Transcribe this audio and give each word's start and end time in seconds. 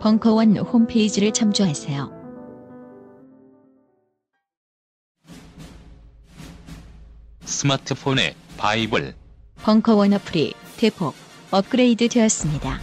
벙커원 0.00 0.56
홈페이지를 0.58 1.32
참조하세요. 1.32 2.12
스마트폰의 7.44 8.34
바이블 8.56 9.14
벙커원 9.56 10.12
어플이 10.12 10.54
대폭 10.76 11.14
업그레이드 11.50 12.08
되었습니다. 12.08 12.80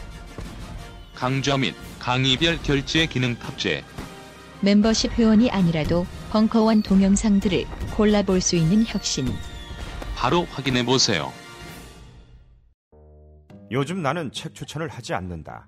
강좌 1.14 1.58
및 1.58 1.76
강의별 2.00 2.64
결제 2.64 3.06
기능 3.06 3.36
탑재 3.36 3.84
멤버십 4.62 5.12
회원이 5.12 5.52
아니라도 5.52 6.06
벙커원 6.32 6.82
동영상들을 6.84 7.66
골라볼 7.96 8.42
수 8.42 8.56
있는 8.56 8.86
혁신. 8.86 9.28
바로 10.16 10.46
확인해 10.46 10.86
보세요. 10.86 11.34
요즘 13.72 14.02
나는 14.02 14.32
책 14.32 14.54
추천을 14.54 14.88
하지 14.88 15.14
않는다. 15.14 15.68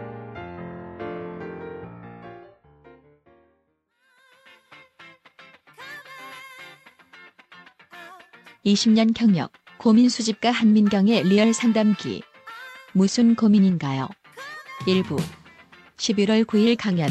이십 8.63 8.91
년 8.91 9.11
경력, 9.11 9.51
고민 9.79 10.07
수집가 10.07 10.51
한민경의 10.51 11.23
리얼 11.23 11.51
상담기. 11.51 12.21
무슨 12.93 13.33
고민인가요? 13.33 14.07
일부 14.85 15.15
11월 15.97 16.45
9일 16.45 16.77
강연. 16.77 17.09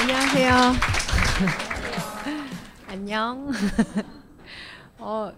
안녕하세요. 0.00 0.72
안녕. 2.88 3.50
어, 4.96 5.30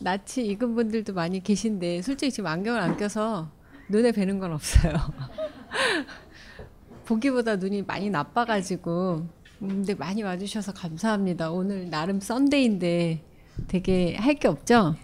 낯이 0.00 0.44
익은 0.48 0.74
분들도 0.74 1.14
많이 1.14 1.40
계신데 1.40 2.02
솔직히 2.02 2.32
지금 2.32 2.48
안경을 2.48 2.80
안 2.80 2.96
껴서 2.96 3.54
눈에 3.88 4.12
뵈는 4.12 4.38
건 4.38 4.52
없어요. 4.52 4.94
보기보다 7.06 7.56
눈이 7.56 7.82
많이 7.82 8.10
나빠가지고 8.10 9.26
음, 9.62 9.68
근데 9.68 9.94
많이 9.94 10.22
와주셔서 10.22 10.72
감사합니다. 10.72 11.50
오늘 11.50 11.88
나름 11.88 12.20
썬데이인데 12.20 13.22
되게 13.68 14.16
할 14.16 14.34
게 14.34 14.48
없죠? 14.48 14.96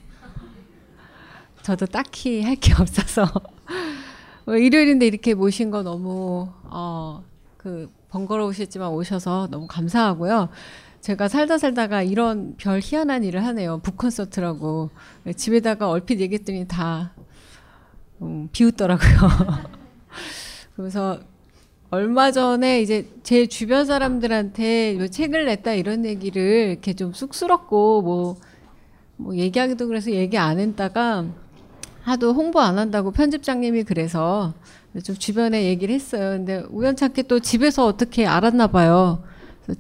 저도 1.63 1.87
딱히 1.87 2.43
할 2.43 2.57
게 2.57 2.73
없어서 2.79 3.25
어, 4.47 4.55
일요일인데 4.55 5.07
이렇게 5.07 5.35
모신 5.35 5.71
거 5.71 5.83
너무 5.83 6.49
어, 6.65 7.23
그 7.57 7.91
번거로우셨지만 8.11 8.91
오셔서 8.91 9.49
너무 9.51 9.67
감사하고요. 9.69 10.49
제가 11.01 11.29
살다 11.29 11.59
살다가 11.59 12.03
이런 12.03 12.55
별 12.59 12.81
희한한 12.83 13.25
일을 13.25 13.45
하네요. 13.47 13.79
북 13.79 13.97
콘서트라고 13.97 14.91
집에다가 15.37 15.89
얼핏 15.89 16.21
얘기했더니 16.21 16.67
다 16.69 17.13
음, 18.23 18.49
비웃더라고요. 18.53 19.11
그래서 20.77 21.19
얼마 21.91 22.31
전에 22.31 22.81
이제 22.81 23.07
제 23.23 23.47
주변 23.47 23.85
사람들한테 23.85 24.97
요 24.99 25.09
책을 25.09 25.45
냈다 25.45 25.75
이런 25.75 26.05
얘기를 26.07 26.71
이렇게 26.71 26.95
좀 26.95 27.13
쑥스럽고 27.13 28.03
뭐, 28.03 28.37
뭐 29.17 29.37
얘기하기도 29.37 29.87
그래서 29.89 30.11
얘기 30.13 30.39
안 30.39 30.59
했다가 30.59 31.27
하도 32.03 32.33
홍보 32.33 32.61
안 32.61 32.79
한다고 32.79 33.11
편집장님이 33.11 33.85
그래서 33.85 34.55
좀 35.05 35.17
주변에 35.17 35.65
얘기를 35.65 35.95
했어요. 35.95 36.31
근데 36.31 36.65
우연찮게 36.71 37.23
또 37.25 37.41
집에서 37.41 37.87
어떻게 37.87 38.27
알았나 38.27 38.69
봐요. 38.69 39.23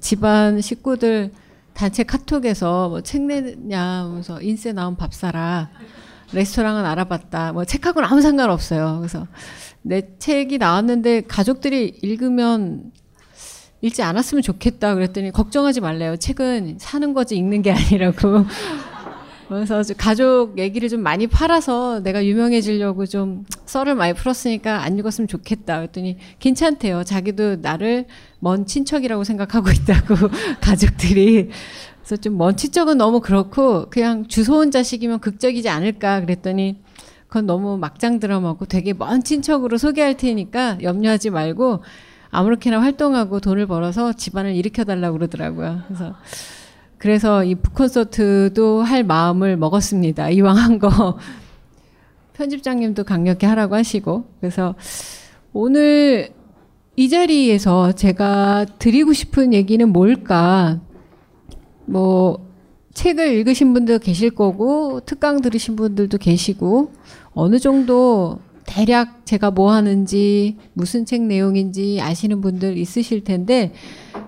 집안 0.01 0.61
식구들 0.61 1.33
단체 1.75 2.03
카톡에서 2.05 2.89
뭐 2.91 3.01
책 3.01 3.23
내냐 3.23 3.81
하면서 4.05 4.41
인쇄 4.43 4.73
나온 4.73 4.97
밥 4.97 5.15
사라. 5.15 5.71
레스토랑은 6.33 6.85
알아봤다. 6.85 7.53
뭐 7.53 7.65
책하고는 7.65 8.09
아무 8.09 8.23
상관없어요. 8.23 8.99
그래서 8.99 9.27
내 9.83 10.03
책이 10.19 10.59
나왔는데 10.59 11.23
가족들이 11.23 11.99
읽으면 12.03 12.93
읽지 13.81 14.03
않았으면 14.03 14.43
좋겠다 14.43 14.95
그랬더니 14.95 15.33
걱정하지 15.33 15.81
말래요. 15.81 16.17
책은 16.17 16.77
사는 16.79 17.13
거지 17.15 17.37
읽는 17.37 17.63
게 17.63 17.73
아니라고. 17.73 18.47
그래서 19.49 19.83
가족 19.99 20.57
얘기를 20.57 20.89
좀 20.89 21.03
많이 21.03 21.27
팔아서 21.27 22.01
내가 22.01 22.25
유명해지려고 22.25 23.05
좀 23.05 23.45
썰을 23.67 23.95
많이 23.95 24.15
풀었으니까 24.15 24.83
안 24.83 24.99
읽었으면 24.99 25.29
좋겠다. 25.29 25.77
그랬더니 25.77 26.17
괜찮대요. 26.39 27.05
자기도 27.05 27.57
나를 27.57 28.07
먼 28.39 28.65
친척이라고 28.65 29.25
생각하고 29.25 29.71
있다고 29.71 30.15
가족들이. 30.63 31.51
그래서 32.03 32.17
좀먼 32.17 32.57
친척은 32.57 32.99
너무 32.99 33.21
그렇고 33.21 33.87
그냥 33.89 34.27
주소온 34.27 34.71
자식이면 34.71 35.21
극적이지 35.21 35.69
않을까 35.69 36.21
그랬더니 36.21 36.81
그건 37.29 37.47
너무 37.47 37.79
막장 37.79 38.19
드라마고 38.19 38.67
되게 38.67 38.93
먼 38.93 39.23
친척으로 39.23 39.79
소개할 39.79 40.17
테니까 40.17 40.79
염려하지 40.83 41.31
말고 41.31 41.83
아무렇게나 42.31 42.81
활동하고 42.81 43.41
돈을 43.41 43.67
벌어서 43.67 44.13
집안을 44.13 44.55
일으켜 44.55 44.85
달라고 44.85 45.17
그러더라고요. 45.19 45.83
그래서 45.87 46.15
그래서 46.99 47.45
이 47.45 47.55
북콘서트도 47.55 48.83
할 48.83 49.05
마음을 49.05 49.57
먹었습니다. 49.57 50.31
이왕 50.31 50.57
한 50.57 50.79
거 50.79 51.19
편집장님도 52.35 53.05
강력히 53.05 53.47
하라고 53.47 53.75
하시고 53.77 54.27
그래서 54.41 54.75
오늘 55.53 56.31
이 56.97 57.09
자리에서 57.09 57.93
제가 57.93 58.67
드리고 58.79 59.13
싶은 59.13 59.55
얘기는 59.55 59.87
뭘까? 59.89 60.81
뭐 61.87 62.53
책을 62.95 63.33
읽으신 63.33 63.73
분도 63.73 63.99
계실 63.99 64.31
거고 64.31 65.01
특강 65.01 65.41
들으신 65.41 65.77
분들도 65.77 66.19
계시고 66.19 66.93
어느 67.33 67.59
정도 67.59 68.39
대략 68.67 69.27
제가 69.27 69.51
뭐 69.51 69.73
하는지 69.73 70.57
무슨 70.73 71.05
책 71.05 71.23
내용인지 71.23 72.01
아시는 72.01 72.41
분들 72.41 72.77
있으실 72.79 73.25
텐데 73.25 73.73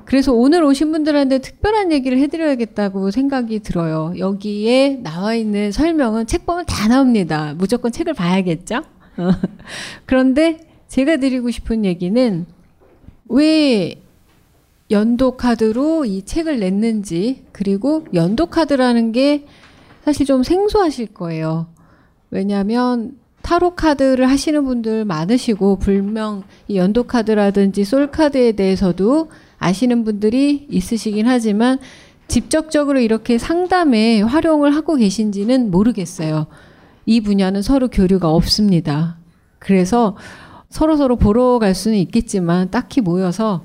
그래서 0.04 0.32
오늘 0.32 0.62
오신 0.64 0.92
분들한테 0.92 1.38
특별한 1.38 1.92
얘기를 1.92 2.18
해드려야겠다고 2.18 3.10
생각이 3.10 3.60
들어요. 3.60 4.12
여기에 4.18 5.00
나와 5.02 5.34
있는 5.34 5.72
설명은 5.72 6.26
책 6.26 6.46
보면 6.46 6.66
다 6.66 6.88
나옵니다. 6.88 7.54
무조건 7.56 7.90
책을 7.90 8.12
봐야겠죠? 8.12 8.82
그런데 10.04 10.60
제가 10.88 11.16
드리고 11.16 11.50
싶은 11.50 11.84
얘기는 11.84 12.44
왜 13.28 14.03
연도 14.90 15.36
카드로 15.36 16.04
이 16.04 16.22
책을 16.24 16.60
냈는지 16.60 17.44
그리고 17.52 18.04
연도 18.14 18.46
카드라는 18.46 19.12
게 19.12 19.46
사실 20.04 20.26
좀 20.26 20.42
생소하실 20.42 21.14
거예요. 21.14 21.66
왜냐하면 22.30 23.16
타로 23.42 23.74
카드를 23.74 24.28
하시는 24.28 24.64
분들 24.64 25.04
많으시고 25.04 25.76
불명 25.76 26.44
이 26.68 26.76
연도 26.76 27.04
카드라든지 27.04 27.84
솔 27.84 28.10
카드에 28.10 28.52
대해서도 28.52 29.30
아시는 29.58 30.04
분들이 30.04 30.66
있으시긴 30.70 31.26
하지만 31.26 31.78
직접적으로 32.26 33.00
이렇게 33.00 33.38
상담에 33.38 34.22
활용을 34.22 34.74
하고 34.74 34.96
계신지는 34.96 35.70
모르겠어요. 35.70 36.46
이 37.06 37.20
분야는 37.20 37.62
서로 37.62 37.88
교류가 37.88 38.30
없습니다. 38.30 39.18
그래서 39.58 40.16
서로 40.70 40.96
서로 40.96 41.16
보러 41.16 41.58
갈 41.58 41.74
수는 41.74 41.98
있겠지만 41.98 42.70
딱히 42.70 43.00
모여서 43.00 43.62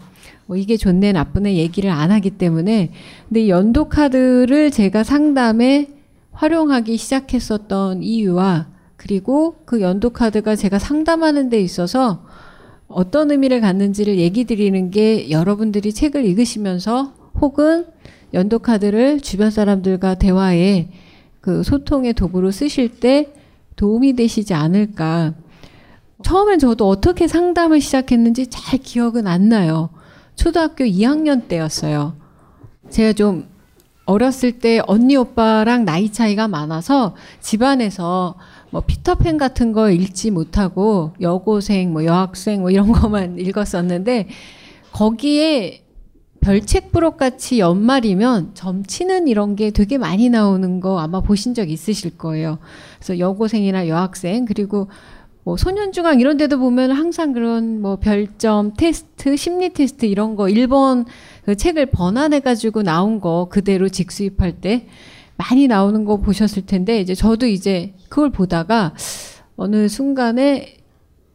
뭐 0.49 0.57
이게 0.57 0.77
좋네 0.77 1.11
나쁘네 1.11 1.57
얘기를 1.57 1.91
안 1.91 2.09
하기 2.09 2.31
때문에 2.31 2.89
근데 3.27 3.49
연도 3.49 3.87
카드를 3.87 4.71
제가 4.71 5.03
상담에 5.03 5.89
활용하기 6.31 6.97
시작했었던 6.97 8.01
이유와 8.01 8.65
그리고 8.95 9.57
그 9.65 9.79
연도 9.79 10.09
카드가 10.09 10.55
제가 10.55 10.79
상담하는 10.79 11.51
데 11.51 11.61
있어서 11.61 12.25
어떤 12.87 13.29
의미를 13.29 13.61
갖는지를 13.61 14.17
얘기 14.17 14.45
드리는 14.45 14.89
게 14.89 15.29
여러분들이 15.29 15.93
책을 15.93 16.25
읽으시면서 16.25 17.13
혹은 17.39 17.85
연도 18.33 18.57
카드를 18.57 19.21
주변 19.21 19.51
사람들과 19.51 20.15
대화에 20.15 20.89
그 21.41 21.61
소통의 21.61 22.13
도구로 22.13 22.49
쓰실 22.49 22.99
때 22.99 23.31
도움이 23.75 24.13
되시지 24.13 24.55
않을까. 24.55 25.35
처음엔 26.23 26.57
저도 26.57 26.89
어떻게 26.89 27.27
상담을 27.27 27.79
시작했는지 27.81 28.47
잘 28.47 28.79
기억은 28.79 29.27
안 29.27 29.47
나요. 29.47 29.89
초등학교 30.39 30.85
2학년 30.85 31.49
때였어요. 31.49 32.15
제가 32.89 33.11
좀 33.11 33.49
어렸을 34.05 34.53
때 34.53 34.79
언니 34.87 35.17
오빠랑 35.17 35.83
나이 35.83 36.13
차이가 36.13 36.47
많아서 36.47 37.13
집안에서 37.41 38.35
뭐 38.69 38.79
피터팬 38.87 39.37
같은 39.37 39.73
거 39.73 39.91
읽지 39.91 40.31
못하고 40.31 41.11
여고생 41.19 41.91
뭐 41.91 42.05
여학생 42.05 42.61
뭐 42.61 42.71
이런 42.71 42.87
것만 42.93 43.37
읽었었는데 43.37 44.29
거기에 44.93 45.83
별책 46.39 46.93
부록 46.93 47.17
같이 47.17 47.59
연말이면 47.59 48.51
점치는 48.53 49.27
이런 49.27 49.57
게 49.57 49.71
되게 49.71 49.97
많이 49.97 50.29
나오는 50.29 50.79
거 50.79 50.99
아마 50.99 51.19
보신 51.19 51.53
적 51.53 51.69
있으실 51.69 52.17
거예요. 52.17 52.59
그래서 52.97 53.19
여고생이나 53.19 53.89
여학생 53.89 54.45
그리고 54.45 54.87
뭐 55.49 55.57
소년중앙 55.57 56.19
이런 56.19 56.37
데도 56.37 56.59
보면 56.59 56.91
항상 56.91 57.33
그런 57.33 57.81
뭐 57.81 57.95
별점 57.95 58.73
테스트, 58.77 59.35
심리 59.35 59.73
테스트 59.73 60.05
이런 60.05 60.35
거 60.35 60.43
1번 60.43 61.07
그 61.43 61.55
책을 61.55 61.87
번안해 61.87 62.41
가지고 62.41 62.83
나온 62.83 63.19
거 63.19 63.47
그대로 63.49 63.89
직수입할 63.89 64.61
때 64.61 64.85
많이 65.37 65.67
나오는 65.67 66.05
거 66.05 66.17
보셨을 66.17 66.67
텐데 66.67 67.01
이제 67.01 67.15
저도 67.15 67.47
이제 67.47 67.95
그걸 68.09 68.29
보다가 68.29 68.93
어느 69.55 69.87
순간에 69.87 70.77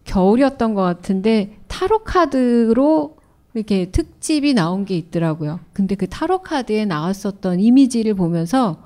겨울이었던 0.05 0.75
것 0.75 0.83
같은데 0.83 1.59
타로 1.67 2.05
카드로 2.05 3.17
이렇게 3.55 3.91
특집이 3.91 4.55
나온 4.55 4.85
게 4.85 4.97
있더라고요. 4.97 5.59
근데 5.73 5.97
그 5.97 6.07
타로 6.07 6.39
카드에 6.39 6.85
나왔었던 6.85 7.59
이미지를 7.59 8.15
보면서 8.15 8.81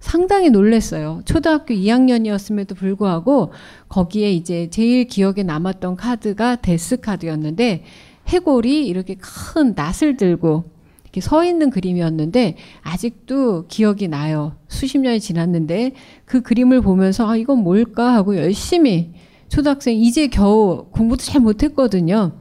상당히 0.00 0.50
놀랐어요. 0.50 1.22
초등학교 1.24 1.74
2학년이었음에도 1.74 2.76
불구하고 2.76 3.52
거기에 3.88 4.32
이제 4.32 4.68
제일 4.70 5.06
기억에 5.06 5.42
남았던 5.42 5.96
카드가 5.96 6.56
데스 6.56 7.00
카드였는데 7.00 7.84
해골이 8.28 8.86
이렇게 8.86 9.16
큰 9.16 9.74
낫을 9.74 10.16
들고 10.16 10.64
이렇게 11.04 11.20
서 11.20 11.44
있는 11.44 11.70
그림이었는데 11.70 12.56
아직도 12.82 13.66
기억이 13.66 14.08
나요. 14.08 14.56
수십 14.68 14.98
년이 14.98 15.20
지났는데 15.20 15.92
그 16.24 16.42
그림을 16.42 16.82
보면서 16.82 17.28
아 17.28 17.36
이건 17.36 17.60
뭘까 17.60 18.14
하고 18.14 18.36
열심히 18.36 19.12
초등학생 19.48 19.96
이제 19.96 20.28
겨우 20.28 20.86
공부도 20.90 21.22
잘 21.22 21.40
못했거든요. 21.40 22.32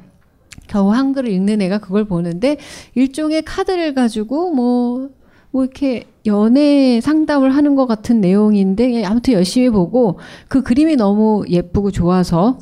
겨우 0.68 0.92
한글을 0.92 1.32
읽는 1.32 1.62
애가 1.62 1.80
그걸 1.80 2.04
보는데 2.04 2.58
일종의 2.94 3.44
카드를 3.44 3.94
가지고 3.94 4.54
뭐뭐 4.54 5.64
이렇게 5.64 6.04
연애 6.28 7.02
상담을 7.02 7.56
하는 7.56 7.76
것 7.76 7.88
같은 7.88 8.22
내용인데 8.22 9.04
아무튼 9.04 9.34
열심히 9.34 9.70
보고 9.70 10.20
그 10.48 10.62
그림이 10.62 10.96
너무 10.96 11.44
예쁘고 11.50 11.92
좋아서 11.92 12.60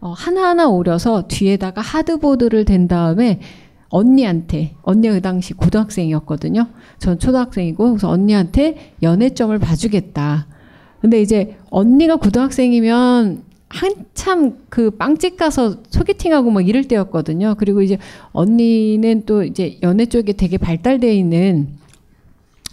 어, 0.00 0.12
하나하나 0.12 0.68
오려서 0.68 1.28
뒤에다가 1.28 1.80
하드보드를 1.80 2.64
댄 2.64 2.88
다음에 2.88 3.40
언니한테 3.88 4.74
언니가 4.82 5.14
그 5.14 5.20
당시 5.20 5.52
고등학생이었거든요. 5.52 6.66
전 6.98 7.18
초등학생이고 7.18 7.90
그래서 7.90 8.08
언니한테 8.08 8.94
연애점을 9.02 9.58
봐주겠다. 9.58 10.46
근데 11.00 11.20
이제 11.20 11.56
언니가 11.70 12.16
고등학생이면 12.16 13.42
한참 13.68 14.58
그 14.68 14.90
빵집 14.90 15.36
가서 15.36 15.76
소개팅하고 15.90 16.50
막 16.50 16.66
이럴 16.66 16.84
때였거든요. 16.84 17.54
그리고 17.56 17.82
이제 17.82 17.98
언니는 18.32 19.24
또 19.26 19.44
이제 19.44 19.78
연애 19.82 20.06
쪽에 20.06 20.32
되게 20.32 20.58
발달돼 20.58 21.14
있는 21.14 21.79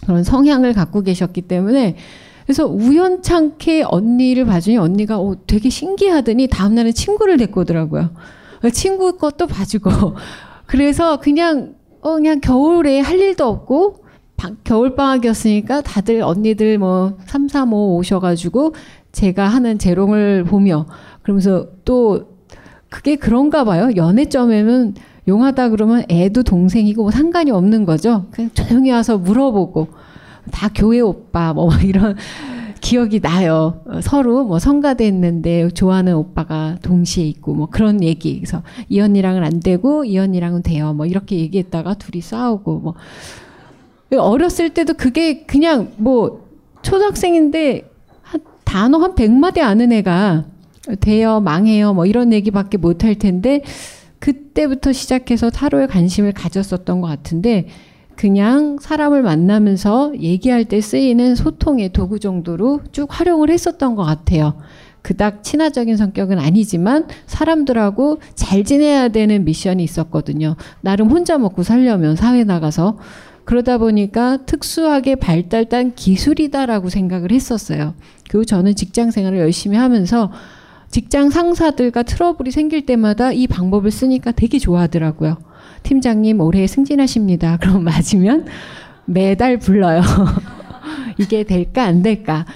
그런 0.04 0.22
성향을 0.22 0.72
갖고 0.72 1.02
계셨기 1.02 1.42
때문에 1.42 1.96
그래서 2.44 2.66
우연찮게 2.66 3.84
언니를 3.86 4.46
봐주니 4.46 4.78
언니가 4.78 5.18
어, 5.18 5.36
되게 5.46 5.68
신기하더니 5.68 6.46
다음날은 6.46 6.92
친구를 6.94 7.36
데리고 7.36 7.60
오더라고요. 7.60 8.10
친구 8.72 9.18
것도 9.18 9.46
봐주고. 9.46 9.90
그래서 10.66 11.18
그냥, 11.18 11.74
어, 12.00 12.14
그냥 12.14 12.40
겨울에 12.40 13.00
할 13.00 13.18
일도 13.20 13.46
없고, 13.46 14.04
겨울방학이었으니까 14.64 15.82
다들 15.82 16.22
언니들 16.22 16.78
뭐 16.78 17.18
3, 17.26 17.48
4, 17.48 17.64
5 17.64 17.96
오셔가지고 17.96 18.74
제가 19.12 19.48
하는 19.48 19.78
재롱을 19.78 20.44
보며 20.44 20.86
그러면서 21.22 21.66
또 21.84 22.38
그게 22.88 23.16
그런가 23.16 23.64
봐요. 23.64 23.90
연애점에는 23.96 24.94
용하다 25.28 25.68
그러면 25.68 26.04
애도 26.08 26.42
동생이고 26.42 27.02
뭐 27.02 27.10
상관이 27.10 27.50
없는 27.50 27.84
거죠. 27.84 28.26
그냥 28.30 28.50
조용히 28.54 28.90
와서 28.90 29.18
물어보고 29.18 29.88
다 30.50 30.70
교회 30.74 31.00
오빠 31.00 31.52
뭐 31.52 31.70
이런 31.84 32.16
기억이 32.80 33.20
나요. 33.20 33.82
서로 34.02 34.44
뭐 34.44 34.58
성가대 34.58 35.04
했는데 35.04 35.68
좋아하는 35.68 36.14
오빠가 36.14 36.78
동시에 36.82 37.24
있고 37.26 37.54
뭐 37.54 37.66
그런 37.66 38.02
얘기. 38.02 38.36
그래서 38.40 38.62
이 38.88 39.00
언니랑은 39.00 39.44
안 39.44 39.60
되고 39.60 40.04
이 40.04 40.18
언니랑은 40.18 40.62
돼요. 40.62 40.94
뭐 40.94 41.04
이렇게 41.04 41.36
얘기했다가 41.36 41.94
둘이 41.94 42.22
싸우고 42.22 42.78
뭐 42.80 42.94
어렸을 44.16 44.70
때도 44.70 44.94
그게 44.94 45.42
그냥 45.42 45.92
뭐 45.96 46.48
초등학생인데 46.80 47.90
한 48.22 48.40
단어 48.64 48.98
한 48.98 49.14
100마디 49.14 49.58
아는 49.60 49.92
애가 49.92 50.44
돼요, 51.00 51.40
망해요, 51.40 51.92
뭐 51.92 52.06
이런 52.06 52.32
얘기밖에 52.32 52.78
못 52.78 53.04
할 53.04 53.16
텐데 53.16 53.62
그때부터 54.18 54.92
시작해서 54.92 55.50
타로에 55.50 55.86
관심을 55.86 56.32
가졌었던 56.32 57.00
것 57.00 57.08
같은데 57.08 57.68
그냥 58.16 58.78
사람을 58.80 59.22
만나면서 59.22 60.12
얘기할 60.18 60.64
때 60.64 60.80
쓰이는 60.80 61.36
소통의 61.36 61.92
도구 61.92 62.18
정도로 62.18 62.80
쭉 62.90 63.06
활용을 63.08 63.50
했었던 63.50 63.94
것 63.94 64.02
같아요. 64.02 64.58
그닥 65.02 65.44
친화적인 65.44 65.96
성격은 65.96 66.38
아니지만 66.38 67.06
사람들하고 67.26 68.18
잘 68.34 68.64
지내야 68.64 69.08
되는 69.08 69.44
미션이 69.44 69.84
있었거든요. 69.84 70.56
나름 70.80 71.10
혼자 71.10 71.38
먹고 71.38 71.62
살려면 71.62 72.16
사회 72.16 72.42
나가서 72.42 72.98
그러다 73.44 73.78
보니까 73.78 74.38
특수하게 74.44 75.14
발달단 75.14 75.94
기술이다라고 75.94 76.90
생각을 76.90 77.30
했었어요. 77.30 77.94
그리고 78.28 78.44
저는 78.44 78.74
직장 78.74 79.10
생활을 79.10 79.38
열심히 79.38 79.78
하면서 79.78 80.30
직장 80.90 81.30
상사들과 81.30 82.02
트러블이 82.02 82.50
생길 82.50 82.86
때마다 82.86 83.32
이 83.32 83.46
방법을 83.46 83.90
쓰니까 83.90 84.32
되게 84.32 84.58
좋아하더라고요. 84.58 85.36
팀장님 85.82 86.40
올해 86.40 86.66
승진하십니다. 86.66 87.58
그럼 87.62 87.84
맞으면 87.84 88.46
매달 89.04 89.58
불러요. 89.58 90.02
이게 91.18 91.44
될까 91.44 91.84
안 91.84 92.02
될까. 92.02 92.46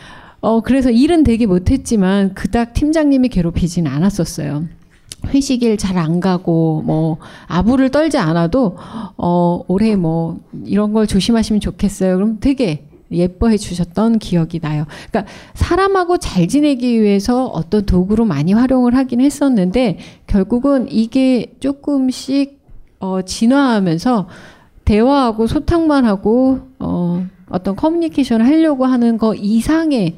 어 0.40 0.60
그래서 0.60 0.90
일은 0.90 1.22
되게 1.22 1.46
못했지만 1.46 2.34
그닥 2.34 2.74
팀장님이 2.74 3.28
괴롭히진 3.28 3.86
않았었어요. 3.86 4.64
회식일 5.28 5.76
잘 5.76 5.98
안 5.98 6.18
가고 6.18 6.82
뭐 6.84 7.18
아부를 7.46 7.90
떨지 7.90 8.18
않아도 8.18 8.76
어 9.16 9.62
올해 9.68 9.94
뭐 9.94 10.40
이런 10.64 10.92
걸 10.92 11.06
조심하시면 11.06 11.60
좋겠어요. 11.60 12.16
그럼 12.16 12.38
되게 12.40 12.88
예뻐해 13.14 13.56
주셨던 13.56 14.18
기억이 14.18 14.60
나요. 14.60 14.86
그러니까 15.10 15.32
사람하고 15.54 16.18
잘 16.18 16.48
지내기 16.48 17.00
위해서 17.00 17.46
어떤 17.46 17.84
도구로 17.84 18.24
많이 18.24 18.52
활용을 18.52 18.94
하긴 18.94 19.20
했었는데 19.20 19.98
결국은 20.26 20.86
이게 20.90 21.54
조금씩 21.60 22.60
어, 23.00 23.22
진화하면서 23.22 24.28
대화하고 24.84 25.46
소통만 25.46 26.04
하고 26.04 26.60
어, 26.78 27.26
어떤 27.48 27.76
커뮤니케이션을 27.76 28.46
하려고 28.46 28.86
하는 28.86 29.18
거 29.18 29.34
이상의 29.34 30.16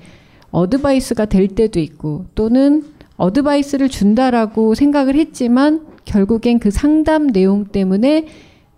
advice가 0.50 1.26
될 1.26 1.48
때도 1.48 1.80
있고 1.80 2.26
또는 2.34 2.84
advice를 3.16 3.88
준다라고 3.88 4.74
생각을 4.74 5.16
했지만 5.16 5.86
결국엔 6.04 6.58
그 6.58 6.70
상담 6.70 7.28
내용 7.28 7.66
때문에 7.66 8.26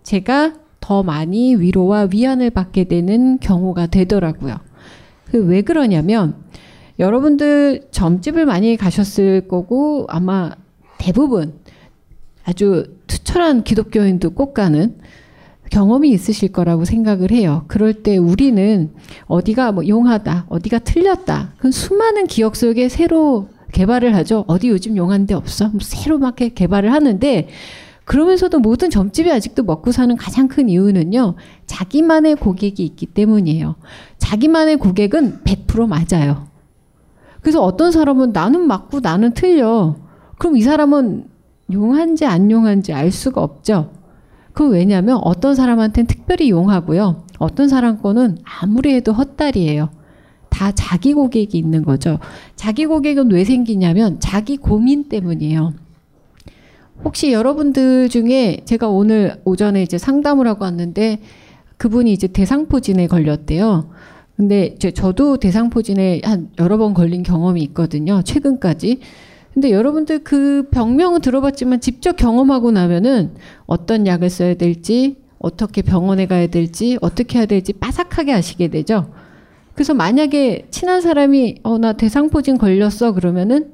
제가 0.03 0.53
더 0.79 1.03
많이 1.03 1.55
위로와 1.55 2.09
위안을 2.11 2.49
받게 2.51 2.85
되는 2.85 3.39
경우가 3.39 3.87
되더라고요. 3.87 4.57
그 5.31 5.37
왜 5.45 5.61
그러냐면 5.61 6.35
여러분들 6.99 7.87
점집을 7.91 8.45
많이 8.45 8.75
가셨을 8.77 9.47
거고 9.47 10.05
아마 10.09 10.51
대부분 10.97 11.53
아주 12.43 12.97
투철한 13.07 13.63
기독교인도 13.63 14.31
꼭 14.31 14.53
가는 14.53 14.97
경험이 15.69 16.09
있으실 16.11 16.53
거라고 16.53 16.85
생각을 16.85 17.31
해요. 17.31 17.65
그럴 17.67 17.93
때 18.01 18.15
우리는 18.17 18.91
어디가 19.25 19.73
뭐 19.73 19.85
용하다, 19.85 20.45
어디가 20.47 20.79
틀렸다. 20.79 21.55
그 21.57 21.71
수많은 21.71 22.27
기억 22.27 22.55
속에 22.55 22.87
새로 22.87 23.49
개발을 23.73 24.15
하죠. 24.15 24.45
어디 24.47 24.69
요즘 24.69 24.95
용한 24.95 25.27
데 25.27 25.33
없어? 25.33 25.67
뭐 25.67 25.79
새로 25.81 26.19
막 26.19 26.35
개발을 26.37 26.93
하는데 26.93 27.49
그러면서도 28.07 28.59
모든 28.59 28.89
점집이 28.89 29.29
아직도 29.29 29.63
먹고 29.63 29.91
사는 29.91 30.15
가장 30.15 30.47
큰 30.47 30.69
이유는요. 30.69 31.35
자기만의 31.65 32.37
고객이 32.37 32.83
있기 32.85 33.05
때문이에요. 33.07 33.75
자기만의 34.17 34.77
고객은 34.77 35.41
100% 35.43 35.87
맞아요. 35.87 36.47
그래서 37.41 37.61
어떤 37.61 37.91
사람은 37.91 38.31
나는 38.31 38.65
맞고 38.65 39.01
나는 39.01 39.33
틀려. 39.33 39.97
그럼 40.37 40.55
이 40.55 40.61
사람은 40.61 41.25
용한지 41.73 42.25
안 42.25 42.49
용한지 42.49 42.93
알 42.93 43.11
수가 43.11 43.43
없죠. 43.43 43.91
그 44.53 44.69
왜냐하면 44.69 45.19
어떤 45.21 45.53
사람한테는 45.53 46.07
특별히 46.07 46.49
용하고요. 46.49 47.25
어떤 47.39 47.67
사람 47.67 48.01
거는 48.01 48.37
아무리 48.61 48.93
해도 48.93 49.11
헛다리예요. 49.11 49.89
다 50.47 50.71
자기 50.71 51.13
고객이 51.13 51.57
있는 51.57 51.83
거죠. 51.83 52.19
자기 52.55 52.85
고객은 52.85 53.33
왜 53.33 53.43
생기냐면 53.43 54.21
자기 54.21 54.55
고민 54.55 55.09
때문이에요. 55.09 55.73
혹시 57.03 57.31
여러분들 57.31 58.09
중에 58.09 58.61
제가 58.65 58.89
오늘 58.89 59.39
오전에 59.45 59.83
이제 59.83 59.97
상담을 59.97 60.47
하고 60.47 60.65
왔는데 60.65 61.19
그분이 61.77 62.11
이제 62.11 62.27
대상포진에 62.27 63.07
걸렸대요. 63.07 63.89
근데 64.35 64.73
이제 64.75 64.91
저도 64.91 65.37
대상포진에 65.37 66.21
한 66.23 66.49
여러 66.59 66.77
번 66.77 66.93
걸린 66.93 67.23
경험이 67.23 67.61
있거든요. 67.63 68.21
최근까지. 68.23 68.99
근데 69.53 69.71
여러분들 69.71 70.19
그 70.23 70.67
병명은 70.69 71.21
들어봤지만 71.21 71.81
직접 71.81 72.15
경험하고 72.15 72.71
나면은 72.71 73.31
어떤 73.65 74.05
약을 74.05 74.29
써야 74.29 74.53
될지, 74.53 75.15
어떻게 75.39 75.81
병원에 75.81 76.27
가야 76.27 76.47
될지, 76.47 76.97
어떻게 77.01 77.39
해야 77.39 77.47
될지 77.47 77.73
빠삭하게 77.73 78.33
아시게 78.33 78.67
되죠. 78.67 79.11
그래서 79.73 79.95
만약에 79.95 80.67
친한 80.69 81.01
사람이 81.01 81.59
어, 81.63 81.77
나 81.79 81.93
대상포진 81.93 82.57
걸렸어 82.57 83.13
그러면은 83.13 83.73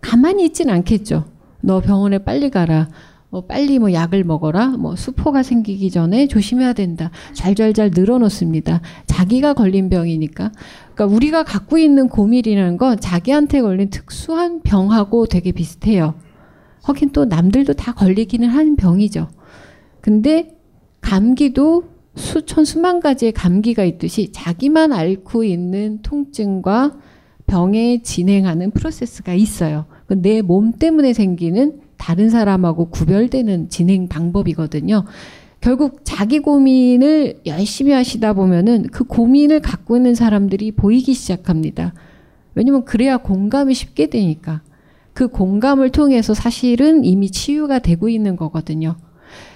가만히 0.00 0.44
있진 0.44 0.70
않겠죠. 0.70 1.24
너 1.64 1.80
병원에 1.80 2.18
빨리 2.18 2.50
가라. 2.50 2.88
뭐 3.30 3.46
빨리 3.46 3.78
뭐 3.78 3.92
약을 3.92 4.22
먹어라. 4.22 4.68
뭐 4.68 4.94
수포가 4.96 5.42
생기기 5.42 5.90
전에 5.90 6.28
조심해야 6.28 6.74
된다. 6.74 7.10
잘잘잘 7.32 7.90
늘어놓습니다. 7.94 8.80
자기가 9.06 9.54
걸린 9.54 9.88
병이니까. 9.88 10.52
그러니까 10.94 11.16
우리가 11.16 11.42
갖고 11.42 11.78
있는 11.78 12.08
고밀이라는 12.08 12.76
건 12.76 13.00
자기한테 13.00 13.62
걸린 13.62 13.90
특수한 13.90 14.60
병하고 14.62 15.26
되게 15.26 15.52
비슷해요. 15.52 16.14
하긴 16.82 17.10
또 17.10 17.24
남들도 17.24 17.72
다 17.72 17.92
걸리기는 17.94 18.48
하는 18.48 18.76
병이죠. 18.76 19.28
근데 20.00 20.54
감기도 21.00 21.84
수천 22.14 22.64
수만 22.64 23.00
가지의 23.00 23.32
감기가 23.32 23.84
있듯이 23.84 24.30
자기만 24.32 24.92
앓고 24.92 25.44
있는 25.44 26.00
통증과 26.02 26.98
병에 27.46 28.02
진행하는 28.02 28.70
프로세스가 28.70 29.34
있어요. 29.34 29.86
그 30.14 30.22
내몸 30.22 30.72
때문에 30.72 31.12
생기는 31.12 31.80
다른 31.96 32.30
사람하고 32.30 32.90
구별되는 32.90 33.68
진행 33.68 34.08
방법이거든요. 34.08 35.04
결국 35.60 36.00
자기 36.04 36.38
고민을 36.38 37.40
열심히 37.46 37.92
하시다 37.92 38.34
보면은 38.34 38.86
그 38.92 39.04
고민을 39.04 39.60
갖고 39.60 39.96
있는 39.96 40.14
사람들이 40.14 40.72
보이기 40.72 41.14
시작합니다. 41.14 41.94
왜냐면 42.54 42.84
그래야 42.84 43.16
공감이 43.16 43.74
쉽게 43.74 44.08
되니까. 44.08 44.62
그 45.14 45.28
공감을 45.28 45.90
통해서 45.90 46.34
사실은 46.34 47.04
이미 47.04 47.30
치유가 47.30 47.78
되고 47.78 48.08
있는 48.08 48.36
거거든요. 48.36 48.96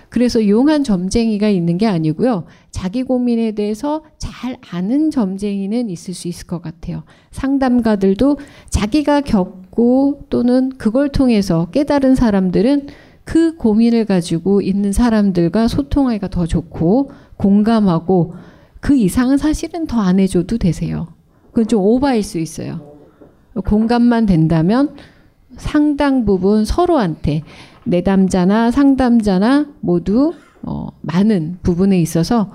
그래서 0.09 0.49
용한 0.49 0.85
점쟁이가 0.85 1.49
있는 1.49 1.79
게 1.79 1.87
아니고요. 1.87 2.45
자기 2.71 3.03
고민에 3.03 3.53
대해서 3.53 4.03
잘 4.17 4.57
아는 4.71 5.11
점쟁이는 5.11 5.91
있을 5.91 6.15
수 6.15 6.29
있을 6.29 6.47
것 6.47 6.62
같아요. 6.62 7.03
상담가들도 7.31 8.38
자기가 8.71 9.21
겪 9.21 9.68
고 9.78 10.25
또는 10.28 10.70
그걸 10.76 11.08
통해서 11.11 11.68
깨달은 11.70 12.16
사람들은 12.16 12.88
그 13.23 13.54
고민을 13.54 14.06
가지고 14.06 14.61
있는 14.61 14.90
사람들과 14.90 15.68
소통하기가 15.68 16.26
더 16.30 16.47
좋고 16.47 17.12
공감하고 17.37 18.35
그 18.80 18.97
이상은 18.97 19.37
사실은 19.37 19.87
더 19.87 20.00
안 20.00 20.18
해줘도 20.18 20.58
되세요. 20.58 21.06
그건 21.50 21.68
좀 21.68 21.80
오바일 21.80 22.25
수 22.25 22.40
있어요. 22.40 22.80
공감만 23.64 24.26
된다면 24.26 24.97
상당 25.56 26.25
부분 26.25 26.64
서로한테 26.64 27.44
내담자나 27.85 28.73
상담자나 28.73 29.66
모두 29.78 30.32
어, 30.62 30.88
많은 31.02 31.58
부분에 31.62 32.00
있어서 32.00 32.50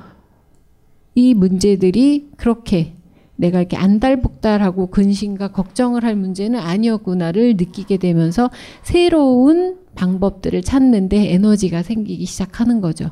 이 1.15 1.33
문제들이 1.33 2.31
그렇게 2.35 2.95
내가 3.35 3.59
이렇게 3.59 3.77
안달복달하고 3.77 4.87
근심과 4.87 5.49
걱정을 5.49 6.03
할 6.03 6.15
문제는 6.15 6.59
아니었구나를 6.59 7.55
느끼게 7.57 7.97
되면서 7.97 8.49
새로운 8.83 9.77
방법들을 9.95 10.61
찾는데 10.61 11.33
에너지가 11.33 11.83
생기기 11.83 12.25
시작하는 12.25 12.81
거죠. 12.81 13.09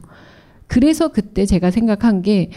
그래서 0.68 1.10
그때 1.10 1.46
제가 1.46 1.72
생각한 1.72 2.22
게 2.22 2.52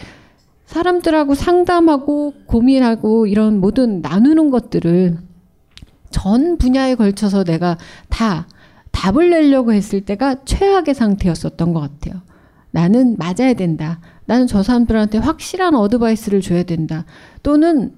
사람들하고 0.65 1.35
상담하고 1.35 2.33
고민하고 2.45 3.27
이런 3.27 3.59
모든 3.59 4.01
나누는 4.01 4.49
것들을 4.49 5.17
전 6.09 6.57
분야에 6.57 6.95
걸쳐서 6.95 7.43
내가 7.43 7.77
다 8.09 8.47
답을 8.91 9.29
내려고 9.29 9.73
했을 9.73 10.01
때가 10.01 10.45
최악의 10.45 10.95
상태였었던 10.95 11.73
것 11.73 11.81
같아요. 11.81 12.21
나는 12.75 13.15
맞아야 13.17 13.53
된다. 13.53 14.01
나는 14.25 14.47
저 14.47 14.61
사람들한테 14.61 15.19
확실한 15.19 15.75
어드바이스를 15.75 16.41
줘야 16.41 16.63
된다. 16.63 17.05
또는 17.41 17.93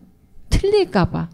틀릴까봐. 0.51 1.29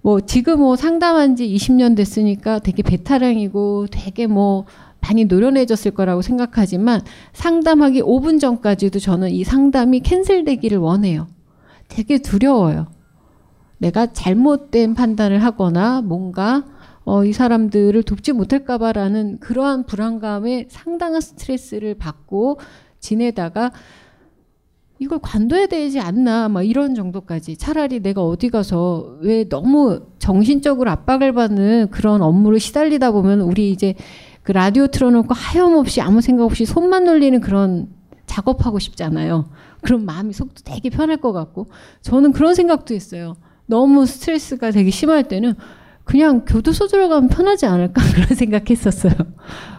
뭐 0.00 0.20
지금 0.22 0.60
뭐 0.60 0.74
상담한 0.74 1.36
지 1.36 1.46
20년 1.46 1.94
됐으니까 1.94 2.60
되게 2.60 2.82
베타랑이고 2.82 3.88
되게 3.90 4.26
뭐 4.26 4.64
많이 5.02 5.26
노련해졌을 5.26 5.90
거라고 5.90 6.22
생각하지만 6.22 7.02
상담하기 7.34 8.00
5분 8.00 8.40
전까지도 8.40 9.00
저는 9.00 9.32
이 9.32 9.44
상담이 9.44 10.00
캔슬되기를 10.00 10.78
원해요. 10.78 11.26
되게 11.88 12.22
두려워요. 12.22 12.86
내가 13.76 14.14
잘못된 14.14 14.94
판단을 14.94 15.44
하거나 15.44 16.00
뭔가 16.00 16.64
어, 17.04 17.24
이 17.24 17.32
사람들을 17.32 18.02
돕지 18.02 18.32
못할까봐라는 18.32 19.38
그러한 19.40 19.86
불안감에 19.86 20.66
상당한 20.68 21.20
스트레스를 21.20 21.94
받고 21.94 22.58
지내다가 23.00 23.72
이걸 24.98 25.18
관둬야 25.20 25.66
되지 25.66 25.98
않나 25.98 26.48
막 26.48 26.62
이런 26.62 26.94
정도까지 26.94 27.56
차라리 27.56 28.00
내가 28.00 28.22
어디 28.22 28.50
가서 28.50 29.16
왜 29.20 29.48
너무 29.48 30.02
정신적으로 30.20 30.90
압박을 30.90 31.32
받는 31.32 31.88
그런 31.90 32.22
업무를 32.22 32.60
시달리다 32.60 33.10
보면 33.10 33.40
우리 33.40 33.72
이제 33.72 33.94
그 34.44 34.52
라디오 34.52 34.86
틀어놓고 34.86 35.34
하염없이 35.34 36.00
아무 36.00 36.20
생각 36.20 36.44
없이 36.44 36.64
손만 36.64 37.04
놀리는 37.04 37.40
그런 37.40 37.88
작업하고 38.26 38.78
싶잖아요. 38.78 39.50
그런 39.82 40.04
마음이 40.04 40.32
속도 40.32 40.62
되게 40.64 40.88
편할 40.88 41.16
것 41.16 41.32
같고 41.32 41.66
저는 42.02 42.32
그런 42.32 42.54
생각도 42.54 42.94
했어요. 42.94 43.34
너무 43.66 44.06
스트레스가 44.06 44.70
되게 44.70 44.90
심할 44.90 45.24
때는 45.24 45.54
그냥 46.04 46.44
교도소 46.44 46.88
들어가면 46.88 47.28
편하지 47.28 47.66
않을까 47.66 48.02
그런 48.14 48.28
생각했었어요. 48.28 49.12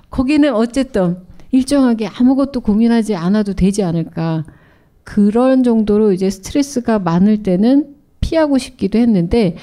거기는 0.10 0.54
어쨌든 0.54 1.18
일정하게 1.52 2.08
아무것도 2.08 2.62
고민하지 2.62 3.16
않아도 3.16 3.54
되지 3.54 3.84
않을까 3.84 4.46
그런 5.04 5.64
정도로 5.64 6.14
이제 6.14 6.30
스트레스가 6.30 7.00
많을 7.00 7.44
때는 7.44 7.96
피하고 8.22 8.58
싶기도 8.58 8.98
했는데 9.00 9.56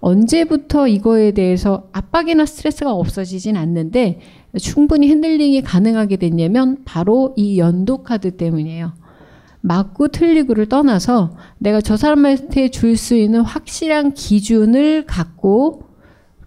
언제부터 0.00 0.88
이거에 0.88 1.32
대해서 1.32 1.88
압박이나 1.92 2.46
스트레스가 2.46 2.92
없어지진 2.92 3.56
않는데 3.56 4.20
충분히 4.60 5.08
handling이 5.08 5.62
가능하게 5.62 6.16
됐냐면 6.16 6.78
바로 6.84 7.34
이 7.36 7.58
연도 7.58 8.02
카드 8.02 8.36
때문이에요. 8.36 8.92
맞고 9.60 10.08
틀리고를 10.08 10.66
떠나서 10.68 11.36
내가 11.58 11.80
저 11.80 11.96
사람한테 11.96 12.68
줄 12.68 12.96
수 12.96 13.16
있는 13.16 13.40
확실한 13.40 14.14
기준을 14.14 15.06
갖고 15.06 15.87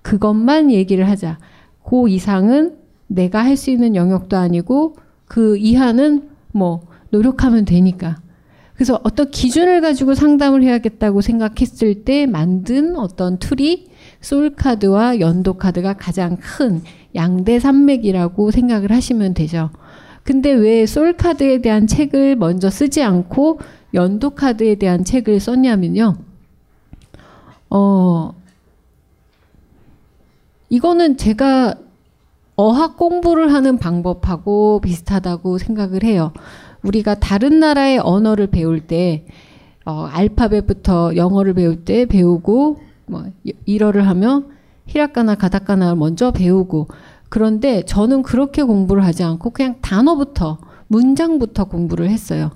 그것만 0.01 0.71
얘기를 0.71 1.07
하자. 1.07 1.37
그 1.83 2.09
이상은 2.09 2.77
내가 3.07 3.43
할 3.43 3.57
수 3.57 3.71
있는 3.71 3.95
영역도 3.95 4.37
아니고 4.37 4.95
그 5.25 5.57
이하는 5.57 6.29
뭐 6.53 6.81
노력하면 7.09 7.65
되니까. 7.65 8.17
그래서 8.73 8.99
어떤 9.03 9.29
기준을 9.29 9.81
가지고 9.81 10.15
상담을 10.15 10.63
해야겠다고 10.63 11.21
생각했을 11.21 12.03
때 12.03 12.25
만든 12.25 12.95
어떤 12.95 13.37
툴이 13.37 13.87
솔카드와 14.21 15.19
연도카드가 15.19 15.93
가장 15.93 16.37
큰 16.37 16.81
양대 17.13 17.59
산맥이라고 17.59 18.49
생각을 18.49 18.91
하시면 18.91 19.33
되죠. 19.35 19.69
근데 20.23 20.51
왜 20.51 20.85
솔카드에 20.85 21.61
대한 21.61 21.85
책을 21.85 22.37
먼저 22.37 22.69
쓰지 22.69 23.03
않고 23.03 23.59
연도카드에 23.93 24.75
대한 24.75 25.03
책을 25.03 25.39
썼냐면요. 25.39 26.15
어, 27.69 28.33
이거는 30.71 31.17
제가 31.17 31.75
어학 32.55 32.95
공부를 32.95 33.53
하는 33.53 33.77
방법하고 33.77 34.79
비슷하다고 34.79 35.57
생각을 35.57 36.03
해요. 36.05 36.31
우리가 36.81 37.15
다른 37.15 37.59
나라의 37.59 37.99
언어를 37.99 38.47
배울 38.47 38.79
때 38.79 39.25
어, 39.85 40.07
알파벳부터 40.09 41.17
영어를 41.17 41.55
배울 41.55 41.83
때 41.83 42.05
배우고 42.05 42.77
뭐 43.07 43.25
일어를 43.65 44.07
하며 44.07 44.43
히라카나 44.87 45.35
가다카나를 45.35 45.97
먼저 45.97 46.31
배우고 46.31 46.87
그런데 47.27 47.83
저는 47.83 48.23
그렇게 48.23 48.63
공부를 48.63 49.03
하지 49.03 49.23
않고 49.23 49.49
그냥 49.49 49.75
단어부터 49.81 50.59
문장부터 50.87 51.65
공부를 51.65 52.09
했어요. 52.09 52.51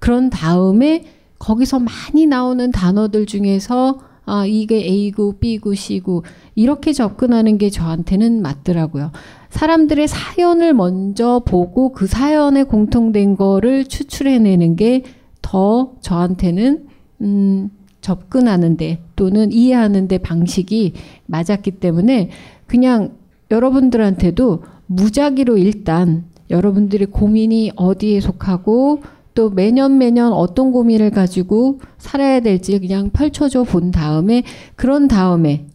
그런 0.00 0.30
다음에 0.30 1.04
거기서 1.38 1.78
많이 1.78 2.26
나오는 2.26 2.72
단어들 2.72 3.26
중에서 3.26 4.00
아, 4.26 4.44
이게 4.44 4.76
A고 4.76 5.38
B고 5.38 5.74
C고 5.74 6.24
이렇게 6.54 6.92
접근하는 6.92 7.56
게 7.56 7.70
저한테는 7.70 8.42
맞더라고요. 8.42 9.12
사람들의 9.48 10.06
사연을 10.08 10.74
먼저 10.74 11.40
보고 11.46 11.92
그 11.92 12.06
사연에 12.06 12.64
공통된 12.64 13.36
거를 13.36 13.86
추출해내는 13.86 14.76
게 14.76 15.02
더 15.46 15.92
저한테는 16.00 16.88
음, 17.20 17.70
접근하는데 18.00 19.00
또는 19.14 19.52
이해하는데 19.52 20.18
방식이 20.18 20.92
맞았기 21.26 21.72
때문에 21.72 22.30
그냥 22.66 23.12
여러분들한테도 23.52 24.64
무작위로 24.86 25.56
일단 25.58 26.24
여러분들의 26.50 27.06
고민이 27.08 27.72
어디에 27.76 28.20
속하고 28.20 29.02
또 29.36 29.50
매년 29.50 29.98
매년 29.98 30.32
어떤 30.32 30.72
고민을 30.72 31.10
가지고 31.10 31.80
살아야 31.98 32.40
될지 32.40 32.80
그냥 32.80 33.10
펼쳐줘 33.10 33.64
본 33.64 33.90
다음에 33.90 34.42
그런 34.76 35.08
다음에 35.08 35.66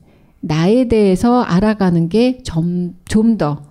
나에 0.41 0.87
대해서 0.87 1.41
알아가는 1.41 2.09
게좀더 2.09 3.61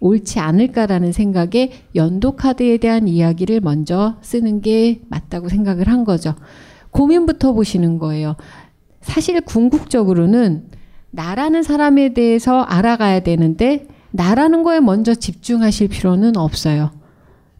옳지 0.00 0.40
않을까라는 0.40 1.12
생각에 1.12 1.70
연도 1.94 2.32
카드에 2.32 2.78
대한 2.78 3.06
이야기를 3.06 3.60
먼저 3.60 4.16
쓰는 4.20 4.60
게 4.60 5.00
맞다고 5.08 5.48
생각을 5.48 5.86
한 5.86 6.04
거죠. 6.04 6.34
고민부터 6.90 7.52
보시는 7.52 7.98
거예요. 7.98 8.34
사실 9.00 9.40
궁극적으로는 9.42 10.64
나라는 11.12 11.62
사람에 11.62 12.14
대해서 12.14 12.62
알아가야 12.62 13.20
되는데 13.20 13.86
나라는 14.10 14.64
거에 14.64 14.80
먼저 14.80 15.14
집중하실 15.14 15.86
필요는 15.86 16.36
없어요. 16.36 16.90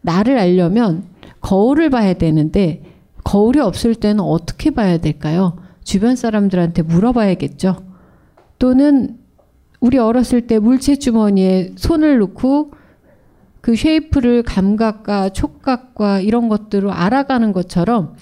나를 0.01 0.37
알려면 0.37 1.12
거울을 1.43 1.91
봐야 1.91 2.13
되는데 2.13 2.81
거울이 3.23 3.59
없을 3.59 3.93
때는 3.93 4.21
어떻게 4.21 4.71
봐야 4.71 4.97
될까요? 4.97 5.57
주변 5.83 6.15
사람들한테 6.15 6.81
물어봐야겠죠. 6.81 7.85
또는 8.57 9.17
우리 9.79 9.97
어렸을 9.97 10.47
때 10.47 10.57
물체 10.57 10.95
주머니에 10.95 11.73
손을 11.75 12.17
넣고 12.19 12.71
그 13.61 13.75
쉐이프를 13.75 14.43
감각과 14.43 15.29
촉각과 15.29 16.21
이런 16.21 16.49
것들을 16.49 16.89
알아가는 16.89 17.51
것처럼 17.51 18.15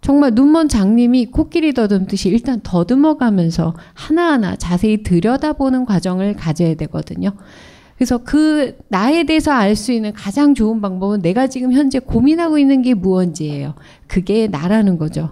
정말 0.00 0.32
눈먼 0.34 0.68
장님이 0.68 1.26
코끼리 1.26 1.72
더듬듯이 1.72 2.28
일단 2.28 2.60
더듬어 2.62 3.16
가면서 3.16 3.74
하나하나 3.94 4.56
자세히 4.56 5.02
들여다보는 5.02 5.86
과정을 5.86 6.34
가져야 6.34 6.74
되거든요. 6.74 7.32
그래서 7.96 8.18
그 8.18 8.76
나에 8.88 9.24
대해서 9.24 9.52
알 9.52 9.76
수 9.76 9.92
있는 9.92 10.12
가장 10.12 10.54
좋은 10.54 10.80
방법은 10.80 11.22
내가 11.22 11.46
지금 11.46 11.72
현재 11.72 11.98
고민하고 11.98 12.58
있는 12.58 12.82
게 12.82 12.94
무언지예요. 12.94 13.74
그게 14.06 14.48
나라는 14.48 14.98
거죠. 14.98 15.30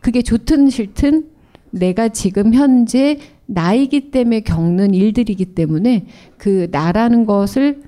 그게 0.00 0.22
좋든 0.22 0.70
싫든 0.70 1.26
내가 1.70 2.08
지금 2.08 2.54
현재 2.54 3.18
나이기 3.46 4.10
때문에 4.10 4.40
겪는 4.40 4.94
일들이기 4.94 5.46
때문에 5.54 6.06
그 6.36 6.68
나라는 6.70 7.26
것을 7.26 7.82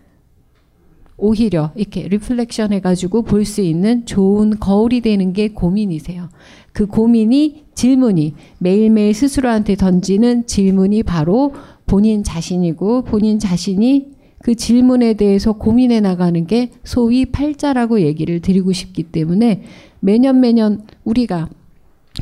오히려 1.17 1.71
이렇게 1.75 2.09
reflection 2.09 2.73
해가지고 2.73 3.23
볼 3.23 3.45
수 3.45 3.61
있는 3.61 4.07
좋은 4.07 4.59
거울이 4.59 5.03
되는 5.03 5.33
게 5.35 5.49
고민이세요. 5.49 6.31
그 6.73 6.87
고민이 6.87 7.65
질문이 7.75 8.35
매일매일 8.59 9.13
스스로한테 9.13 9.75
던지는 9.77 10.47
질문이 10.47 11.03
바로 11.03 11.53
본인 11.91 12.23
자신이고 12.23 13.03
본인 13.03 13.41
자신이 13.41 14.13
그 14.39 14.55
질문에 14.55 15.15
대해서 15.15 15.55
고민해 15.55 15.99
나가는 16.01 16.47
게 16.47 16.71
소위 16.85 17.27
팔자라고 17.27 18.01
얘기를 18.03 18.41
드리고 18.41 18.73
싶기 18.73 19.03
때문에 19.03 19.65
매년 19.99 20.39
매년 20.39 20.83
우리가 21.03 21.49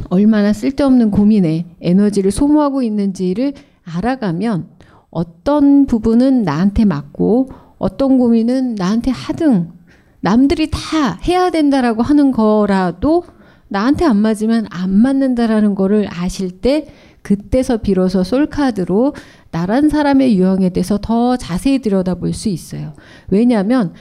얼마나 0.08 0.54
쓸데없는 0.54 1.10
고민에 1.10 1.66
에너지를 1.82 2.30
소모하고 2.30 2.82
있는지를 2.82 3.52
알아가면 3.84 4.68
어떤 5.10 5.84
부분은 5.84 6.44
나한테 6.44 6.86
맞고 6.86 7.50
어떤 7.76 8.16
고민은 8.16 8.74
나한테 8.74 9.10
하등 9.10 9.72
남들이 10.20 10.70
다 10.70 11.18
해야 11.28 11.50
된다라고 11.50 12.00
하는 12.02 12.32
거라도 12.32 13.22
나한테 13.68 14.06
안 14.06 14.16
맞으면 14.16 14.66
안 14.70 14.90
맞는다라는 14.90 15.74
거를 15.74 16.08
아실 16.10 16.62
때 16.62 16.86
그때서 17.22 17.76
비로소 17.78 18.24
솔카드로 18.24 19.14
나란 19.50 19.88
사람의 19.88 20.36
유형에 20.36 20.70
대해서 20.70 20.98
더 21.00 21.36
자세히 21.36 21.78
들여다볼 21.80 22.32
수 22.32 22.48
있어요. 22.48 22.94
왜냐하면 23.28 23.94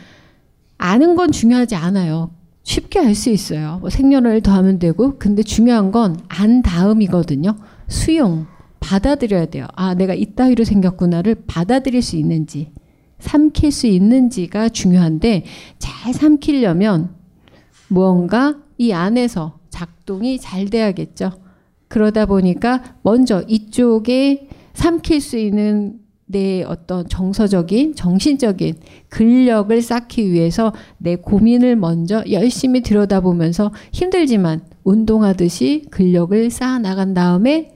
아는 0.77 1.15
건 1.15 1.31
중요하지 1.31 1.75
않아요. 1.75 2.31
쉽게 2.63 2.99
알 2.99 3.15
수 3.15 3.29
있어요. 3.29 3.77
뭐 3.79 3.89
생년월일 3.89 4.41
더하면 4.41 4.77
되고. 4.77 5.17
근데 5.17 5.41
중요한 5.43 5.91
건 5.91 6.17
안 6.27 6.61
다음이거든요. 6.61 7.55
수용, 7.87 8.45
받아들여야 8.81 9.45
돼요. 9.47 9.67
아, 9.75 9.93
내가 9.93 10.13
이따위로 10.13 10.63
생겼구나를 10.65 11.43
받아들일 11.47 12.01
수 12.01 12.17
있는지, 12.17 12.71
삼킬 13.19 13.71
수 13.71 13.87
있는지가 13.87 14.69
중요한데, 14.69 15.45
잘 15.79 16.13
삼키려면 16.13 17.15
무언가 17.87 18.57
이 18.77 18.91
안에서 18.91 19.59
작동이 19.69 20.39
잘 20.39 20.65
돼야겠죠. 20.69 21.31
그러다 21.87 22.25
보니까 22.25 22.97
먼저 23.01 23.43
이쪽에 23.47 24.49
삼킬 24.77 25.21
수 25.21 25.37
있는 25.37 25.97
내 26.27 26.61
어떤 26.61 27.07
정서적인, 27.09 27.95
정신적인 27.95 28.75
근력을 29.09 29.81
쌓기 29.81 30.31
위해서 30.31 30.71
내 30.99 31.15
고민을 31.15 31.75
먼저 31.75 32.23
열심히 32.29 32.81
들여다보면서 32.81 33.71
힘들지만 33.91 34.61
운동하듯이 34.83 35.85
근력을 35.89 36.51
쌓아 36.51 36.77
나간 36.77 37.15
다음에 37.15 37.71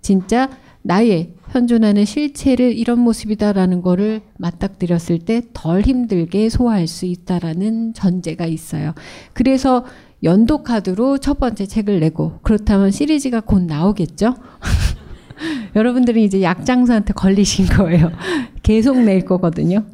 진짜 0.00 0.50
나의 0.82 1.34
현존하는 1.50 2.04
실체를 2.04 2.76
이런 2.76 2.98
모습이다라는 3.00 3.82
거를 3.82 4.22
맞닥뜨렸을 4.38 5.20
때 5.20 5.42
덜 5.52 5.82
힘들게 5.82 6.48
소화할 6.48 6.88
수 6.88 7.06
있다라는 7.06 7.94
전제가 7.94 8.46
있어요. 8.46 8.94
그래서 9.32 9.84
연도 10.24 10.64
카드로 10.64 11.18
첫 11.18 11.38
번째 11.38 11.66
책을 11.66 12.00
내고 12.00 12.40
그렇다면 12.42 12.90
시리즈가 12.90 13.40
곧 13.42 13.62
나오겠죠? 13.62 14.34
여러분들이 15.74 16.24
이제 16.24 16.42
약장사한테 16.42 17.12
걸리신 17.12 17.66
거예요. 17.66 18.10
계속 18.62 18.98
낼 18.98 19.24
거거든요. 19.24 19.84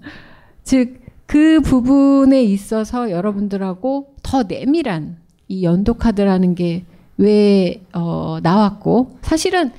즉, 0.64 1.00
그 1.26 1.60
부분에 1.60 2.42
있어서 2.42 3.10
여러분들하고 3.10 4.14
더 4.22 4.42
내밀한 4.42 5.16
이 5.48 5.64
연도카드라는 5.64 6.54
게 6.54 6.84
왜, 7.16 7.82
어, 7.92 8.38
나왔고, 8.42 9.18
사실은 9.22 9.70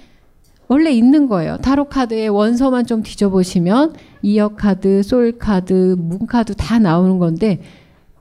원래 0.67 0.91
있는 0.91 1.28
거예요. 1.28 1.58
타로 1.58 1.86
카드의 1.86 2.30
원서만 2.30 2.86
좀 2.86 3.04
뒤져보시면, 3.04 3.93
year카드, 4.21 5.03
soul 5.03 5.38
카드, 5.38 5.95
moon 5.97 6.25
카드 6.26 6.56
다 6.56 6.80
나오는 6.80 7.19
건데, 7.19 7.62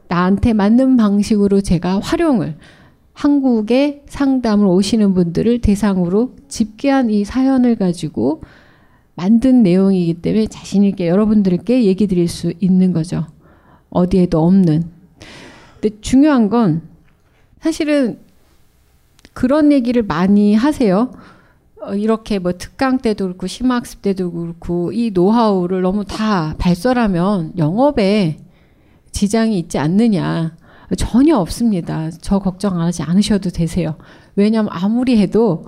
나한테 0.09 0.53
맞는 0.53 0.99
방식으로 0.99 1.63
제가 1.63 2.01
활용을 2.01 2.57
한국에 3.13 4.05
상담을 4.09 4.67
오시는 4.67 5.15
분들을 5.15 5.61
대상으로 5.61 6.35
집계한 6.49 7.11
이 7.11 7.25
사연을 7.25 7.77
가지고 7.77 8.43
만든 9.15 9.63
내용이기 9.63 10.15
때문에 10.15 10.47
자신있게 10.47 11.09
여러분들께 11.09 11.85
얘기 11.85 12.07
드릴 12.07 12.29
수 12.29 12.53
있는 12.61 12.93
거죠. 12.93 13.27
어디에도 13.91 14.43
없는. 14.43 14.85
근데 15.81 16.01
중요한 16.01 16.49
건 16.49 16.83
사실은 17.61 18.19
그런 19.35 19.73
얘기를 19.73 20.03
많이 20.03 20.55
하세요. 20.55 21.11
어, 21.81 21.95
이렇게 21.95 22.39
뭐 22.39 22.53
특강 22.53 22.99
때도 22.99 23.27
그렇고 23.27 23.47
심학습 23.47 24.03
때도 24.03 24.31
그렇고 24.33 24.93
이 24.93 25.11
노하우를 25.11 25.83
너무 25.83 26.05
다 26.05 26.55
발설하면 26.59 27.55
영업에 27.59 28.39
지장이 29.11 29.59
있지 29.59 29.79
않느냐. 29.79 30.57
전혀 30.97 31.37
없습니다. 31.37 32.11
저 32.21 32.39
걱정 32.39 32.81
하지 32.81 33.03
않으셔도 33.03 33.51
되세요. 33.51 33.97
왜냐하면 34.37 34.71
아무리 34.73 35.19
해도 35.19 35.67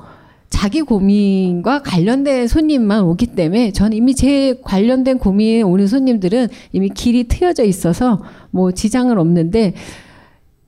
자기 0.50 0.82
고민과 0.82 1.82
관련된 1.82 2.46
손님만 2.46 3.02
오기 3.02 3.28
때문에 3.28 3.72
저는 3.72 3.96
이미 3.96 4.14
제 4.14 4.60
관련된 4.62 5.18
고민에 5.18 5.62
오는 5.62 5.86
손님들은 5.86 6.48
이미 6.72 6.88
길이 6.90 7.24
트여져 7.24 7.64
있어서 7.64 8.22
뭐 8.50 8.70
지장은 8.70 9.18
없는데 9.18 9.74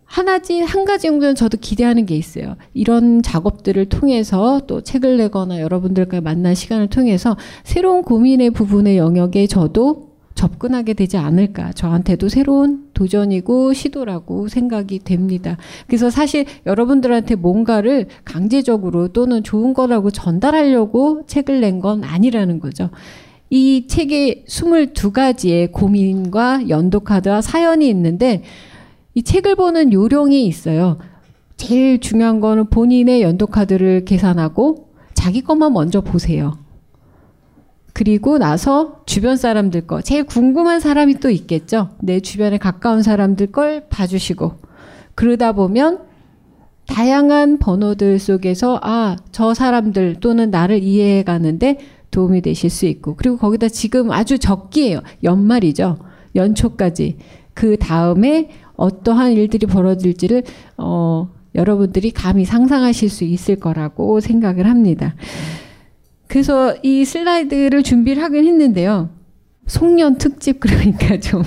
하나지 0.05 0.61
한 0.61 0.85
가지 0.85 1.09
정도는 1.09 1.35
저도 1.35 1.59
기대하는 1.61 2.07
게 2.07 2.17
있어요. 2.17 2.57
이런 2.75 3.23
작업들을 3.23 3.85
통해서 3.87 4.63
또 4.67 4.81
책을 4.81 5.19
내거나 5.19 5.61
여러분들과 5.61 6.21
만난 6.21 6.55
시간을 6.55 6.89
통해서 6.89 7.37
새로운 7.65 8.03
고민의 8.03 8.51
부분의 8.51 8.97
영역에 8.97 9.47
저도 9.47 10.06
접근하게 10.37 10.93
되지 10.95 11.17
않을까. 11.17 11.73
저한테도 11.73 12.29
새로운 12.29 12.91
도전이고 12.95 13.73
시도라고 13.73 14.47
생각이 14.47 15.01
됩니다. 15.01 15.57
그래서 15.89 16.11
사실 16.11 16.45
여러분들한테 16.67 17.35
뭔가를 17.35 18.07
강제적으로 18.25 19.09
또는 19.09 19.43
좋은 19.43 19.75
거라고 19.75 20.13
전달하려고 20.13 21.23
책을 21.27 21.61
낸 21.61 21.81
건 21.81 22.05
아니라는 22.05 22.61
거죠. 22.61 22.91
이 23.51 23.87
책에 23.87 24.45
22가지의 24.49 25.73
고민과 25.73 26.69
연도카드와 26.69 27.43
사연이 27.43 27.89
있는데 27.89 28.43
이 29.15 29.23
책을 29.23 29.57
보는 29.57 29.93
요령이 29.93 30.47
있어요. 30.47 30.99
제일 31.57 32.01
중요한 32.01 32.41
거는 32.41 32.67
본인의 32.71 33.23
연도카드를 33.23 34.05
계산하고 34.05 34.89
자기 35.15 35.43
것만 35.43 35.73
먼저 35.73 36.01
보세요. 36.01 36.59
그리고 37.97 38.37
나서 38.37 39.01
주변 39.07 39.39
사람들 39.39 39.87
거, 39.87 40.03
제일 40.03 40.25
궁금한 40.25 40.81
사람이 40.81 41.15
또 41.15 41.31
있겠죠. 41.31 41.89
내 42.03 42.21
주변에 42.21 42.59
가까운 42.59 43.03
사람들 43.03 43.53
걸 43.53 43.87
봐주시고. 43.89 44.53
그러다 45.15 45.53
보면 45.53 46.01
다양한 46.89 47.57
번호들 47.57 48.19
속에서 48.19 48.79
아, 48.83 49.17
저 49.33 49.55
사람들 49.55 50.17
또는 50.21 50.51
나를 50.51 50.83
이해해 50.83 51.23
가는데 51.23 51.79
도움이 52.11 52.43
되실 52.43 52.69
수 52.69 52.85
있고. 52.85 53.17
그리고 53.17 53.39
거기다 53.39 53.71
지금 53.71 54.11
아주 54.11 54.39
적기예요. 54.39 55.01
연말이죠. 55.25 55.97
연초까지. 56.35 57.17
그 57.55 57.79
다음에 57.79 58.51
어떠한 58.77 59.33
일들이 59.33 59.67
벌어질지를 59.67 60.43
어, 60.77 61.31
여러분들이 61.55 62.11
감히 62.11 62.45
상상하실 62.45 63.09
수 63.09 63.25
있을 63.25 63.57
거라고 63.57 64.21
생각을 64.21 64.67
합니다. 64.67 65.15
그래서 66.29 66.75
이 66.83 67.05
슬라이드를 67.05 67.83
준비를 67.83 68.23
하긴 68.23 68.45
했는데요. 68.47 69.11
송년 69.67 70.19
특집 70.19 70.61
그러니까 70.61 71.19
좀 71.21 71.43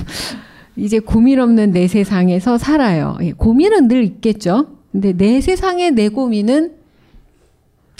이제 0.76 1.00
고민 1.00 1.39
없는 1.39 1.72
내 1.72 1.88
세상에서 1.88 2.58
살아요. 2.58 3.18
예, 3.22 3.32
고민은 3.32 3.88
늘 3.88 4.04
있겠죠. 4.04 4.68
근데 4.92 5.13
내 5.13 5.42
세상에 5.42 5.92
내 5.92 6.10
고민은 6.10 6.74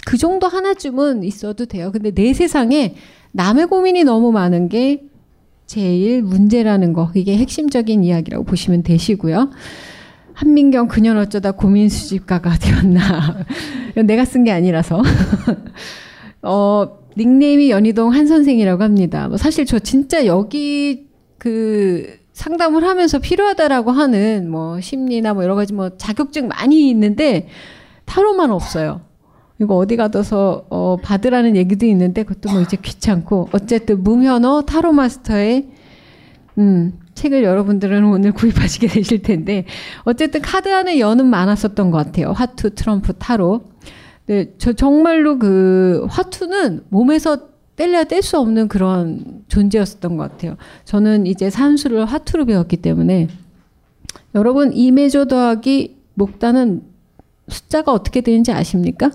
그 0.06 0.16
정도 0.16 0.48
하나쯤은 0.48 1.22
있어도 1.24 1.66
돼요. 1.66 1.92
근데 1.92 2.10
내 2.10 2.32
세상에 2.32 2.94
남의 3.32 3.66
고민이 3.66 4.04
너무 4.04 4.32
많은 4.32 4.68
게 4.68 5.02
제일 5.66 6.22
문제라는 6.22 6.92
거. 6.94 7.12
이게 7.14 7.36
핵심적인 7.36 8.02
이야기라고 8.02 8.44
보시면 8.44 8.82
되시고요. 8.82 9.50
한민경 10.32 10.88
그년 10.88 11.18
어쩌다 11.18 11.52
고민 11.52 11.88
수집가가 11.88 12.56
되었나. 12.58 13.44
내가 14.06 14.24
쓴 14.24 14.42
게 14.44 14.50
아니라서. 14.50 15.02
어, 16.42 16.98
닉네임이 17.16 17.70
연희동 17.70 18.12
한 18.12 18.26
선생이라고 18.26 18.82
합니다. 18.82 19.28
뭐 19.28 19.36
사실 19.36 19.66
저 19.66 19.78
진짜 19.78 20.26
여기 20.26 21.08
그 21.38 22.18
상담을 22.32 22.84
하면서 22.84 23.18
필요하다라고 23.18 23.90
하는 23.90 24.50
뭐 24.50 24.80
심리나 24.80 25.34
뭐 25.34 25.42
여러 25.44 25.54
가지 25.54 25.74
뭐 25.74 25.96
자격증 25.96 26.48
많이 26.48 26.88
있는데 26.90 27.48
타로만 28.06 28.50
없어요. 28.50 29.02
이거 29.60 29.76
어디 29.76 29.96
가서 29.96 30.64
어, 30.70 30.96
받으라는 31.02 31.54
얘기도 31.54 31.84
있는데 31.86 32.22
그것도 32.22 32.50
뭐 32.50 32.62
이제 32.62 32.78
귀찮고 32.80 33.50
어쨌든 33.52 34.02
무면허 34.02 34.62
타로 34.62 34.92
마스터의 34.92 35.68
음, 36.58 36.98
책을 37.14 37.44
여러분들은 37.44 38.04
오늘 38.04 38.32
구입하시게 38.32 38.86
되실 38.88 39.22
텐데 39.22 39.66
어쨌든 40.04 40.40
카드 40.40 40.72
안에 40.74 40.98
연은 40.98 41.26
많았었던 41.26 41.90
것 41.90 41.98
같아요. 41.98 42.32
화투, 42.32 42.74
트럼프, 42.74 43.12
타로. 43.14 43.64
네, 44.26 44.52
저 44.58 44.72
정말로 44.72 45.38
그 45.38 46.06
화투는 46.08 46.84
몸에서 46.88 47.50
뗄래야 47.76 48.04
뗄 48.04 48.22
수 48.22 48.38
없는 48.38 48.68
그런 48.68 49.42
존재였었던 49.48 50.16
것 50.16 50.30
같아요. 50.30 50.56
저는 50.84 51.26
이제 51.26 51.48
산수를 51.48 52.04
화투로 52.04 52.44
배웠기 52.44 52.76
때문에 52.76 53.28
여러분 54.34 54.72
이메조 54.72 55.26
더하기 55.26 55.96
목단은 56.14 56.82
숫자가 57.48 57.92
어떻게 57.92 58.20
되는지 58.20 58.52
아십니까? 58.52 59.10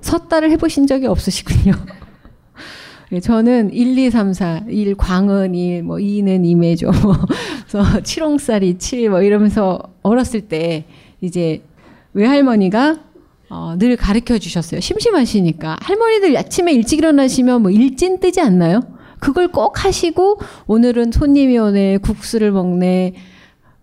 섰다를 0.00 0.50
해보신 0.50 0.86
적이 0.86 1.06
없으시군요. 1.06 1.72
예, 3.12 3.20
저는 3.20 3.72
1, 3.72 3.98
2, 3.98 4.10
3, 4.10 4.32
4, 4.32 4.64
1 4.68 4.94
광은 4.96 5.54
1, 5.54 5.82
뭐 5.82 5.96
2는 5.96 6.42
2매죠. 6.42 6.90
그래서 7.68 8.00
7홍살이 8.00 8.78
7, 8.78 9.10
뭐 9.10 9.22
이러면서 9.22 9.80
어렸을 10.02 10.42
때 10.42 10.84
이제 11.20 11.62
외할머니가 12.12 12.98
어, 13.50 13.74
늘 13.76 13.96
가르쳐 13.96 14.38
주셨어요. 14.38 14.80
심심하시니까. 14.80 15.76
할머니들 15.80 16.36
아침에 16.36 16.72
일찍 16.72 17.00
일어나시면 17.00 17.62
뭐 17.62 17.70
일진 17.72 18.20
뜨지 18.20 18.40
않나요? 18.40 18.80
그걸 19.18 19.48
꼭 19.48 19.84
하시고 19.84 20.38
오늘은 20.68 21.10
손님이 21.12 21.58
오네, 21.58 21.98
국수를 21.98 22.52
먹네. 22.52 23.14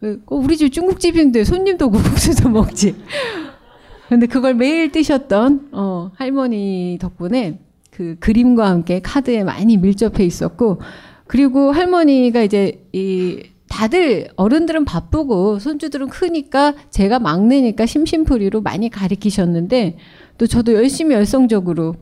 어, 0.02 0.16
우리 0.28 0.56
집 0.56 0.72
중국집인데 0.72 1.44
손님도 1.44 1.92
국수도 1.92 2.48
먹지. 2.50 2.96
근데 4.08 4.26
그걸 4.26 4.54
매일 4.54 4.92
뜨셨던 4.94 5.70
어, 5.74 6.12
할머니 6.16 6.98
덕분에 7.02 7.60
그 7.92 8.16
그림과 8.22 8.70
함께 8.70 9.02
카드에 9.02 9.44
많이 9.44 9.76
밀접해 9.76 10.24
있었고 10.24 10.80
그리고 11.26 11.74
할머니가 11.74 12.42
이제 12.42 12.86
이 12.94 13.44
다들 13.70 14.30
어른들은 14.36 14.86
바쁘고 14.86 15.60
손주들은 15.60 16.10
크니까 16.10 16.74
제가 16.90 17.20
막내니까 17.20 17.86
심심풀이로 17.86 18.62
많이 18.62 18.90
가리키셨는데 18.90 19.98
또 20.38 20.48
저도 20.48 20.74
열심히 20.74 21.16
열성적으로 21.16 21.96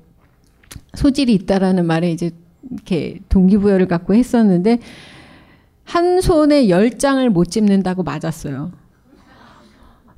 소질이 0.94 1.34
있다라는 1.34 1.86
말에 1.86 2.12
이제 2.12 2.32
이렇게 2.72 3.20
동기부여를 3.30 3.88
갖고 3.88 4.14
했었는데 4.14 4.80
한 5.84 6.22
손에 6.22 6.70
열 6.70 6.98
장을 6.98 7.28
못 7.30 7.46
집는다고 7.46 8.04
맞았어요. 8.04 8.72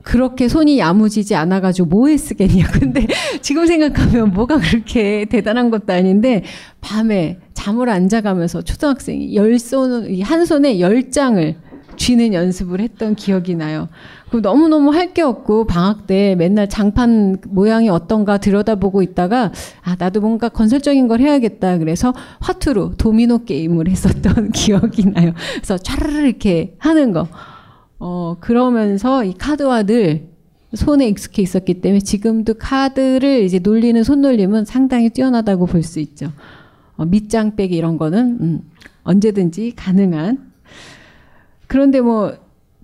그렇게 0.07 0.47
손이 0.47 0.79
야무지지 0.79 1.35
않아가지고 1.35 1.89
뭐에 1.89 2.15
쓰겠냐. 2.15 2.67
근데 2.71 3.05
지금 3.41 3.67
생각하면 3.67 4.31
뭐가 4.31 4.57
그렇게 4.57 5.25
대단한 5.25 5.69
것도 5.69 5.91
아닌데 5.91 6.43
밤에 6.79 7.39
잠을 7.53 7.89
안 7.89 8.07
자가면서 8.07 8.61
초등학생이 8.61 9.35
열 9.35 9.59
손, 9.59 10.21
한 10.21 10.45
손에 10.45 10.79
열 10.79 11.11
장을 11.11 11.55
쥐는 11.97 12.33
연습을 12.33 12.79
했던 12.79 13.15
기억이 13.15 13.55
나요. 13.55 13.89
그 14.29 14.37
너무너무 14.37 14.93
할 14.93 15.13
게 15.13 15.23
없고 15.23 15.67
방학 15.67 16.07
때 16.07 16.35
맨날 16.37 16.69
장판 16.69 17.39
모양이 17.49 17.89
어떤가 17.89 18.37
들여다보고 18.37 19.01
있다가 19.01 19.51
아 19.81 19.95
나도 19.99 20.21
뭔가 20.21 20.47
건설적인 20.47 21.09
걸 21.09 21.19
해야겠다 21.19 21.79
그래서 21.79 22.13
화투로 22.39 22.93
도미노 22.97 23.43
게임을 23.43 23.89
했었던 23.89 24.51
기억이 24.55 25.07
나요. 25.07 25.33
그래서 25.55 25.75
촤르르 25.75 26.27
이렇게 26.27 26.75
하는 26.79 27.11
거. 27.11 27.27
어, 27.99 28.37
그러면서 28.39 29.23
이 29.23 29.33
카드와 29.33 29.83
늘 29.83 30.27
손에 30.73 31.07
익숙해 31.07 31.41
있었기 31.41 31.81
때문에 31.81 31.99
지금도 32.01 32.55
카드를 32.55 33.41
이제 33.43 33.59
놀리는 33.59 34.01
손놀림은 34.03 34.65
상당히 34.65 35.09
뛰어나다고 35.09 35.65
볼 35.65 35.81
수 35.83 35.99
있죠. 35.99 36.31
어, 36.97 37.05
밑장 37.05 37.55
빼기 37.55 37.75
이런 37.75 37.97
거는 37.97 38.37
음, 38.41 38.61
언제든지 39.03 39.73
가능한. 39.75 40.51
그런데 41.67 42.01
뭐 42.01 42.33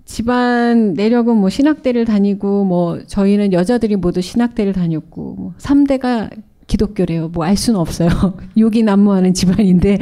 집안 0.04 0.94
내력은 0.94 1.36
뭐 1.36 1.48
신학대를 1.48 2.04
다니고 2.04 2.64
뭐 2.64 3.00
저희는 3.06 3.52
여자들이 3.52 3.96
모두 3.96 4.20
신학대를 4.20 4.72
다녔고 4.72 5.34
뭐 5.38 5.54
3대가 5.58 6.30
기독교래요. 6.66 7.28
뭐 7.28 7.44
알 7.44 7.56
수는 7.56 7.78
없어요. 7.78 8.08
욕이 8.58 8.82
난무하는 8.82 9.34
집안인데 9.34 9.98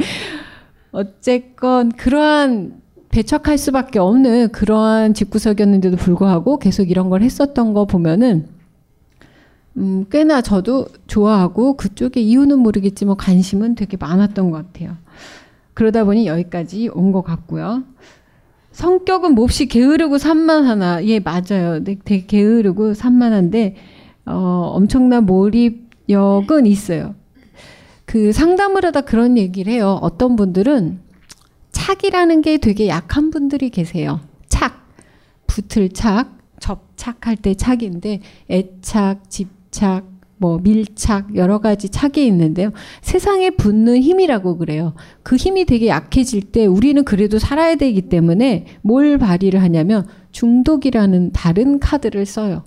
어쨌건 0.91 1.91
그러한 1.91 2.81
배척할 3.13 3.59
수밖에 3.59 3.99
없는 3.99 4.49
그러한 4.51 5.13
집구석이었는데도 5.13 5.97
불구하고 5.97 6.57
계속 6.57 6.89
이런 6.89 7.11
걸 7.11 7.21
했었던 7.21 7.73
거 7.73 7.85
보면은 7.85 8.47
음, 9.77 10.05
꽤나 10.09 10.41
저도 10.41 10.87
좋아하고 11.05 11.77
그쪽에 11.77 12.21
이유는 12.21 12.57
모르겠지만 12.57 13.15
관심은 13.15 13.75
되게 13.75 13.97
많았던 13.97 14.49
것 14.49 14.57
같아요. 14.73 14.97
그러다 15.75 16.05
보니 16.05 16.25
여기까지 16.25 16.89
온 16.89 17.11
것 17.11 17.21
같고요. 17.21 17.83
성격은 18.71 19.35
몹시 19.35 19.67
게으르고 19.67 20.17
산만하나. 20.17 21.05
예, 21.05 21.19
맞아요. 21.19 21.83
네, 21.83 21.95
되게 22.03 22.25
게으르고 22.25 22.95
산만한데, 22.95 23.75
어, 24.25 24.71
엄청난 24.73 25.27
몰입력은 25.27 26.65
있어요. 26.65 27.13
그 28.05 28.31
상담을 28.31 28.83
하다 28.85 29.01
그런 29.01 29.37
얘기를 29.37 29.71
해요. 29.71 29.99
어떤 30.01 30.35
분들은 30.35 30.99
착이라는 31.83 32.41
게 32.41 32.59
되게 32.59 32.87
약한 32.87 33.29
분들이 33.29 33.69
계세요. 33.69 34.21
착. 34.47 34.87
붙을 35.47 35.89
착, 35.89 36.37
접착할 36.61 37.35
때 37.35 37.55
착인데, 37.55 38.21
애착, 38.49 39.29
집착, 39.29 40.05
뭐 40.37 40.59
밀착 40.59 41.35
여러 41.35 41.59
가지 41.59 41.89
착이 41.89 42.25
있는데요. 42.25 42.71
세상에 43.01 43.49
붙는 43.49 44.01
힘이라고 44.01 44.57
그래요. 44.57 44.93
그 45.23 45.35
힘이 45.35 45.65
되게 45.65 45.87
약해질 45.87 46.53
때 46.53 46.65
우리는 46.65 47.03
그래도 47.03 47.37
살아야 47.37 47.75
되기 47.75 48.03
때문에 48.03 48.65
뭘 48.81 49.17
발휘를 49.17 49.61
하냐면 49.61 50.07
중독이라는 50.31 51.33
다른 51.33 51.79
카드를 51.79 52.25
써요. 52.25 52.63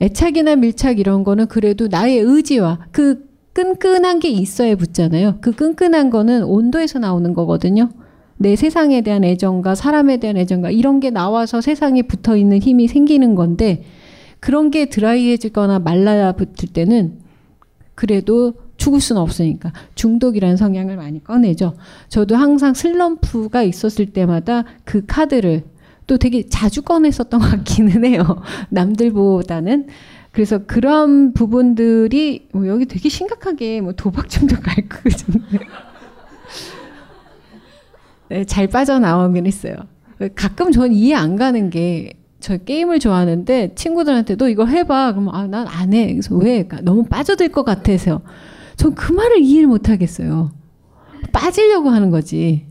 애착이나 0.00 0.54
밀착 0.54 1.00
이런 1.00 1.24
거는 1.24 1.48
그래도 1.48 1.88
나의 1.88 2.18
의지와 2.18 2.86
그 2.92 3.25
끈끈한 3.56 4.20
게 4.20 4.28
있어야 4.28 4.76
붙잖아요. 4.76 5.38
그 5.40 5.50
끈끈한 5.50 6.10
거는 6.10 6.44
온도에서 6.44 6.98
나오는 6.98 7.32
거거든요. 7.32 7.88
내 8.36 8.54
세상에 8.54 9.00
대한 9.00 9.24
애정과 9.24 9.74
사람에 9.74 10.18
대한 10.18 10.36
애정과 10.36 10.70
이런 10.70 11.00
게 11.00 11.08
나와서 11.08 11.62
세상에 11.62 12.02
붙어 12.02 12.36
있는 12.36 12.58
힘이 12.58 12.86
생기는 12.86 13.34
건데 13.34 13.82
그런 14.40 14.70
게 14.70 14.90
드라이해지거나 14.90 15.78
말라 15.78 16.32
붙을 16.32 16.68
때는 16.74 17.14
그래도 17.94 18.52
죽을 18.76 19.00
수는 19.00 19.22
없으니까 19.22 19.72
중독이라는 19.94 20.58
성향을 20.58 20.96
많이 20.96 21.24
꺼내죠. 21.24 21.76
저도 22.10 22.36
항상 22.36 22.74
슬럼프가 22.74 23.62
있었을 23.62 24.12
때마다 24.12 24.64
그 24.84 25.06
카드를 25.06 25.64
또 26.06 26.18
되게 26.18 26.46
자주 26.46 26.82
꺼냈었던 26.82 27.40
것 27.40 27.50
같기는 27.50 28.04
해요. 28.04 28.42
남들보다는. 28.68 29.86
그래서 30.36 30.58
그런 30.66 31.32
부분들이 31.32 32.48
뭐 32.52 32.66
여기 32.68 32.84
되게 32.84 33.08
심각하게 33.08 33.80
뭐 33.80 33.94
도박좀더 33.94 34.60
갈거 34.60 34.98
네, 38.28 38.44
잘 38.44 38.66
빠져나오긴 38.66 39.46
했어요. 39.46 39.74
가끔 40.34 40.72
전 40.72 40.92
이해 40.92 41.14
안 41.14 41.36
가는 41.36 41.70
게 41.70 42.12
저 42.46 42.58
게임을 42.58 43.00
좋아하는데 43.00 43.74
친구들한테 43.74 44.36
도 44.36 44.48
이거 44.48 44.66
해봐. 44.66 45.12
그러면 45.12 45.34
아, 45.34 45.46
난 45.46 45.66
안 45.66 45.92
해. 45.92 46.12
그래서 46.12 46.34
왜? 46.36 46.62
그러니까 46.62 46.80
너무 46.82 47.04
빠져들 47.04 47.48
것 47.48 47.64
같아서. 47.64 48.20
전그 48.76 49.12
말을 49.12 49.40
이해를 49.40 49.66
못 49.66 49.88
하겠어요. 49.88 50.52
빠지려고 51.32 51.88
하는 51.90 52.10
거지. 52.10 52.65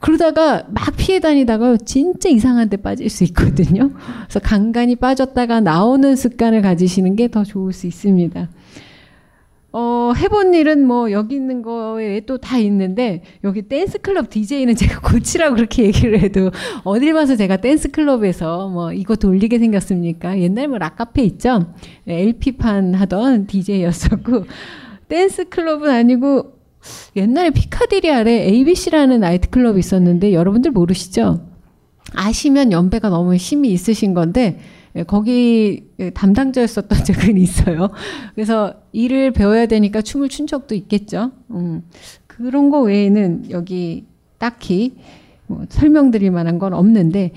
그러다가 0.00 0.64
막 0.70 0.96
피해 0.96 1.20
다니다가 1.20 1.76
진짜 1.78 2.28
이상한 2.28 2.68
데 2.70 2.76
빠질 2.78 3.08
수 3.10 3.22
있거든요. 3.24 3.90
그래서 4.24 4.40
간간히 4.40 4.96
빠졌다가 4.96 5.60
나오는 5.60 6.16
습관을 6.16 6.62
가지시는 6.62 7.16
게 7.16 7.28
더 7.28 7.44
좋을 7.44 7.72
수 7.72 7.86
있습니다. 7.86 8.48
어, 9.72 10.12
해본 10.16 10.54
일은 10.54 10.84
뭐 10.84 11.12
여기 11.12 11.36
있는 11.36 11.62
거에 11.62 12.20
또 12.26 12.38
다 12.38 12.58
있는데 12.58 13.22
여기 13.44 13.62
댄스 13.62 13.98
클럽 14.00 14.28
DJ는 14.30 14.74
제가 14.74 14.98
고치라고 15.08 15.54
그렇게 15.54 15.84
얘기를 15.84 16.18
해도 16.20 16.50
어딜 16.82 17.12
봐서 17.14 17.36
제가 17.36 17.58
댄스 17.58 17.92
클럽에서 17.92 18.68
뭐 18.68 18.92
이거 18.92 19.14
돌리게 19.14 19.60
생겼습니까? 19.60 20.40
옛날 20.40 20.66
뭐 20.66 20.78
락카페 20.78 21.22
있죠? 21.24 21.72
LP판 22.08 22.94
하던 22.94 23.46
DJ였었고 23.46 24.46
댄스 25.08 25.48
클럽은 25.50 25.88
아니고 25.88 26.59
옛날에 27.16 27.50
피카디리 27.50 28.10
아래 28.10 28.32
ABC라는 28.46 29.20
나이트클럽이 29.20 29.78
있었는데 29.78 30.32
여러분들 30.32 30.70
모르시죠? 30.70 31.46
아시면 32.14 32.72
연배가 32.72 33.08
너무 33.08 33.34
힘이 33.34 33.70
있으신 33.72 34.14
건데 34.14 34.58
예, 34.96 35.04
거기 35.04 35.84
담당자였었던 36.14 36.98
적은 37.04 37.36
있어요. 37.36 37.90
그래서 38.34 38.74
일을 38.92 39.32
배워야 39.32 39.66
되니까 39.66 40.02
춤을 40.02 40.28
춘 40.28 40.46
적도 40.46 40.74
있겠죠. 40.74 41.32
음, 41.50 41.84
그런 42.26 42.70
거 42.70 42.80
외에는 42.80 43.50
여기 43.50 44.06
딱히 44.38 44.96
뭐 45.46 45.64
설명드릴 45.68 46.30
만한 46.30 46.58
건 46.58 46.72
없는데 46.72 47.32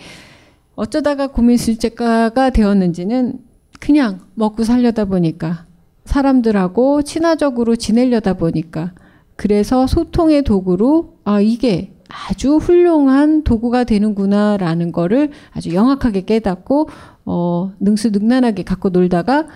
어쩌다가 0.75 1.27
고민술제가가 1.27 2.49
되었는지는 2.49 3.39
그냥 3.79 4.21
먹고 4.33 4.63
살려다 4.63 5.05
보니까 5.05 5.65
사람들하고 6.05 7.03
친화적으로 7.03 7.75
지내려다 7.75 8.33
보니까 8.33 8.93
그래서 9.35 9.87
소통의 9.87 10.43
도구로 10.43 11.15
아 11.23 11.41
이게 11.41 11.91
아주 12.09 12.57
훌륭한 12.57 13.43
도구가 13.43 13.85
되는구나라는 13.85 14.91
거를 14.91 15.31
아주 15.51 15.73
영악하게 15.73 16.21
깨닫고 16.25 16.89
어, 17.25 17.71
능수능란하게 17.79 18.63
갖고 18.63 18.89
놀다가 18.89 19.47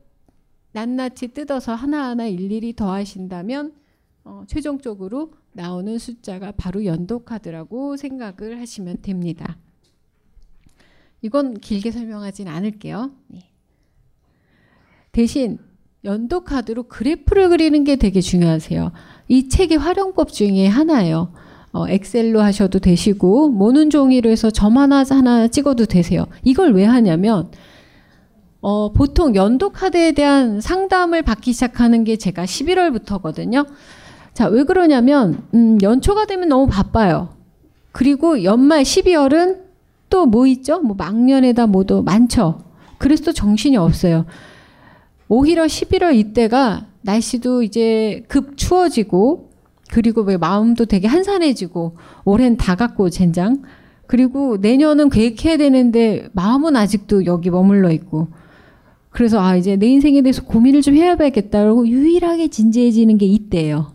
낱낱이 0.73 1.29
뜯어서 1.29 1.75
하나하나 1.75 2.27
일일이 2.27 2.75
더하신다면 2.75 3.75
어, 4.25 4.45
최종적으로 4.47 5.33
나오는 5.53 5.99
숫자가 5.99 6.53
바로 6.53 6.85
연도 6.85 7.21
카드라고 7.21 7.97
생각을 7.97 8.61
하시면 8.61 9.03
됩니다. 9.03 9.59
이건 11.21 11.55
길게 11.55 11.91
설명하진 11.91 12.49
않을게요. 12.49 13.13
네. 13.29 13.51
대신 15.13 15.59
연도 16.05 16.45
카드로 16.45 16.85
그래프를 16.85 17.51
그리는 17.51 17.85
게 17.85 17.97
되게 17.97 18.21
중요하세요. 18.21 18.93
이 19.29 19.49
책의 19.49 19.79
활용법 19.79 20.33
중에 20.33 20.67
하나예요. 20.67 21.33
어, 21.77 21.87
엑셀로 21.89 22.41
하셔도 22.41 22.79
되시고 22.79 23.51
모는 23.51 23.91
종이로 23.91 24.31
해서 24.31 24.51
점 24.51 24.79
하나 24.79 25.05
하나 25.11 25.47
찍어도 25.47 25.85
되세요. 25.85 26.27
이걸 26.43 26.73
왜 26.73 26.85
하냐면 26.87 27.51
어, 28.63 28.93
보통 28.93 29.35
연도 29.35 29.71
카드에 29.71 30.13
대한 30.13 30.63
상담을 30.63 31.21
받기 31.21 31.53
시작하는 31.53 32.03
게 32.03 32.17
제가 32.17 32.45
11월부터거든요. 32.45 33.67
자, 34.33 34.49
왜 34.49 34.65
그러냐면, 34.65 35.43
음, 35.55 35.79
연초가 35.81 36.27
되면 36.27 36.49
너무 36.49 36.67
바빠요. 36.67 37.29
그리고 37.93 38.43
연말 38.43 38.83
12월은 38.83 39.59
또 40.09 40.27
뭐 40.27 40.47
있죠? 40.47 40.81
뭐 40.81 40.97
막년에다 40.97 41.67
뭐도 41.67 42.03
많죠. 42.03 42.59
그래서 42.99 43.25
또 43.25 43.33
정신이 43.33 43.77
없어요. 43.77 44.25
오히려 45.29 45.65
11월 45.65 46.17
이때가 46.17 46.87
날씨도 47.03 47.63
이제 47.63 48.25
급 48.29 48.57
추워지고, 48.57 49.51
그리고 49.91 50.23
왜 50.23 50.37
마음도 50.37 50.85
되게 50.85 51.07
한산해지고, 51.07 51.97
올해는 52.25 52.57
다 52.57 52.75
갖고 52.75 53.11
젠장. 53.11 53.63
그리고 54.07 54.57
내년은 54.57 55.11
계획해야 55.11 55.57
되는데, 55.57 56.29
마음은 56.33 56.77
아직도 56.77 57.27
여기 57.27 57.51
머물러 57.51 57.91
있고, 57.93 58.29
그래서 59.17 59.41
아, 59.41 59.57
이제 59.57 59.77
내 59.77 59.87
인생에 59.87 60.21
대해서 60.21 60.45
고민을 60.45 60.83
좀 60.83 60.95
해야겠다고 60.95 61.89
유일하게 61.89 62.49
진지해지는 62.49 63.17
게 63.17 63.25
이때예요. 63.25 63.95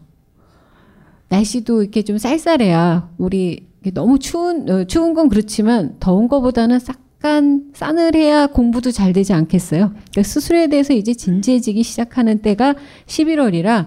날씨도 1.30 1.84
이렇게 1.84 2.02
좀 2.02 2.18
쌀쌀해야 2.18 3.10
우리 3.20 3.68
너무 3.94 4.18
추운 4.18 4.68
어, 4.68 4.84
추운 4.86 5.14
건 5.14 5.30
그렇지만 5.30 5.96
더운 6.00 6.28
거보다는 6.28 6.80
약간 6.90 7.66
싸늘해야 7.74 8.48
공부도 8.48 8.90
잘 8.90 9.14
되지 9.14 9.34
않겠어요. 9.34 9.90
그러니까 9.90 10.24
스스로에 10.24 10.68
대해서 10.68 10.94
이제 10.94 11.14
진지해지기 11.14 11.84
시작하는 11.84 12.42
때가 12.42 12.74
11월이라 13.06 13.86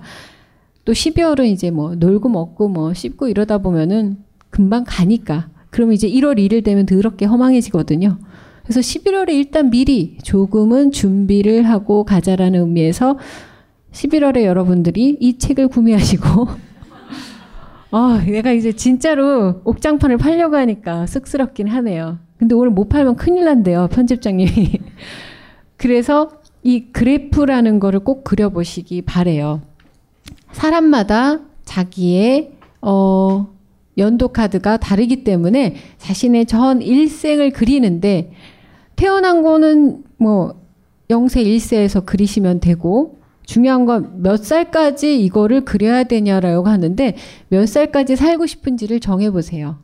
또 0.85 0.93
12월은 0.93 1.47
이제 1.47 1.71
뭐 1.71 1.95
놀고 1.95 2.29
먹고 2.29 2.69
뭐 2.69 2.93
씹고 2.93 3.29
이러다 3.29 3.59
보면은 3.59 4.19
금방 4.51 4.85
가니까 4.87 5.49
그러면 5.71 5.95
이제 5.95 6.09
1월 6.09 6.39
1일 6.39 6.63
되면 6.63 6.87
더럽게 6.87 7.25
허망해지거든요. 7.27 8.19
그래서 8.63 8.81
11월에 8.81 9.31
일단 9.31 9.71
미리 9.71 10.17
조금은 10.23 10.93
준비를 10.93 11.65
하고 11.65 12.05
가자라는 12.05 12.61
의미에서 12.61 13.19
11월에 13.93 14.45
여러분들이 14.45 15.17
이 15.21 15.39
책을 15.39 15.69
구매하시고 15.69 16.49
아, 17.91 18.25
내가 18.27 18.53
이제 18.53 18.73
진짜로 18.73 19.61
옥장판을 19.65 20.19
팔려고 20.19 20.57
하니까 20.57 21.07
쑥스럽긴 21.07 21.69
하네요. 21.69 22.19
근데 22.39 22.55
오늘 22.55 22.71
못 22.71 22.89
팔면 22.89 23.17
큰일 23.17 23.45
난대요, 23.45 23.89
편집장님이. 23.93 24.81
그래서 25.77 26.31
이 26.63 26.87
그래프라는 26.93 27.79
거를 27.79 28.01
꼭 28.01 28.25
그려보시기 28.25 29.03
바래요. 29.03 29.61
사람마다 30.55 31.41
자기의 31.65 32.53
어, 32.81 33.49
연도 33.97 34.29
카드가 34.29 34.77
다르기 34.77 35.25
때문에 35.25 35.77
자신의 35.99 36.47
전 36.47 36.83
일생을 36.83 37.51
그리는데 37.51 38.33
태어난 38.97 39.43
거는 39.43 40.05
뭐 40.17 40.55
0세, 41.11 41.45
1세에서 41.45 42.05
그리시면 42.05 42.61
되고 42.61 43.19
중요한 43.45 43.85
건 43.85 44.21
몇 44.23 44.43
살까지 44.43 45.23
이거를 45.23 45.65
그려야 45.65 46.05
되냐라고 46.05 46.67
하는데 46.67 47.17
몇 47.49 47.67
살까지 47.67 48.17
살고 48.17 48.47
싶은지를 48.47 49.01
정해 49.01 49.31
보세요. 49.31 49.79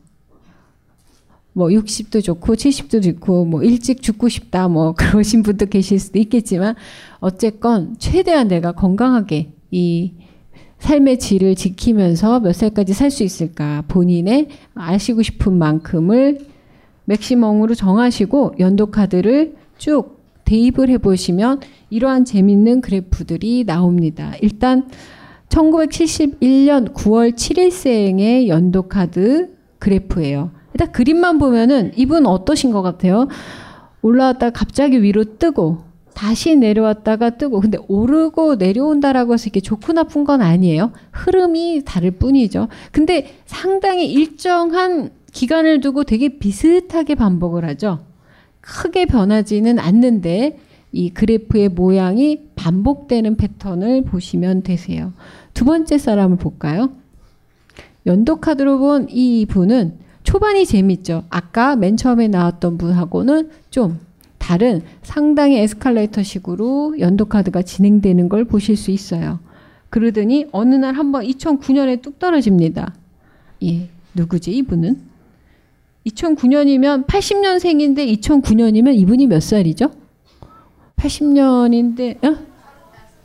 뭐 1.53 1.67
60도 1.67 2.23
좋고 2.23 2.55
70도 2.55 3.03
좋고 3.03 3.45
뭐 3.45 3.61
일찍 3.61 4.01
죽고 4.01 4.29
싶다 4.29 4.67
뭐 4.67 4.93
그러신 4.97 5.43
분도 5.43 5.65
계실 5.65 5.99
수도 5.99 6.17
있겠지만 6.17 6.75
어쨌건 7.19 7.95
최대한 7.99 8.47
내가 8.47 8.71
건강하게 8.71 9.53
이 9.69 10.13
삶의 10.81 11.19
질을 11.19 11.55
지키면서 11.55 12.39
몇 12.39 12.53
살까지 12.53 12.93
살 12.93 13.11
수 13.11 13.23
있을까 13.23 13.83
본인의 13.87 14.47
아시고 14.73 15.21
싶은 15.21 15.53
만큼을 15.53 16.39
맥시멈으로 17.05 17.75
정하시고 17.75 18.55
연도 18.59 18.87
카드를 18.87 19.55
쭉 19.77 20.19
대입을 20.45 20.89
해보시면 20.89 21.59
이러한 21.89 22.25
재밌는 22.25 22.81
그래프들이 22.81 23.63
나옵니다. 23.65 24.33
일단 24.41 24.87
1971년 25.49 26.93
9월 26.93 27.35
7일생의 27.35 28.47
연도 28.47 28.83
카드 28.83 29.49
그래프예요. 29.79 30.51
일단 30.73 30.91
그림만 30.91 31.37
보면은 31.37 31.91
이분 31.95 32.25
어떠신 32.25 32.71
것 32.71 32.81
같아요? 32.81 33.27
올라왔다 34.01 34.49
갑자기 34.51 35.03
위로 35.03 35.37
뜨고 35.37 35.90
다시 36.13 36.55
내려왔다가 36.55 37.31
뜨고 37.31 37.59
근데 37.61 37.77
오르고 37.87 38.55
내려온다라고 38.55 39.33
해서 39.33 39.45
이게 39.47 39.59
좋고 39.59 39.93
나쁜 39.93 40.23
건 40.23 40.41
아니에요. 40.41 40.91
흐름이 41.11 41.83
다를 41.85 42.11
뿐이죠. 42.11 42.67
근데 42.91 43.35
상당히 43.45 44.11
일정한 44.11 45.11
기간을 45.31 45.81
두고 45.81 46.03
되게 46.03 46.37
비슷하게 46.39 47.15
반복을 47.15 47.65
하죠. 47.65 47.99
크게 48.59 49.05
변하지는 49.05 49.79
않는데 49.79 50.59
이 50.91 51.09
그래프의 51.09 51.69
모양이 51.69 52.49
반복되는 52.55 53.37
패턴을 53.37 54.03
보시면 54.03 54.63
되세요. 54.63 55.13
두 55.53 55.65
번째 55.65 55.97
사람을 55.97 56.37
볼까요? 56.37 56.91
연도 58.05 58.37
카드로 58.37 58.79
본 58.79 59.07
이 59.09 59.45
분은 59.45 59.99
초반이 60.23 60.65
재밌죠. 60.65 61.23
아까 61.29 61.75
맨 61.75 61.97
처음에 61.97 62.27
나왔던 62.27 62.77
분하고는 62.77 63.49
좀 63.69 63.99
다른 64.51 64.81
상당히 65.01 65.59
에스컬레이터 65.59 66.23
식으로 66.23 66.99
연도 66.99 67.23
카드가 67.23 67.61
진행되는 67.61 68.27
걸 68.27 68.43
보실 68.43 68.75
수 68.75 68.91
있어요. 68.91 69.39
그러더니 69.89 70.45
어느 70.51 70.75
날 70.75 70.95
한번 70.95 71.23
2009년에 71.23 72.01
뚝 72.01 72.19
떨어집니다. 72.19 72.93
예, 73.63 73.87
누구지 74.13 74.51
이분은? 74.51 74.99
2009년이면 76.05 77.07
80년생인데 77.07 78.19
2009년이면 78.19 78.93
이분이 78.95 79.27
몇 79.27 79.41
살이죠? 79.41 79.89
80년인데 80.97 82.21
어? 82.25 82.37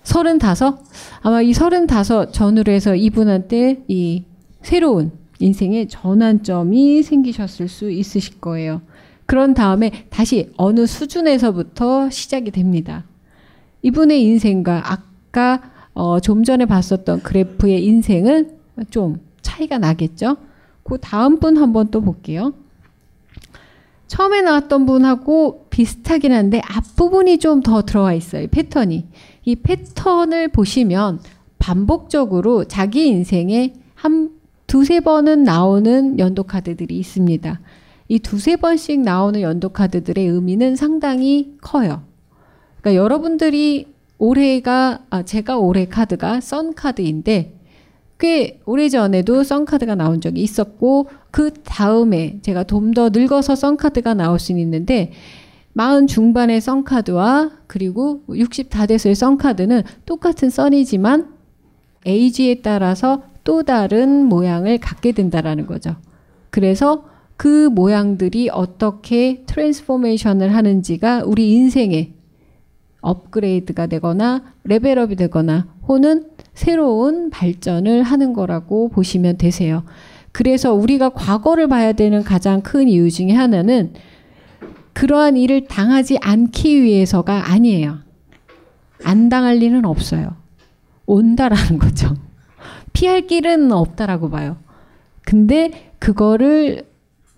35? 0.04 0.78
아마 1.22 1.42
이 1.42 1.52
35 1.52 2.30
전후로 2.30 2.70
해서 2.70 2.94
이분한테 2.94 3.82
이 3.88 4.22
새로운 4.62 5.10
인생의 5.40 5.88
전환점이 5.88 7.02
생기셨을 7.02 7.66
수 7.66 7.90
있으실 7.90 8.40
거예요. 8.40 8.80
그런 9.26 9.54
다음에 9.54 10.06
다시 10.08 10.52
어느 10.56 10.86
수준에서부터 10.86 12.10
시작이 12.10 12.50
됩니다. 12.50 13.04
이분의 13.82 14.22
인생과 14.22 14.90
아까 14.90 15.70
어, 15.94 16.20
좀 16.20 16.44
전에 16.44 16.66
봤었던 16.66 17.22
그래프의 17.22 17.84
인생은 17.84 18.56
좀 18.90 19.20
차이가 19.42 19.78
나겠죠? 19.78 20.36
그 20.82 20.98
다음 20.98 21.38
분 21.40 21.56
한번 21.56 21.90
또 21.90 22.00
볼게요. 22.00 22.54
처음에 24.06 24.42
나왔던 24.42 24.86
분하고 24.86 25.66
비슷하긴 25.70 26.32
한데 26.32 26.60
앞부분이 26.64 27.38
좀 27.38 27.62
더 27.62 27.82
들어와 27.82 28.12
있어요. 28.12 28.46
패턴이. 28.48 29.06
이 29.44 29.56
패턴을 29.56 30.48
보시면 30.48 31.20
반복적으로 31.58 32.64
자기 32.64 33.08
인생에 33.08 33.72
한 33.94 34.30
두세 34.66 35.00
번은 35.00 35.42
나오는 35.42 36.18
연도 36.18 36.42
카드들이 36.44 36.96
있습니다. 36.98 37.60
이 38.08 38.18
두세 38.18 38.56
번씩 38.56 39.00
나오는 39.00 39.40
연도 39.40 39.70
카드들의 39.70 40.26
의미는 40.26 40.76
상당히 40.76 41.56
커요. 41.60 42.02
그러니까 42.80 43.02
여러분들이 43.02 43.94
올해가 44.18 45.00
아 45.10 45.22
제가 45.22 45.58
올해 45.58 45.86
카드가 45.86 46.40
선 46.40 46.74
카드인데 46.74 47.56
꽤 48.18 48.60
오래전에도 48.64 49.44
썬카드가 49.44 49.94
나온 49.94 50.20
적이 50.20 50.42
있었고 50.42 51.08
그 51.30 51.52
다음에 51.52 52.38
제가 52.42 52.64
좀 52.64 52.94
더 52.94 53.10
늙어서 53.10 53.54
썬카드가 53.54 54.14
나올 54.14 54.38
수는 54.38 54.60
있는데 54.62 55.12
마흔 55.74 56.06
중반의 56.06 56.62
sun카드와 56.62 57.50
그리고 57.66 58.22
60 58.30 58.70
다 58.70 58.86
돼서의 58.86 59.14
sun카드는 59.14 59.82
똑같은 60.06 60.48
sun이지만 60.48 61.34
에이지에 62.06 62.62
따라서 62.62 63.24
또 63.44 63.62
다른 63.62 64.24
모양을 64.24 64.78
갖게 64.78 65.12
된다라는 65.12 65.66
거죠. 65.66 65.96
그래서 66.50 67.04
그 67.36 67.68
모양들이 67.68 68.48
어떻게 68.50 69.44
transformation을 69.46 70.54
하는지가 70.54 71.22
우리 71.24 71.52
인생에 71.52 72.12
업그레이드가 73.00 73.86
되거나 73.86 74.54
level 74.64 74.97
up이 74.97 75.16
되거나 75.16 75.68
혹은 75.86 76.30
새로운 76.54 77.30
발전을 77.30 78.02
하는 78.02 78.32
거라고 78.32 78.88
보시면 78.88 79.36
되세요. 79.36 79.84
그래서 80.32 80.74
우리가 80.74 81.10
과거를 81.10 81.68
봐야 81.68 81.92
되는 81.92 82.22
가장 82.22 82.62
큰 82.62 82.88
이유 82.88 83.10
중에 83.10 83.32
하나는 83.32 83.92
그러한 84.92 85.36
일을 85.36 85.66
당하지 85.66 86.18
않기 86.20 86.82
위해서가 86.82 87.50
아니에요. 87.52 87.98
안 89.04 89.28
당할 89.28 89.62
일은 89.62 89.84
없어요. 89.84 90.36
온다라는 91.04 91.78
거죠. 91.78 92.14
피할 92.92 93.26
길은 93.26 93.72
없다라고 93.72 94.30
봐요. 94.30 94.56
근데 95.22 95.92
그거를 95.98 96.86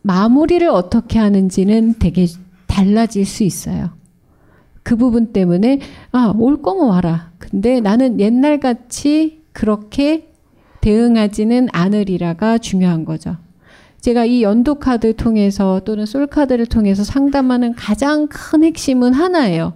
마무리를 0.02 0.66
어떻게 0.68 1.18
하는지는 1.18 1.94
되게 1.98 2.26
달라질 2.66 3.24
수 3.24 3.42
있어요. 3.42 3.90
그 4.82 4.96
부분 4.96 5.32
때문에 5.32 5.80
아, 6.12 6.32
올 6.36 6.62
거면 6.62 6.88
와라. 6.88 7.32
근데 7.38 7.80
나는 7.80 8.20
옛날 8.20 8.58
같이 8.58 9.42
그렇게 9.52 10.32
대응하지는 10.80 11.68
않으리라가 11.72 12.58
중요한 12.58 13.04
거죠. 13.04 13.36
제가 14.00 14.24
이 14.24 14.42
연도 14.42 14.76
카드 14.76 15.16
통해서 15.16 15.80
또는 15.84 16.06
솔 16.06 16.26
카드를 16.26 16.66
통해서 16.66 17.02
상담하는 17.04 17.74
가장 17.74 18.28
큰 18.28 18.62
핵심은 18.62 19.12
하나예요. 19.12 19.74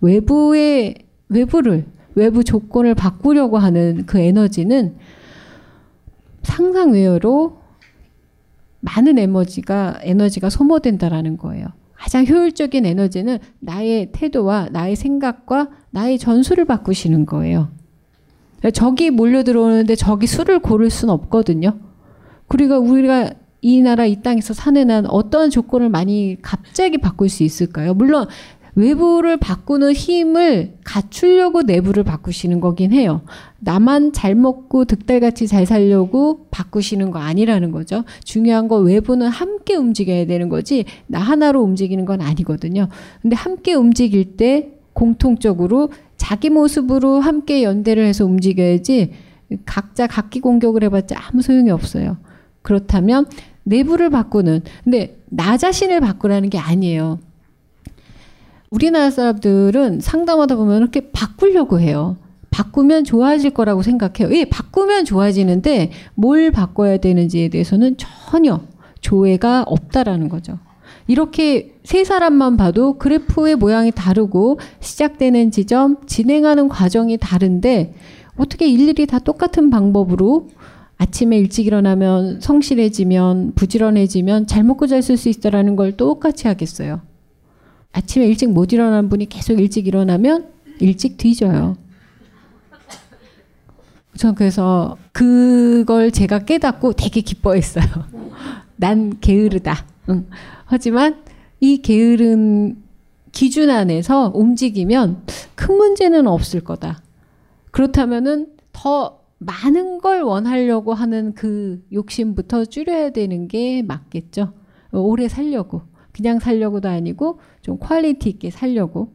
외부의 0.00 0.94
외부를 1.28 1.84
외부 2.14 2.44
조건을 2.44 2.94
바꾸려고 2.94 3.58
하는 3.58 4.06
그 4.06 4.18
에너지는 4.18 4.94
상상 6.42 6.92
외로 6.92 7.58
많은 8.84 9.18
에너지가 9.18 10.00
에너지가 10.02 10.50
소모된다라는 10.50 11.36
거예요. 11.38 11.66
가장 11.94 12.26
효율적인 12.26 12.84
에너지는 12.84 13.38
나의 13.60 14.10
태도와 14.12 14.68
나의 14.70 14.94
생각과 14.94 15.70
나의 15.90 16.18
전술을 16.18 16.66
바꾸시는 16.66 17.24
거예요. 17.24 17.68
적이 18.72 19.10
몰려 19.10 19.42
들어오는데 19.42 19.94
적이 19.94 20.26
수를 20.26 20.58
고를 20.58 20.90
수는 20.90 21.12
없거든요. 21.14 21.78
그리고 22.48 22.76
우리가 22.76 23.32
이 23.62 23.80
나라 23.80 24.04
이 24.04 24.20
땅에서 24.20 24.52
사는 24.52 24.90
한 24.90 25.06
어떤 25.06 25.48
조건을 25.48 25.88
많이 25.88 26.36
갑자기 26.42 26.98
바꿀 26.98 27.30
수 27.30 27.42
있을까요? 27.42 27.94
물론 27.94 28.26
외부를 28.74 29.36
바꾸는 29.36 29.92
힘을 29.92 30.74
갖추려고 30.84 31.62
내부를 31.62 32.02
바꾸시는 32.02 32.60
거긴 32.60 32.92
해요. 32.92 33.22
나만 33.60 34.12
잘 34.12 34.34
먹고 34.34 34.84
득달같이 34.84 35.46
잘 35.46 35.64
살려고 35.64 36.46
바꾸시는 36.50 37.10
거 37.10 37.18
아니라는 37.18 37.70
거죠. 37.70 38.04
중요한 38.24 38.68
건 38.68 38.84
외부는 38.84 39.28
함께 39.28 39.76
움직여야 39.76 40.26
되는 40.26 40.48
거지 40.48 40.84
나 41.06 41.20
하나로 41.20 41.62
움직이는 41.62 42.04
건 42.04 42.20
아니거든요. 42.20 42.88
근데 43.22 43.36
함께 43.36 43.74
움직일 43.74 44.36
때 44.36 44.70
공통적으로 44.92 45.90
자기 46.16 46.50
모습으로 46.50 47.20
함께 47.20 47.62
연대를 47.62 48.04
해서 48.04 48.24
움직여야지 48.24 49.12
각자 49.66 50.06
각기 50.06 50.40
공격을 50.40 50.82
해봤자 50.84 51.16
아무 51.28 51.42
소용이 51.42 51.70
없어요. 51.70 52.16
그렇다면 52.62 53.26
내부를 53.64 54.10
바꾸는 54.10 54.62
근데 54.84 55.16
나 55.26 55.56
자신을 55.56 56.00
바꾸라는 56.00 56.50
게 56.50 56.58
아니에요. 56.58 57.18
우리나라 58.74 59.10
사람들은 59.10 60.00
상담하다 60.00 60.56
보면 60.56 60.78
이렇게 60.78 61.12
바꾸려고 61.12 61.78
해요. 61.78 62.16
바꾸면 62.50 63.04
좋아질 63.04 63.50
거라고 63.50 63.82
생각해요. 63.82 64.36
예, 64.36 64.44
바꾸면 64.44 65.04
좋아지는데 65.04 65.92
뭘 66.14 66.50
바꿔야 66.50 66.96
되는지에 66.96 67.48
대해서는 67.48 67.96
전혀 67.96 68.60
조회가 69.00 69.64
없다라는 69.66 70.28
거죠. 70.28 70.58
이렇게 71.06 71.74
세 71.84 72.02
사람만 72.02 72.56
봐도 72.56 72.98
그래프의 72.98 73.56
모양이 73.56 73.92
다르고 73.92 74.58
시작되는 74.80 75.50
지점, 75.50 75.98
진행하는 76.06 76.68
과정이 76.68 77.16
다른데 77.18 77.94
어떻게 78.36 78.66
일일이 78.66 79.06
다 79.06 79.20
똑같은 79.20 79.70
방법으로 79.70 80.48
아침에 80.96 81.38
일찍 81.38 81.66
일어나면 81.66 82.40
성실해지면 82.40 83.52
부지런해지면 83.54 84.46
잘 84.46 84.64
먹고 84.64 84.86
잘 84.86 85.00
쓸 85.00 85.16
수 85.16 85.28
있다라는 85.28 85.76
걸 85.76 85.92
똑같이 85.96 86.48
하겠어요. 86.48 87.00
아침에 87.94 88.26
일찍 88.26 88.50
못 88.50 88.72
일어나는 88.72 89.08
분이 89.08 89.28
계속 89.28 89.58
일찍 89.60 89.86
일어나면 89.86 90.48
일찍 90.80 91.16
뒤져요. 91.16 91.76
전 94.16 94.34
그래서 94.34 94.96
그걸 95.12 96.10
제가 96.10 96.40
깨닫고 96.40 96.94
되게 96.94 97.20
기뻐했어요. 97.20 97.84
난 98.76 99.18
게으르다. 99.20 99.86
응. 100.10 100.26
하지만 100.64 101.22
이 101.60 101.78
게으른 101.78 102.82
기준 103.30 103.70
안에서 103.70 104.32
움직이면 104.34 105.22
큰 105.54 105.76
문제는 105.76 106.26
없을 106.26 106.60
거다. 106.60 107.00
그렇다면은 107.70 108.48
더 108.72 109.20
많은 109.38 109.98
걸 109.98 110.22
원하려고 110.22 110.94
하는 110.94 111.34
그 111.34 111.84
욕심부터 111.92 112.64
줄여야 112.64 113.10
되는 113.10 113.46
게 113.46 113.82
맞겠죠. 113.82 114.52
오래 114.92 115.28
살려고. 115.28 115.82
그냥 116.14 116.38
살려고도 116.38 116.88
아니고 116.88 117.40
좀 117.60 117.78
quality 117.78 118.30
있게 118.30 118.50
살려고. 118.50 119.12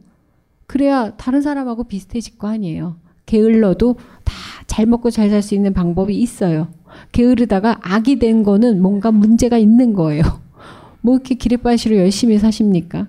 그래야 0.66 1.16
다른 1.16 1.40
사람하고 1.40 1.84
비슷해질 1.84 2.38
거 2.38 2.48
아니에요. 2.48 2.96
게을러도 3.26 3.96
다 4.24 4.50
잘 4.70 4.86
먹고 4.86 5.10
잘 5.10 5.30
살 5.30 5.42
수 5.42 5.56
있는 5.56 5.72
방법이 5.74 6.16
있어요. 6.16 6.68
게으르다가 7.10 7.80
악이 7.82 8.20
된 8.20 8.44
거는 8.44 8.80
뭔가 8.80 9.10
문제가 9.10 9.58
있는 9.58 9.94
거예요. 9.94 10.22
뭐 11.02 11.14
이렇게 11.16 11.34
기레빠시로 11.34 11.96
열심히 11.96 12.38
사십니까? 12.38 13.08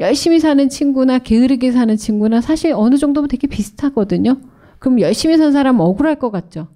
열심히 0.00 0.40
사는 0.40 0.66
친구나 0.70 1.18
게으르게 1.18 1.72
사는 1.72 1.94
친구나 1.94 2.40
사실 2.40 2.72
어느 2.72 2.96
정도면 2.96 3.28
되게 3.28 3.46
비슷하거든요. 3.48 4.38
그럼 4.78 5.00
열심히 5.00 5.36
산 5.36 5.52
사람 5.52 5.78
억울할 5.78 6.18
것 6.18 6.30
같죠? 6.30 6.68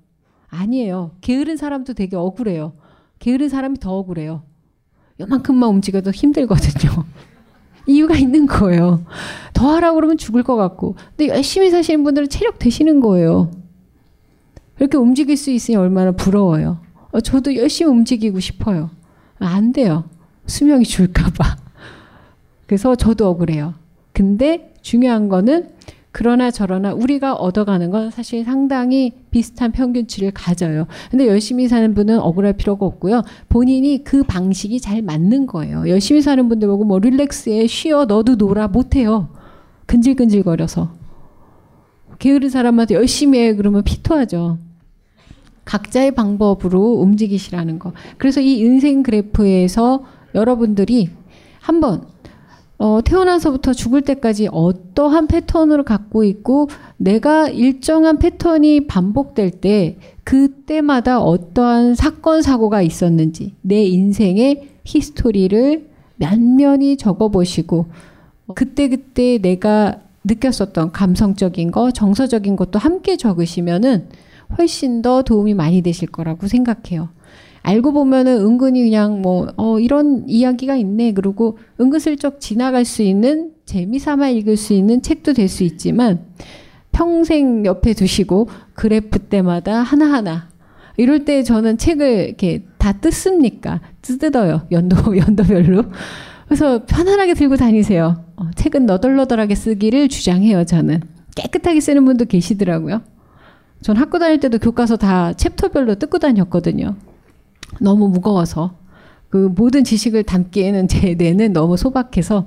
아니에요. 0.48 1.12
게으른 1.22 1.56
사람도 1.56 1.94
되게 1.94 2.16
억울해요. 2.16 2.74
게으른 3.18 3.48
사람이 3.48 3.78
더 3.78 3.96
억울해요. 3.96 4.42
요만큼만 5.20 5.68
움직여도 5.68 6.10
힘들거든요. 6.10 7.04
이유가 7.86 8.16
있는 8.16 8.46
거예요. 8.46 9.04
더 9.52 9.74
하라고 9.74 9.96
그러면 9.96 10.16
죽을 10.16 10.42
것 10.42 10.56
같고. 10.56 10.96
근데 11.16 11.28
열심히 11.28 11.70
사시는 11.70 12.02
분들은 12.04 12.28
체력 12.28 12.58
되시는 12.58 13.00
거예요. 13.00 13.50
그렇게 14.76 14.96
움직일 14.96 15.36
수 15.36 15.50
있으니 15.50 15.76
얼마나 15.76 16.12
부러워요. 16.12 16.78
어, 17.12 17.20
저도 17.20 17.54
열심히 17.56 17.90
움직이고 17.90 18.40
싶어요. 18.40 18.90
안 19.38 19.72
돼요. 19.72 20.04
수명이 20.46 20.84
줄까봐. 20.84 21.56
그래서 22.66 22.96
저도 22.96 23.28
억울해요. 23.28 23.74
근데 24.12 24.74
중요한 24.82 25.28
거는 25.28 25.70
그러나 26.16 26.52
저러나 26.52 26.94
우리가 26.94 27.34
얻어가는 27.34 27.90
건 27.90 28.12
사실 28.12 28.44
상당히 28.44 29.10
비슷한 29.32 29.72
평균치를 29.72 30.30
가져요. 30.30 30.86
근데 31.10 31.26
열심히 31.26 31.66
사는 31.66 31.92
분은 31.92 32.20
억울할 32.20 32.52
필요가 32.52 32.86
없고요. 32.86 33.22
본인이 33.48 34.04
그 34.04 34.22
방식이 34.22 34.78
잘 34.78 35.02
맞는 35.02 35.48
거예요. 35.48 35.88
열심히 35.88 36.22
사는 36.22 36.48
분들 36.48 36.68
보고 36.68 36.84
뭐 36.84 37.00
릴렉스해, 37.00 37.66
쉬어, 37.66 38.04
너도 38.04 38.36
놀아 38.36 38.68
못해요. 38.68 39.28
근질근질거려서. 39.86 40.92
게으른 42.20 42.48
사람한테 42.48 42.94
열심히 42.94 43.40
해 43.40 43.56
그러면 43.56 43.82
피토하죠. 43.82 44.58
각자의 45.64 46.14
방법으로 46.14 46.92
움직이시라는 46.92 47.80
거. 47.80 47.92
그래서 48.18 48.40
이 48.40 48.60
인생 48.60 49.02
그래프에서 49.02 50.04
여러분들이 50.36 51.10
한번 51.58 52.06
어, 52.76 53.00
태어나서부터 53.04 53.72
죽을 53.72 54.02
때까지 54.02 54.48
어떠한 54.50 55.28
패턴을 55.28 55.84
갖고 55.84 56.24
있고 56.24 56.68
내가 56.96 57.48
일정한 57.48 58.18
패턴이 58.18 58.86
반복될 58.86 59.52
때 59.52 59.96
그때마다 60.24 61.20
어떠한 61.20 61.94
사건 61.94 62.42
사고가 62.42 62.82
있었는지 62.82 63.54
내 63.62 63.84
인생의 63.84 64.68
히스토리를 64.84 65.88
면면히 66.16 66.96
적어보시고 66.96 67.86
그때 68.54 68.88
그때 68.88 69.38
내가 69.38 70.00
느꼈었던 70.24 70.92
감성적인 70.92 71.70
거, 71.70 71.90
정서적인 71.90 72.56
것도 72.56 72.78
함께 72.78 73.16
적으시면은 73.16 74.08
훨씬 74.58 75.02
더 75.02 75.22
도움이 75.22 75.54
많이 75.54 75.82
되실 75.82 76.08
거라고 76.08 76.48
생각해요. 76.48 77.08
알고 77.64 77.92
보면은 77.92 78.40
은근히 78.40 78.84
그냥 78.84 79.22
뭐, 79.22 79.48
어, 79.56 79.78
이런 79.80 80.24
이야기가 80.28 80.76
있네. 80.76 81.12
그리고 81.14 81.58
은근슬쩍 81.80 82.38
지나갈 82.38 82.84
수 82.84 83.02
있는 83.02 83.52
재미삼아 83.64 84.28
읽을 84.28 84.56
수 84.56 84.74
있는 84.74 85.00
책도 85.02 85.32
될 85.32 85.48
수 85.48 85.64
있지만 85.64 86.26
평생 86.92 87.64
옆에 87.64 87.94
두시고 87.94 88.48
그래프 88.74 89.18
때마다 89.18 89.82
하나하나 89.82 90.48
이럴 90.96 91.24
때 91.24 91.42
저는 91.42 91.78
책을 91.78 92.26
이렇게 92.28 92.64
다 92.78 92.92
뜯습니까? 92.92 93.80
뜯어요. 94.02 94.66
연도, 94.70 94.96
연도별로. 95.18 95.84
그래서 96.46 96.84
편안하게 96.86 97.34
들고 97.34 97.56
다니세요. 97.56 98.22
어, 98.36 98.50
책은 98.54 98.84
너덜너덜하게 98.86 99.54
쓰기를 99.54 100.08
주장해요, 100.08 100.64
저는. 100.66 101.00
깨끗하게 101.34 101.80
쓰는 101.80 102.04
분도 102.04 102.26
계시더라고요. 102.26 103.00
전 103.80 103.96
학교 103.96 104.18
다닐 104.18 104.38
때도 104.38 104.58
교과서 104.58 104.96
다 104.96 105.32
챕터별로 105.32 105.94
뜯고 105.96 106.18
다녔거든요. 106.18 106.94
너무 107.80 108.08
무거워서 108.08 108.76
그 109.28 109.52
모든 109.54 109.84
지식을 109.84 110.22
담기에는 110.22 110.88
제 110.88 111.14
뇌는 111.14 111.52
너무 111.52 111.76
소박해서 111.76 112.46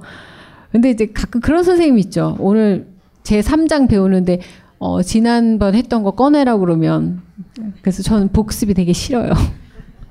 근데 0.71 0.89
이제 0.89 1.07
가끔 1.07 1.41
그런 1.41 1.63
선생님 1.63 1.97
있죠. 1.99 2.35
오늘 2.39 2.87
제 3.23 3.41
3장 3.41 3.89
배우는데 3.89 4.41
어, 4.79 5.01
지난번 5.01 5.75
했던 5.75 6.03
거 6.03 6.11
꺼내라고 6.11 6.59
그러면 6.61 7.21
그래서 7.81 8.03
저는 8.03 8.29
복습이 8.29 8.73
되게 8.73 8.93
싫어요. 8.93 9.31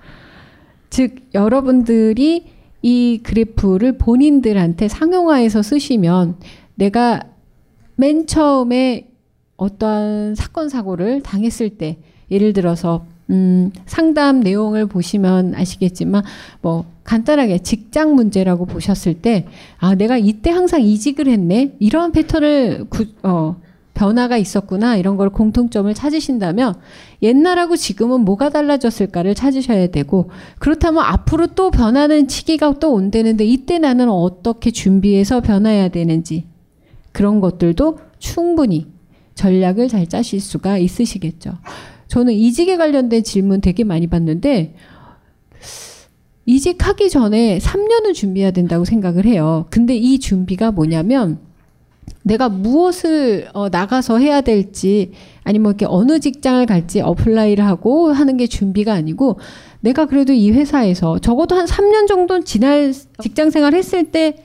즉 0.91 1.17
여러분들이 1.35 2.47
이 2.83 3.21
그래프를 3.23 3.99
본인들한테 3.99 4.89
상용화해서 4.89 5.63
쓰시면 5.63 6.37
내가 6.75 7.23
맨 7.97 8.27
처음에 8.27 9.09
어떠한 9.57 10.35
사건 10.35 10.69
사고를 10.69 11.23
당했을 11.23 11.71
때 11.71 11.99
예를 12.31 12.53
들어서 12.53 13.07
음, 13.31 13.73
상담 13.87 14.41
내용을 14.41 14.87
보시면 14.87 15.55
아시겠지만 15.55 16.23
뭐 16.63 16.85
간단하게 17.05 17.59
직장 17.59 18.15
문제라고 18.15 18.67
보셨을 18.67 19.15
때 19.15 19.47
아, 19.79 19.95
내가 19.95 20.17
이때 20.17 20.51
항상 20.51 20.83
이직을 20.83 21.29
했네. 21.29 21.75
이런 21.79 22.13
패턴을 22.13 22.87
구, 22.89 23.07
어, 23.23 23.57
변화가 23.95 24.37
있었구나. 24.37 24.97
이런 24.97 25.17
걸 25.17 25.31
공통점을 25.31 25.93
찾으신다면 25.93 26.75
옛날하고 27.23 27.77
지금은 27.77 28.21
뭐가 28.21 28.51
달라졌을까를 28.51 29.35
찾으셔야 29.35 29.89
되고 29.89 30.31
그렇다면 30.59 31.03
앞으로 31.03 31.49
또 31.49 31.71
변하는 31.71 32.29
시기가 32.29 32.75
또 32.79 32.93
온다는데 32.93 33.45
이때 33.45 33.79
나는 33.79 34.11
어떻게 34.11 34.71
준비해서 34.71 35.41
변해야 35.41 35.89
되는지 35.89 36.45
그런 37.13 37.41
것들도 37.41 37.99
충분히 38.19 38.87
전략을 39.35 39.89
잘 39.89 40.07
짜실 40.07 40.41
수가 40.41 40.79
있으시겠죠. 40.79 41.53
저는 42.09 42.33
이직에 42.33 42.77
관련된 42.77 43.23
질문 43.25 43.61
되게 43.61 43.85
많이 43.85 44.07
받는데 44.07 44.75
이직하기 46.47 47.11
전에 47.11 47.59
3년은 47.59 48.15
준비해야 48.15 48.53
된다고 48.53 48.85
생각을 48.85 49.27
해요. 49.27 49.67
근데 49.71 49.97
이 49.97 50.19
준비가 50.19 50.71
뭐냐면 50.71 51.41
내가 52.23 52.49
무엇을 52.49 53.49
어, 53.53 53.69
나가서 53.69 54.19
해야 54.19 54.41
될지 54.41 55.13
아니면 55.43 55.63
뭐 55.63 55.71
이렇게 55.73 55.87
어느 55.89 56.21
직장을 56.21 56.65
갈지 56.67 57.01
apply를 57.01 57.65
하고 57.65 58.13
하는 58.13 58.37
게 58.37 58.47
준비가 58.47 58.93
아니고 58.93 59.39
내가 59.81 60.07
그래도 60.07 60.33
이 60.33 60.51
회사에서 60.51 61.19
적어도 61.19 61.57
한 61.57 61.67
3년 61.67 62.07
정도 62.07 62.43
지날 62.43 62.93
직장 63.21 63.51
생활 63.51 63.75
했을 63.75 64.11
때 64.11 64.37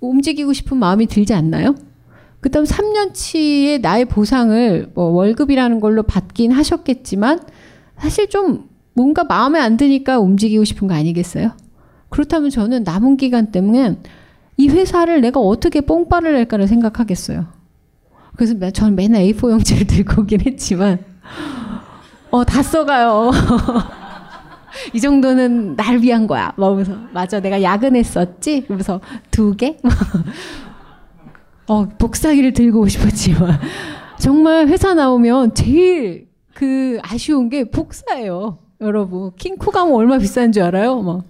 움직이고 0.00 0.52
싶은 0.52 0.76
마음이 0.76 1.06
들지 1.06 1.34
않나요? 1.34 1.74
그다음 2.40 2.64
3년치의 2.64 3.80
나의 3.80 4.04
보상을 4.04 4.90
뭐 4.94 5.06
월급이라는 5.06 5.80
걸로 5.80 6.02
받긴 6.04 6.52
하셨겠지만 6.52 7.40
사실 7.98 8.28
좀 8.28 8.68
뭔가 8.94 9.24
마음에 9.24 9.58
안 9.58 9.76
드니까 9.76 10.18
움직이고 10.18 10.64
싶은 10.64 10.88
거 10.88 10.94
아니겠어요? 10.94 11.52
그렇다면 12.10 12.50
저는 12.50 12.84
남은 12.84 13.16
기간 13.16 13.50
때문에 13.52 13.98
이 14.56 14.68
회사를 14.68 15.20
내가 15.20 15.40
어떻게 15.40 15.80
뽕빠를 15.80 16.32
낼까를 16.34 16.66
생각하겠어요. 16.68 17.46
그래서 18.36 18.54
저는 18.70 18.94
맨날 18.94 19.22
A4 19.22 19.50
용지를 19.50 19.86
들고 19.86 20.22
오긴 20.22 20.40
했지만 20.46 20.98
어 22.30 22.44
다 22.44 22.62
써가요. 22.62 23.30
이 24.94 25.00
정도는 25.00 25.76
날 25.76 25.98
위한 26.00 26.26
거야. 26.26 26.52
막면서 26.56 26.96
맞아 27.12 27.40
내가 27.40 27.62
야근했었지. 27.62 28.62
그러면서 28.62 29.00
두 29.30 29.56
개. 29.56 29.76
어 31.68 31.86
복사기를 31.98 32.52
들고 32.52 32.88
싶었지만 32.88 33.58
정말 34.18 34.68
회사 34.68 34.94
나오면 34.94 35.54
제일 35.54 36.28
그 36.54 36.98
아쉬운 37.02 37.48
게 37.50 37.64
복사예요. 37.70 38.58
여러분 38.80 39.32
킹쿠 39.36 39.70
가면 39.70 39.94
얼마 39.94 40.18
비싼 40.18 40.52
줄 40.52 40.62
알아요? 40.62 41.02
막 41.02 41.24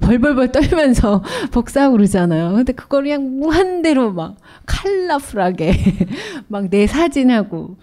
벌벌벌 0.00 0.50
떨면서 0.52 1.22
복사하고 1.52 1.96
그러잖아요. 1.96 2.52
근데 2.54 2.72
그걸 2.72 3.04
그냥 3.04 3.38
무한대로 3.38 4.12
막 4.12 4.36
컬러풀하게 4.66 5.74
막 6.48 6.68
내 6.70 6.86
사진하고 6.86 7.76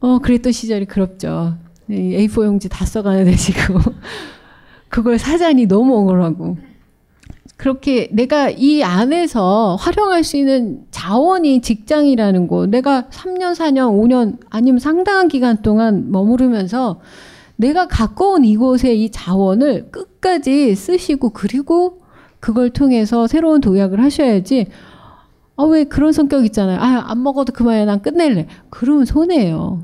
어 0.00 0.18
그랬던 0.20 0.52
시절이 0.52 0.86
그립죠. 0.86 1.56
A4 1.90 2.44
용지 2.44 2.68
다 2.68 2.84
써가야 2.86 3.24
되시고 3.24 3.78
그걸 4.88 5.18
사자니 5.18 5.66
너무 5.66 5.96
억울하고 5.98 6.56
그렇게 7.56 8.08
내가 8.12 8.50
이 8.50 8.82
안에서 8.82 9.76
활용할 9.76 10.24
수 10.24 10.36
있는 10.36 10.84
자원이 10.90 11.62
직장이라는 11.62 12.48
거 12.48 12.66
내가 12.66 13.08
3년, 13.10 13.54
4년, 13.54 13.92
5년 13.98 14.38
아니면 14.50 14.78
상당한 14.78 15.28
기간 15.28 15.62
동안 15.62 16.10
머무르면서 16.10 17.00
내가 17.56 17.88
온 18.20 18.44
이곳의 18.44 19.02
이 19.02 19.10
자원을 19.10 19.90
끝까지 19.90 20.74
쓰시고 20.74 21.30
그리고 21.30 22.02
그걸 22.40 22.70
통해서 22.70 23.26
새로운 23.26 23.62
도약을 23.62 24.02
하셔야지 24.02 24.66
아 25.56 25.64
왜 25.64 25.84
그런 25.84 26.12
성격 26.12 26.44
있잖아요. 26.44 26.78
아 26.78 27.10
안 27.10 27.22
먹어도 27.22 27.52
그만해 27.54 27.86
난 27.86 28.02
끝낼래. 28.02 28.46
그러면 28.68 29.06
손해예요. 29.06 29.82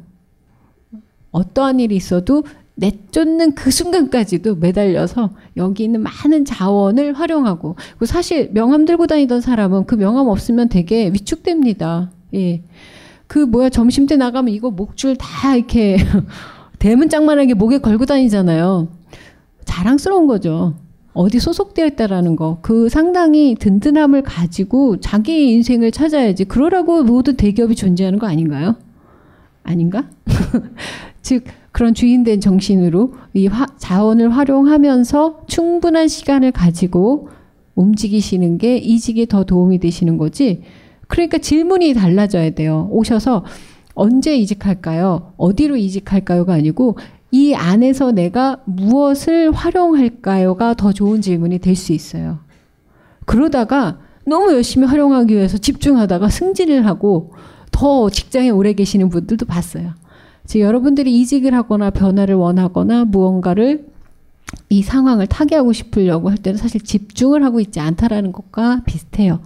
어떠한 1.31 1.81
일이 1.81 1.97
있어도 1.97 2.45
내쫓는 2.83 3.55
그 3.55 3.71
순간까지도 3.71 4.57
매달려서 4.57 5.31
여기 5.57 5.85
있는 5.85 6.03
많은 6.03 6.45
자원을 6.45 7.13
활용하고 7.13 7.77
그리고 7.93 8.07
사실 8.07 8.51
명함 8.53 8.85
들고 8.85 9.07
다니던 9.07 9.41
사람은 9.41 9.87
그 9.87 9.95
명함 9.95 10.27
없으면 10.27 10.69
되게 10.69 11.07
위축됩니다. 11.13 12.11
예. 12.35 12.63
그 13.29 13.39
뭐야 13.39 13.69
점심 13.69 14.07
때 14.07 14.17
나가면 14.17 14.53
이거 14.53 14.71
목줄 14.71 15.17
다 15.17 15.55
이렇게 15.55 15.97
대문짝만하게 16.81 17.55
목에 17.55 17.79
걸고 17.79 18.05
다니잖아요. 18.05 18.89
자랑스러운 19.65 20.27
거죠. 20.27 20.75
어디 21.15 21.39
소속되어 21.39 21.87
있다라는 21.87 22.35
거. 22.35 22.59
그 22.63 22.89
상당히 22.89 23.55
든든함을 23.55 24.23
가지고 24.23 24.99
자기 24.99 25.53
인생을 25.53 25.93
찾아야지. 25.93 26.47
그러라고 26.47 27.05
모든 27.05 27.37
대기업이 27.37 27.77
존재하는 27.77 28.19
거 28.19 28.27
아닌가요? 28.27 28.75
아닌가? 29.63 30.09
즉, 31.23 31.45
그런 31.73 31.95
주인된 31.95 32.41
정신으로 32.41 33.15
이 33.35 33.47
화, 33.47 33.67
자원을 33.79 34.31
활용하면서 34.31 35.45
충분한 35.47 36.09
시간을 36.09 36.53
가지고 36.53 37.29
움직이시는 37.75 38.59
게 38.59 38.77
이직에 38.77 39.27
더 39.27 39.45
도움이 39.45 39.79
되시는 39.79 40.19
거지. 40.19 40.63
그러니까 41.09 41.39
질문이 41.39 41.95
달라져야 41.95 42.51
돼요. 42.51 42.89
오셔서 42.91 43.45
언제 43.95 44.37
이직할까요? 44.37 45.33
어디로 45.37 45.77
이직할까요가 45.77 46.55
아니고 46.55 46.97
이 47.31 47.55
안에서 47.55 48.13
내가 48.13 48.61
무엇을 48.67 49.53
활용할까요가 49.53 50.75
더 50.75 50.93
좋은 50.93 51.23
질문이 51.23 51.59
될 51.59 51.75
수 51.75 51.93
있어요. 51.93 52.39
그러다가 53.25 53.99
너무 54.27 54.53
열심히 54.53 54.87
활용하기 54.87 55.35
위해서 55.35 55.57
집중하다가 55.57 56.29
승진을 56.29 56.87
하고 56.87 57.33
더 57.71 58.11
직장에 58.11 58.51
오래 58.51 58.75
계시는 58.75 59.09
분들도 59.09 59.47
봤어요. 59.47 59.95
즉 60.53 60.61
여러분들이 60.61 61.19
이직을 61.19 61.55
하거나 61.55 61.89
변화를 61.89 62.35
원하거나 62.35 63.07
무언가를 63.07 63.87
이 64.69 64.83
상황을 64.83 65.27
타개하고 65.27 65.73
싶으려고 65.73 66.29
할 66.29 66.37
때는 66.37 66.59
사실 66.59 66.83
집중을 66.83 67.43
하고 67.43 67.59
있지 67.59 67.81
않다라는 67.81 68.33
것과 68.33 68.83
비슷해요. 68.85 69.41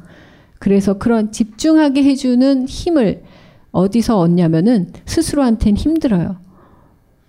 그래서 0.58 0.98
그런 0.98 1.30
집중하게 1.30 2.02
해주는 2.02 2.66
힘을 2.66 3.22
어디서 3.70 4.18
얻냐면은 4.18 4.90
스스로한테는 5.04 5.76
힘들어요. 5.76 6.38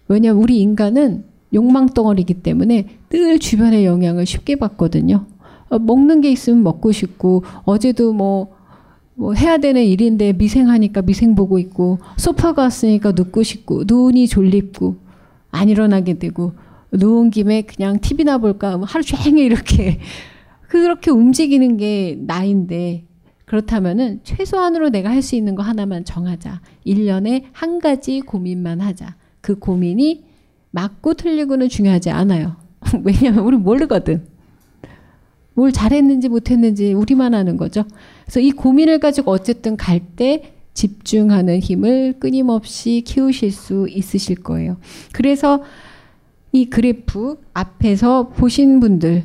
왜냐하면 0.07 0.41
우리 0.41 0.59
인간은 0.59 1.25
욕망덩어리이기 1.53 2.41
때문에 2.41 2.87
늘 3.11 3.37
주변의 3.37 3.85
영향을 3.85 4.25
쉽게 4.25 4.55
받거든요. 4.55 5.27
어, 5.69 5.77
먹는 5.77 6.21
게 6.21 6.31
있으면 6.31 6.63
먹고 6.63 6.91
싶고 6.91 7.43
어제도 7.63 8.11
뭐, 8.11 8.56
뭐 9.17 9.33
해야 9.33 9.57
되는 9.57 9.83
일인데 9.83 10.33
미생하니까 10.33 11.01
미생 11.01 11.33
보고 11.33 11.57
있고 11.57 11.97
소파가 12.17 12.61
왔으니까 12.63 13.13
눕고 13.13 13.41
싶고 13.41 13.83
눈이 13.87 14.27
졸립고 14.27 14.97
안 15.49 15.69
일어나게 15.69 16.19
되고 16.19 16.53
누운 16.91 17.31
김에 17.31 17.63
그냥 17.63 17.99
TV나 17.99 18.37
볼까 18.37 18.79
하루 18.83 19.03
종일 19.03 19.45
이렇게 19.45 19.99
그렇게 20.69 21.09
움직이는 21.09 21.77
게 21.77 22.15
나인데 22.21 23.05
그렇다면은 23.45 24.19
최소한으로 24.23 24.89
내가 24.89 25.09
할 25.09 25.21
수 25.21 25.35
있는 25.35 25.55
거 25.55 25.63
하나만 25.63 26.03
정하자. 26.05 26.61
1년에 26.85 27.43
한 27.53 27.79
가지 27.79 28.19
고민만 28.19 28.81
하자. 28.81 29.15
그 29.41 29.57
고민이 29.57 30.25
맞고 30.71 31.13
틀리고는 31.15 31.69
중요하지 31.69 32.09
않아요. 32.11 32.57
왜냐하면 33.03 33.45
우리 33.45 33.55
모르거든. 33.57 34.27
뭘 35.57 35.71
잘했는지 35.71 36.29
못했는지 36.29 36.93
우리만 36.93 37.33
아는 37.33 37.57
거죠. 37.57 37.83
그래서 38.25 38.39
이 38.39 38.51
고민을 38.51 38.99
가지고 38.99 39.31
어쨌든 39.31 39.75
갈 39.75 39.99
때 40.15 40.53
집중하는 40.75 41.59
힘을 41.59 42.13
끊임없이 42.19 43.01
키우실 43.03 43.51
수 43.51 43.87
있으실 43.89 44.35
거예요. 44.43 44.77
그래서 45.13 45.63
이 46.51 46.69
그래프 46.69 47.37
앞에서 47.55 48.29
보신 48.29 48.79
분들 48.79 49.23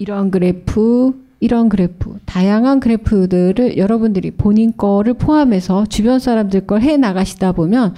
이런 0.00 0.32
그래프 0.32 1.14
이런 1.38 1.68
그래프, 1.68 2.18
다양한 2.26 2.80
그래프들을 2.80 3.76
여러분들이 3.78 4.32
본인 4.32 4.76
거를 4.76 5.14
포함해서 5.14 5.86
주변 5.86 6.18
사람들 6.18 6.66
걸 6.66 6.82
해 6.82 6.96
나가시다 6.96 7.52
보면 7.52 7.94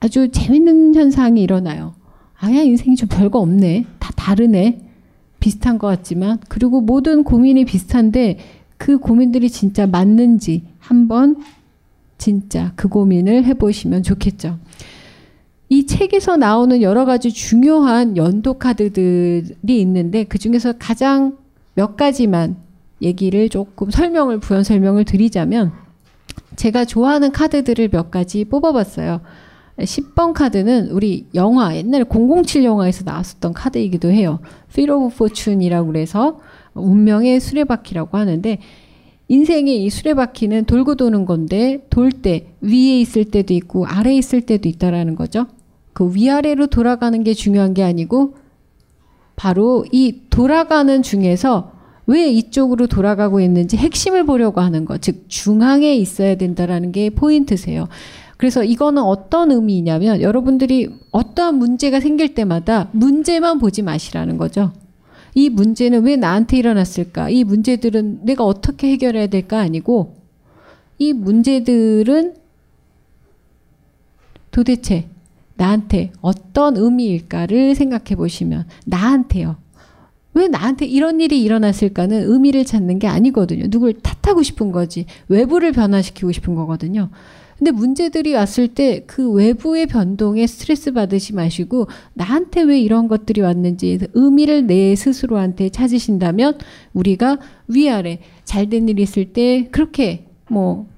아주 0.00 0.28
재밌는 0.30 0.94
현상이 0.94 1.42
일어나요. 1.42 1.94
아 2.38 2.52
야 2.52 2.60
인생이 2.60 2.96
좀 2.96 3.08
별거 3.08 3.38
없네. 3.40 3.86
다 3.98 4.12
다르네. 4.16 4.83
비슷한 5.44 5.76
것 5.76 5.86
같지만 5.88 6.38
그리고 6.48 6.80
모든 6.80 7.22
고민이 7.22 7.66
비슷한데 7.66 8.38
그 8.78 8.96
고민들이 8.96 9.50
진짜 9.50 9.86
맞는지 9.86 10.62
한번 10.78 11.36
진짜 12.16 12.72
그 12.76 12.88
고민을 12.88 13.44
해보시면 13.44 14.04
좋겠죠. 14.04 14.58
이 15.68 15.84
책에서 15.84 16.38
나오는 16.38 16.80
여러 16.80 17.04
가지 17.04 17.30
중요한 17.30 18.16
연도 18.16 18.54
카드들이 18.54 19.80
있는데 19.80 20.24
그 20.24 20.38
중에서 20.38 20.72
가장 20.78 21.36
몇 21.74 21.98
가지만 21.98 22.56
얘기를 23.02 23.50
조금 23.50 23.90
설명을 23.90 24.40
부연 24.40 24.64
설명을 24.64 25.04
드리자면 25.04 25.72
제가 26.56 26.86
좋아하는 26.86 27.32
카드들을 27.32 27.90
몇 27.90 28.10
가지 28.10 28.46
뽑아봤어요. 28.46 29.20
10번 29.78 30.32
카드는 30.32 30.90
우리 30.90 31.26
영화 31.34 31.74
옛날에 31.76 32.04
007 32.04 32.64
영화에서 32.64 33.02
나왔었던 33.04 33.52
카드이기도 33.52 34.10
해요. 34.10 34.38
Of 34.78 35.14
Fortune이라고 35.14 35.88
그래서 35.88 36.40
운명의 36.74 37.40
수레바퀴라고 37.40 38.16
하는데 38.16 38.58
인생의 39.28 39.84
이 39.84 39.90
수레바퀴는 39.90 40.66
돌고 40.66 40.96
도는 40.96 41.24
건데 41.24 41.86
돌 41.90 42.10
때 42.10 42.54
위에 42.60 43.00
있을 43.00 43.24
때도 43.24 43.54
있고 43.54 43.86
아래에 43.86 44.16
있을 44.16 44.42
때도 44.42 44.68
있다라는 44.68 45.16
거죠. 45.16 45.46
그 45.92 46.14
위아래로 46.14 46.66
돌아가는 46.68 47.22
게 47.24 47.34
중요한 47.34 47.74
게 47.74 47.82
아니고 47.82 48.34
바로 49.36 49.84
이 49.90 50.20
돌아가는 50.30 51.02
중에서 51.02 51.72
왜 52.06 52.28
이쪽으로 52.28 52.86
돌아가고 52.86 53.40
있는지 53.40 53.76
핵심을 53.76 54.24
보려고 54.26 54.60
하는 54.60 54.84
것, 54.84 55.00
즉 55.00 55.24
중앙에 55.28 55.94
있어야 55.94 56.36
된다라는 56.36 56.92
게 56.92 57.10
포인트세요. 57.10 57.88
그래서 58.36 58.64
이거는 58.64 59.02
어떤 59.02 59.50
의미냐면 59.52 60.20
여러분들이 60.20 60.90
어떠한 61.12 61.56
문제가 61.56 62.00
생길 62.00 62.34
때마다 62.34 62.88
문제만 62.92 63.58
보지 63.58 63.82
마시라는 63.82 64.38
거죠. 64.38 64.72
이 65.34 65.50
문제는 65.50 66.04
왜 66.04 66.16
나한테 66.16 66.58
일어났을까? 66.58 67.30
이 67.30 67.44
문제들은 67.44 68.24
내가 68.24 68.44
어떻게 68.44 68.90
해결해야 68.92 69.26
될까? 69.26 69.58
아니고 69.58 70.16
이 70.98 71.12
문제들은 71.12 72.34
도대체 74.50 75.08
나한테 75.56 76.12
어떤 76.20 76.76
의미일까를 76.76 77.74
생각해 77.74 78.16
보시면 78.16 78.66
나한테요. 78.86 79.56
왜 80.34 80.48
나한테 80.48 80.86
이런 80.86 81.20
일이 81.20 81.42
일어났을까는 81.42 82.30
의미를 82.30 82.64
찾는 82.64 82.98
게 82.98 83.06
아니거든요. 83.06 83.68
누굴 83.68 83.94
탓하고 83.94 84.42
싶은 84.42 84.72
거지. 84.72 85.06
외부를 85.28 85.72
변화시키고 85.72 86.32
싶은 86.32 86.54
거거든요. 86.56 87.10
근데 87.64 87.78
문제들이 87.78 88.34
왔을 88.34 88.68
때 88.68 89.06
그 89.06 89.30
외부의 89.30 89.86
변동에 89.86 90.46
스트레스 90.46 90.92
받으시 90.92 91.32
마시고 91.32 91.88
나한테 92.12 92.60
왜 92.60 92.78
이런 92.78 93.08
것들이 93.08 93.40
왔는지 93.40 94.00
의미를 94.12 94.66
내 94.66 94.94
스스로한테 94.94 95.70
찾으신다면 95.70 96.58
우리가 96.92 97.38
위아래 97.68 98.18
잘된 98.44 98.90
일이 98.90 99.02
있을 99.02 99.32
때 99.32 99.68
그렇게 99.70 100.26
뭐 100.50 100.88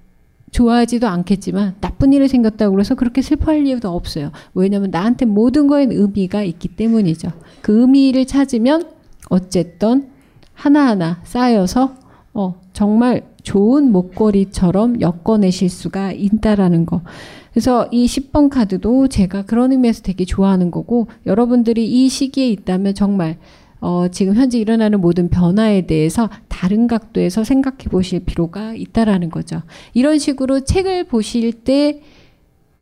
좋아하지도 0.50 1.06
않겠지만 1.06 1.76
나쁜 1.80 2.12
일이 2.12 2.26
생겼다고 2.26 2.74
그래서 2.74 2.96
그렇게 2.96 3.22
슬퍼할 3.22 3.64
이유도 3.64 3.88
없어요. 3.90 4.32
왜냐하면 4.52 4.90
나한테 4.90 5.24
모든 5.24 5.68
거엔 5.68 5.92
의미가 5.92 6.42
있기 6.42 6.74
때문이죠. 6.74 7.30
그 7.62 7.82
의미를 7.82 8.26
찾으면 8.26 8.88
어쨌든 9.30 10.08
하나하나 10.52 11.20
쌓여서 11.22 11.94
어, 12.34 12.60
정말 12.72 13.22
좋은 13.46 13.92
목걸이처럼 13.92 15.00
엮어내실 15.00 15.70
수가 15.70 16.10
있다라는 16.10 16.84
거. 16.84 17.02
그래서 17.52 17.88
이 17.92 18.06
10번 18.06 18.50
카드도 18.50 19.06
제가 19.06 19.42
그런 19.42 19.70
의미에서 19.70 20.02
되게 20.02 20.24
좋아하는 20.24 20.72
거고 20.72 21.06
여러분들이 21.26 21.86
이 21.86 22.08
시기에 22.08 22.48
있다면 22.50 22.94
정말 22.94 23.38
어, 23.80 24.08
지금 24.08 24.34
현재 24.34 24.58
일어나는 24.58 25.00
모든 25.00 25.28
변화에 25.28 25.86
대해서 25.86 26.28
다른 26.48 26.88
각도에서 26.88 27.44
생각해 27.44 27.84
보실 27.88 28.24
필요가 28.24 28.74
있다라는 28.74 29.30
거죠. 29.30 29.62
이런 29.94 30.18
식으로 30.18 30.64
책을 30.64 31.04
보실 31.04 31.52
때 31.52 32.02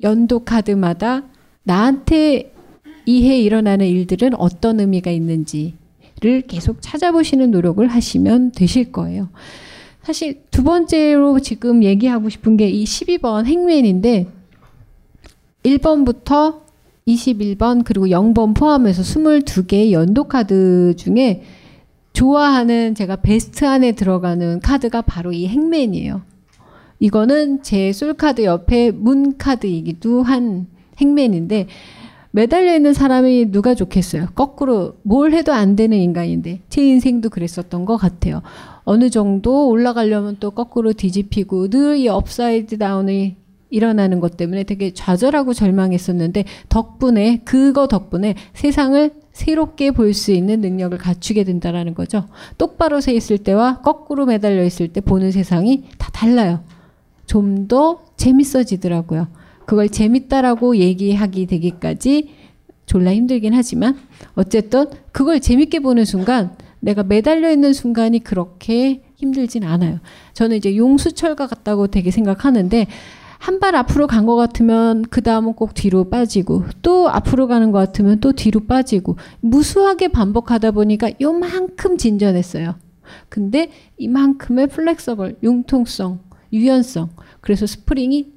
연도 0.03 0.45
카드마다 0.45 1.25
나한테 1.63 2.55
이해 3.05 3.39
일어나는 3.39 3.87
일들은 3.87 4.35
어떤 4.39 4.81
의미가 4.81 5.11
있는지를 5.11 6.47
계속 6.49 6.79
찾아보시는 6.81 7.51
노력을 7.51 7.87
하시면 7.87 8.53
되실 8.53 8.93
거예요. 8.93 9.29
사실 10.05 10.43
두 10.51 10.63
번째로 10.63 11.41
지금 11.41 11.83
얘기하고 11.83 12.29
싶은 12.29 12.57
게 12.57 12.69
이 12.69 12.85
12번 12.85 13.47
행맨인데 13.47 14.27
1번부터 15.65 16.61
21번 17.07 17.85
그리고 17.85 18.07
0번 18.07 18.55
포함해서 18.55 19.03
22개의 19.03 19.93
연도 19.93 20.25
카드 20.25 20.95
중에 20.97 21.43
좋아하는 22.13 22.95
제가 22.95 23.17
베스트 23.17 23.65
안에 23.65 23.93
들어가는 23.93 24.61
카드가 24.61 25.03
바로 25.03 25.33
이 25.33 25.49
행맨이에요. 25.49 26.23
이거는 27.01 27.63
제 27.63 27.93
솔카드 27.93 28.45
옆에 28.45 28.91
문 28.93 29.37
카드이기도 29.37 30.23
한 30.23 30.67
행맨인데 31.01 31.67
매달려 32.31 32.75
있는 32.75 32.93
사람이 32.93 33.53
누가 33.53 33.75
좋겠어요. 33.75 34.29
거꾸로 34.35 34.97
뭘 35.03 35.33
해도 35.33 35.53
안 35.53 35.77
되는 35.77 35.97
인간인데 35.97 36.61
제 36.69 36.87
인생도 36.87 37.31
그랬었던 37.31 37.85
것 37.85 37.97
같아요. 37.97 38.43
어느 38.85 39.11
정도 39.11 39.69
올라가려면 39.69 40.37
또 40.41 40.51
거꾸로 40.51 40.93
뒤집히고 40.93 41.69
늘 41.71 41.97
이 41.97 42.09
upside 42.09 42.79
down이 42.79 43.37
일어나는 43.71 44.21
것 44.21 44.37
때문에 44.37 44.63
되게 44.65 44.93
좌절하고 44.93 45.53
절망했었는데 45.55 46.45
덕분에 46.69 47.41
그거 47.45 47.89
덕분에 47.89 48.35
세상을 48.53 49.11
새롭게 49.33 49.91
볼 49.91 50.15
수 50.15 50.31
있는 50.33 50.61
능력을 50.61 50.97
갖추게 50.99 51.43
된다라는 51.45 51.95
거죠. 51.95 52.27
똑바로 52.57 53.01
서 53.01 53.11
있을 53.11 53.39
때와 53.39 53.81
거꾸로 53.81 54.27
매달려 54.27 54.63
있을 54.65 54.89
때 54.89 55.01
보는 55.01 55.33
세상이 55.33 55.85
다 55.99 56.11
달라요. 56.13 56.61
좀 57.27 57.67
더 57.67 58.01
재밌어지더라고요. 58.17 59.27
그걸 59.67 59.89
재밌다라고 59.89 60.77
얘기하기 60.77 61.47
되기까지 61.47 62.29
졸라 62.87 63.13
힘들긴 63.15 63.55
하지만 63.55 63.97
어쨌든 64.35 64.87
그걸 65.11 65.41
재밌게 65.41 65.81
보는 65.81 66.05
순간 66.05 66.55
내가 66.85 67.03
매달려 67.03 67.51
있는 67.51 67.73
순간이 67.73 68.21
그렇게 68.23 69.03
힘들진 69.17 69.65
않아요. 69.65 70.01
저는 70.35 70.57
이제 70.57 70.77
용수철과 70.77 71.47
같다고 71.47 71.87
되게 71.89 72.11
생각하는데 72.11 72.87
한 73.39 73.59
발 73.61 73.75
앞으로 73.77 74.07
간 74.07 74.25
것 74.27 74.37
같으면 74.37 75.03
그 75.11 75.21
다음은 75.21 75.53
꼭 75.53 75.75
뒤로 75.75 76.09
빠지고 76.09 76.65
또 76.81 77.11
앞으로 77.11 77.47
가는 77.47 77.73
것 77.73 77.79
같으면 77.79 78.21
또 78.21 78.33
뒤로 78.33 78.61
빠지고 78.61 79.17
무수하게 79.41 80.09
반복하다 80.09 80.71
보니까 80.71 81.11
요만큼 81.21 81.99
진전했어요. 81.99 82.77
근데 83.29 83.71
이만큼의 83.99 84.69
flexible, 84.69 85.37
융통성, 85.43 86.21
유연성, 86.55 87.11
그래서 87.43 87.67
스프링이 87.67 88.33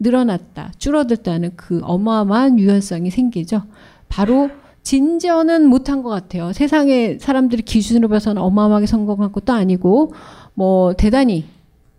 늘어났다, 0.00 0.72
줄어들다는 0.78 1.52
그 1.56 1.80
어마어마한 1.84 2.58
유연성이 2.58 3.10
생기죠. 3.10 3.62
바로 4.08 4.50
진전은 4.84 5.66
못한 5.66 6.02
것 6.02 6.10
같아요. 6.10 6.52
세상의 6.52 7.18
사람들이 7.18 7.62
기준으로 7.62 8.08
봐서는 8.08 8.40
어마어마하게 8.40 8.86
성공한 8.86 9.32
것도 9.32 9.52
아니고, 9.52 10.12
뭐, 10.54 10.92
대단히 10.92 11.44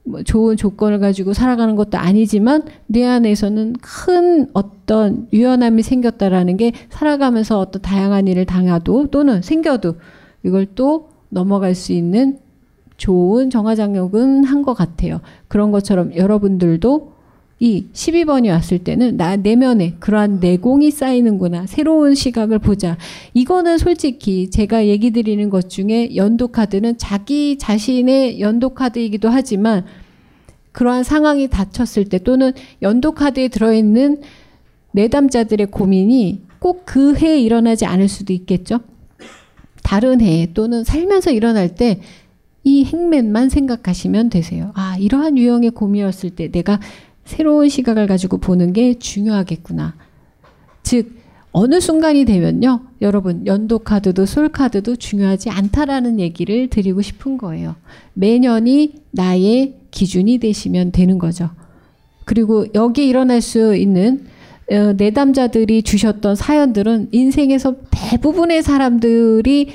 뭐 0.04 0.22
좋은 0.22 0.56
조건을 0.56 1.00
가지고 1.00 1.34
살아가는 1.34 1.76
것도 1.76 1.98
아니지만, 1.98 2.64
내 2.86 3.04
안에서는 3.06 3.74
큰 3.82 4.48
어떤 4.54 5.28
유연함이 5.34 5.82
생겼다라는 5.82 6.58
게 6.58 6.74
살아가면서 6.90 7.60
어떤 7.60 7.82
다양한 7.82 8.28
일을 8.28 8.46
당해도 8.46 9.08
또는 9.08 9.42
생겨도 9.42 9.96
이걸 10.44 10.68
또 10.76 11.10
넘어갈 11.30 11.74
수 11.74 11.92
있는 11.92 12.38
좋은 12.98 13.50
정화장력은 13.50 14.44
한 14.46 14.62
것 14.62 14.76
같아요. 14.76 15.22
그런 15.48 15.72
것처럼 15.72 16.16
여러분들도 16.16 17.15
이 17.60 17.86
12번이 17.94 18.50
왔을 18.50 18.80
때는 18.80 19.16
나 19.16 19.38
내면에 19.38 19.96
그러한 20.00 20.40
내공이 20.40 20.92
쌓이는구나. 20.92 21.68
새로운 21.68 22.14
시각을 22.14 22.60
보자. 22.60 22.98
이거는 23.34 23.78
솔직히 23.78 24.50
제가 24.50 24.88
얘기 24.88 25.12
드리는 25.12 25.50
것 25.50 25.70
중에 25.70 26.16
연도 26.16 26.50
카드는 26.50 26.98
자기 26.98 27.58
자신의 27.58 28.42
연도 28.42 28.70
카드이기도 28.70 29.30
하지만 29.30 29.86
그러한 30.74 31.04
상황이 31.04 31.48
닥쳤을 31.48 32.06
때 32.10 32.20
또는 32.20 32.52
연도 32.82 33.14
카드에 33.14 33.48
들어있는 33.48 34.22
내담자들의 34.92 35.68
고민이 35.68 36.42
꼭 36.60 36.86
그 36.86 37.16
해에 37.16 37.40
일어나지 37.40 37.86
않을 37.86 38.10
수도 38.10 38.34
있겠죠. 38.34 38.80
다른 39.84 40.20
해 40.20 40.52
또는 40.54 40.84
살면서 40.84 41.32
일어날 41.32 41.76
때 41.76 42.02
이 42.66 42.84
행맨만 42.84 43.50
생각하시면 43.50 44.30
되세요. 44.32 44.72
아, 44.74 44.98
이러한 45.00 45.38
유형의 45.38 45.70
고민이었을 45.70 46.32
때 46.32 46.50
내가 46.50 46.80
새로운 47.26 47.70
시각을 47.70 48.08
가지고 48.08 48.38
보는 48.38 48.74
게 48.74 48.98
중요하겠구나. 48.98 49.96
즉, 50.84 51.12
어느 51.52 51.80
순간이 51.80 52.26
되면요. 52.26 52.82
여러분, 53.02 53.46
연도 53.48 53.80
카드도 53.80 54.26
솔 54.26 54.50
카드도 54.50 54.98
중요하지 54.98 55.50
않다라는 55.50 56.20
얘기를 56.20 56.70
드리고 56.70 57.02
싶은 57.02 57.38
거예요. 57.38 57.76
매년이 58.14 58.96
나의 59.12 59.76
기준이 59.90 60.38
되시면 60.40 60.92
되는 60.92 61.18
거죠. 61.18 61.50
그리고 62.26 62.66
여기에 62.74 63.06
일어날 63.06 63.42
수 63.42 63.76
있는 63.76 64.26
어, 64.72 64.94
내담자들이 64.94 65.84
주셨던 65.84 66.36
사연들은 66.36 67.10
인생에서 67.12 67.76
대부분의 67.92 68.64
사람들이 68.64 69.74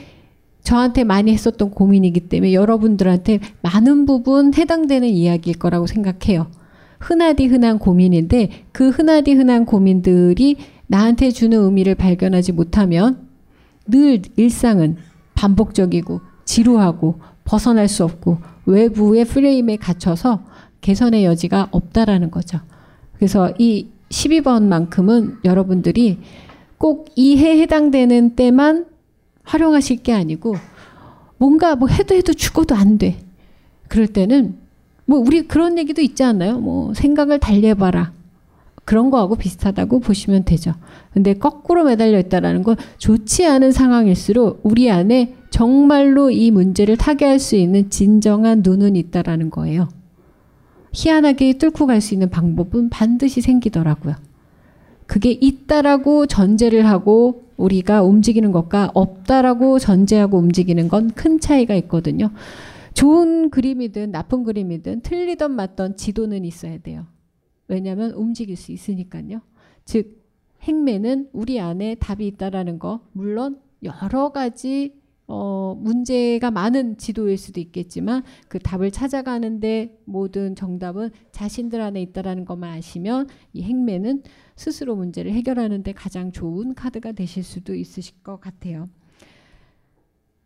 저한테 0.63 1.05
많이 1.05 1.33
했었던 1.33 1.71
고민이기 1.71 2.29
때문에 2.29 2.53
여러분들한테 2.53 3.39
많은 3.63 4.05
부분 4.05 4.53
해당되는 4.53 5.09
이야기일 5.09 5.59
거라고 5.59 5.87
생각해요. 5.87 6.49
흔하디 7.01 7.47
흔한 7.47 7.79
고민인데 7.79 8.65
그 8.73 8.91
흔하디 8.91 9.33
흔한 9.33 9.65
고민들이 9.65 10.57
나한테 10.87 11.31
주는 11.31 11.59
의미를 11.59 11.95
발견하지 11.95 12.53
못하면 12.53 13.27
늘 13.87 14.23
일상은 14.37 14.97
반복적이고 15.35 16.21
지루하고 16.45 17.21
벗어날 17.45 17.89
수 17.89 18.05
없고 18.05 18.39
외부의 18.67 19.25
프레임에 19.25 19.77
갇혀서 19.77 20.45
개선의 20.81 21.25
여지가 21.25 21.69
없다라는 21.71 22.31
거죠. 22.31 22.61
그래서 23.15 23.53
이 23.59 23.89
12번만큼은 24.11 25.45
여러분들이 25.45 26.19
꼭 26.79 27.09
이해 27.17 27.61
해당되는 27.61 28.37
때만 28.37 28.87
활용하실 29.43 30.03
게 30.03 30.13
아니고 30.13 30.55
뭔가 31.39 31.77
뭐 31.77 31.89
해도 31.89 32.15
해도 32.15 32.33
죽어도 32.35 32.75
안 32.75 32.99
돼. 32.99 33.19
그럴 33.89 34.07
때는 34.07 34.57
뭐 35.11 35.19
우리 35.19 35.43
그런 35.43 35.77
얘기도 35.77 36.01
있지 36.03 36.23
않나요? 36.23 36.61
뭐 36.61 36.95
생각을 36.95 37.41
달래봐라. 37.41 38.13
그런 38.85 39.11
거하고 39.11 39.35
비슷하다고 39.35 39.99
보시면 39.99 40.45
되죠. 40.45 40.73
근데 41.13 41.35
거꾸로 41.35 41.83
매달려 41.83 42.21
있다라는 42.21 42.63
건 42.63 42.77
좋지 42.99 43.45
않은 43.45 43.73
상황일수록 43.73 44.61
우리 44.63 44.89
안에 44.89 45.35
정말로 45.51 46.31
이 46.31 46.53
문제를 46.53 46.97
타개할 46.97 47.41
수 47.41 47.57
있는 47.57 47.91
진정한 47.91 48.63
눈은 48.65 48.95
있다라는 48.95 49.51
거예요. 49.51 49.89
희한하게 50.93 51.55
뚫고 51.59 51.87
갈 51.87 52.01
수 52.01 52.15
있는 52.15 52.31
방법은 52.31 52.89
반드시 52.91 53.41
생기더라고요. 53.41 54.15
그게 55.07 55.33
있다라고 55.33 56.27
전제를 56.27 56.87
하고 56.87 57.43
우리가 57.57 58.03
움직이는 58.05 58.53
것과 58.53 58.93
없다라고 58.95 59.81
전제하고 59.81 60.39
움직이는 60.39 60.87
건 60.89 61.11
큰 61.17 61.41
차이가 61.41 61.75
있거든요. 61.75 62.31
좋은 62.95 63.51
그림이든 63.51 64.11
나쁜 64.11 64.45
그림이든 64.45 65.03
틀리던 65.03 65.53
맞던 65.53 65.97
지도는 65.97 66.45
있어야 66.45 66.79
돼요. 66.79 67.07
왜냐하면 67.69 68.13
움직일 68.13 68.57
수 68.57 68.73
있으니까요. 68.73 69.41
즉 69.85 70.21
행매는 70.63 71.31
우리 71.33 71.61
안에 71.61 71.97
답이 71.97 72.27
있다라는 72.27 72.79
거 72.79 73.01
물론 73.13 73.61
여러 73.83 74.31
가지 74.31 75.01
어, 75.33 75.77
문제가 75.79 76.51
많은 76.51 76.97
지도일 76.97 77.39
수도 77.39 77.61
있겠지만 77.61 78.25
그 78.49 78.59
답을 78.59 78.91
찾아가는데 78.91 79.97
모든 80.05 80.57
정답은 80.57 81.11
자신들 81.31 81.81
안에 81.81 82.03
있다라는 82.03 82.45
것만 82.45 82.77
아시면 82.77 83.29
이 83.53 83.63
행매는 83.63 84.25
스스로 84.57 84.97
문제를 84.97 85.33
해결하는데 85.33 85.93
가장 85.93 86.33
좋은 86.33 86.75
카드가 86.75 87.13
되실 87.13 87.45
수도 87.45 87.77
있으실 87.77 88.25
것 88.25 88.41
같아요. 88.41 88.89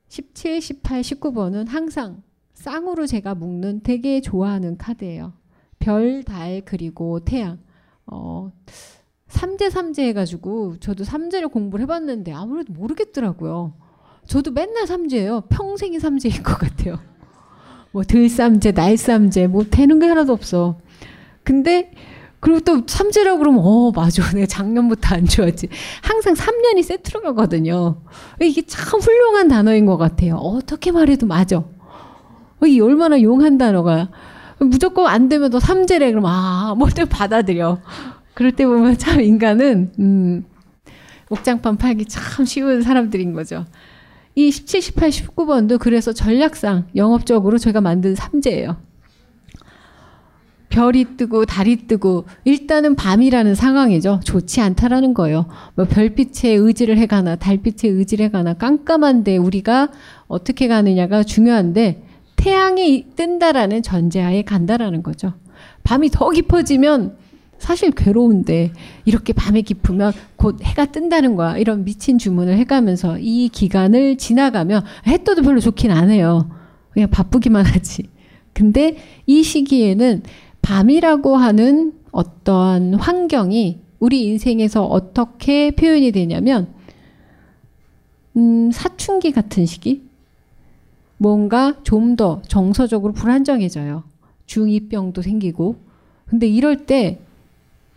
17, 0.09 0.61
18, 0.61 1.01
19번은 1.01 1.67
항상 1.67 2.23
쌍으로 2.55 3.07
제가 3.07 3.35
묶는 3.35 3.83
되게 3.83 4.21
좋아하는 4.21 4.77
카드예요. 4.79 5.33
별, 5.79 6.23
달, 6.25 6.63
그리고 6.65 7.21
태양. 7.21 7.59
어, 8.07 8.51
삼재 9.29 9.71
삼재 9.71 10.07
해가지고 10.09 10.79
저도 10.79 11.05
삼재를 11.05 11.49
공부를 11.49 11.83
해봤는데 11.83 12.33
아무래도 12.33 12.73
모르겠더라고요. 12.73 13.75
저도 14.27 14.53
맨날 14.53 14.87
삼재예요. 14.87 15.43
평생이 15.51 15.99
삼재인 15.99 16.43
것 16.43 16.59
같아요. 16.59 16.99
뭐 17.93 18.03
들삼재, 18.03 18.73
날삼재, 18.73 19.49
뭐 19.49 19.65
되는 19.65 19.99
게 19.99 20.07
하나도 20.07 20.33
없어. 20.33 20.79
근데 21.43 21.93
그리고 22.41 22.61
또 22.61 22.83
삼재라고 22.87 23.39
그러면 23.39 23.63
어 23.65 23.91
맞아 23.91 24.23
내가 24.35 24.47
작년부터 24.47 25.15
안 25.15 25.25
좋았지 25.25 25.69
항상 26.03 26.35
3년이 26.35 26.83
세트로 26.83 27.23
가거든요 27.23 28.03
이게 28.39 28.61
참 28.67 29.01
훌륭한 29.01 29.49
단어인 29.49 29.87
것 29.87 29.97
같아요 29.97 30.35
어떻게 30.35 30.93
말해도 30.93 31.27
맞아 31.27 31.65
이 32.67 32.81
얼마나 32.81 33.21
용한 33.21 33.59
단어가. 33.59 34.09
무조건 34.59 35.07
안 35.07 35.29
되면 35.29 35.51
너 35.51 35.61
삼재래. 35.61 36.11
그럼 36.11 36.27
아뭐때 36.27 37.05
받아들여. 37.05 37.81
그럴 38.35 38.53
때 38.53 38.67
보면 38.67 38.99
참 38.99 39.21
인간은 39.21 39.93
음 39.99 40.45
옥장판 41.31 41.77
팔기 41.77 42.07
참 42.07 42.45
쉬운 42.45 42.83
사람들인 42.83 43.33
거죠. 43.33 43.65
이 44.35 44.51
17, 44.51 44.83
18, 44.83 45.11
19번도 45.11 45.79
그래서 45.79 46.13
전략상 46.13 46.89
영업적으로 46.97 47.59
제가 47.59 47.81
만든 47.81 48.15
삼재예요. 48.15 48.77
별이 50.75 51.17
뜨고 51.17 51.45
달이 51.45 51.87
뜨고 51.87 52.25
일단은 52.45 52.97
밤이라는 52.97 53.55
상황이죠. 53.55 54.21
좋지 54.25 54.61
않다라는 54.61 55.15
거예요. 55.15 55.47
뭐 55.77 55.85
별빛에 55.85 56.51
의지를 56.51 56.99
해가나 56.99 57.37
달빛에 57.37 57.89
의지를 57.89 58.25
해가나 58.25 58.55
깜깜한데 58.55 59.37
우리가 59.37 59.91
어떻게 60.27 60.67
가느냐가 60.67 61.23
중요한데 61.23 62.03
태양이 62.45 63.07
뜬다라는 63.17 63.83
전제하에 63.83 64.43
간다라는 64.43 65.03
거죠. 65.03 65.33
밤이 65.83 66.11
더 66.11 66.29
깊어지면 66.29 67.17
사실 67.57 67.91
괴로운데 67.91 68.71
이렇게 69.07 69.33
밤에 69.33 69.63
깊으면 69.63 70.13
곧 70.37 70.63
해가 70.63 70.85
뜬다는 70.85 71.37
거야. 71.37 71.57
이런 71.57 71.85
미친 71.85 72.19
주문을 72.19 72.59
해가면서 72.59 73.17
이 73.19 73.49
기간을 73.49 74.19
지나가면 74.19 74.85
해 75.07 75.25
떠도 75.25 75.41
별로 75.41 75.59
좋긴 75.59 75.91
안 75.91 76.11
해요. 76.11 76.51
그냥 76.91 77.09
바쁘기만 77.09 77.65
하지. 77.65 78.11
근데 78.53 78.99
이 79.25 79.43
시기에는 79.43 80.23
밤이라고 80.61 81.37
하는 81.37 81.95
어떤 82.13 82.93
환경이 82.93 83.81
우리 84.01 84.27
인생에서 84.27 84.85
어떻게 84.85 85.71
표현이 85.71 86.13
되냐면, 86.13 86.69
음, 88.37 88.71
사춘기 88.71 89.33
같은 89.33 89.65
시기? 89.65 90.03
뭔가 91.17 91.75
좀 91.83 92.17
더 92.17 92.43
정서적으로 92.47 93.13
불안정해져요. 93.13 94.05
중2병도 94.47 95.23
생기고. 95.23 95.77
근데 96.27 96.47
이럴 96.47 96.87
때 96.87 97.21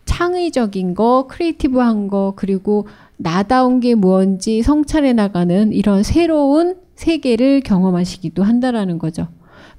창의적인 0.05 0.95
거, 0.95 1.27
creative한 1.29 2.07
거, 2.07 2.33
그리고 2.35 2.87
나다운 3.17 3.79
게 3.79 3.95
무언지 3.95 4.61
성찰해 4.63 5.13
나가는 5.13 5.71
이런 5.73 6.03
새로운 6.03 6.77
세계를 6.95 7.61
경험하시기도 7.61 8.43
한다라는 8.43 8.97
거죠. 8.99 9.27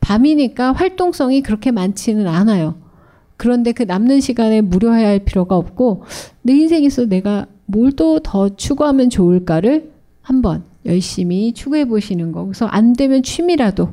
밤이니까 0.01 0.73
활동성이 0.73 1.41
그렇게 1.43 1.71
많지는 1.73 2.29
않아요. 2.29 2.77
그런데 3.37 3.73
그 3.73 3.85
남는 3.85 4.21
시간에 4.21 4.61
무료해야 4.61 5.09
할 5.09 5.21
필요가 5.21 5.57
없고 5.57 6.05
내 6.43 6.53
인생에서 6.55 7.07
내가 7.07 7.47
뭘 7.67 7.93
또 7.93 8.21
더 8.21 8.55
추구하면 8.57 9.11
좋을까를 9.11 9.91
한번 10.23 10.63
열심히 10.85 11.53
추구해 11.53 11.85
보시는 11.85 12.33
거. 12.33 12.45
그래서 12.45 12.67
안 12.67 12.93
되면 12.93 13.23
취미라도 13.23 13.93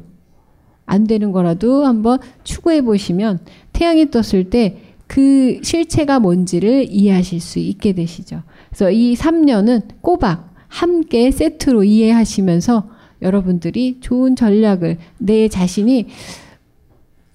안 0.85 1.05
되는 1.05 1.31
거라도 1.31 1.85
한번 1.85 2.19
추구해 2.43 2.81
보시면 2.81 3.39
태양이 3.73 4.09
떴을 4.09 4.49
때 4.49 4.85
그 5.07 5.59
실체가 5.61 6.19
뭔지를 6.19 6.87
이해하실 6.89 7.39
수 7.39 7.59
있게 7.59 7.93
되시죠. 7.93 8.41
그래서 8.69 8.91
이 8.91 9.15
3년은 9.15 10.01
꼬박 10.01 10.53
함께 10.67 11.31
세트로 11.31 11.83
이해하시면서 11.83 12.89
여러분들이 13.21 13.99
좋은 14.01 14.35
전략을 14.35 14.97
내 15.19 15.47
자신이 15.47 16.07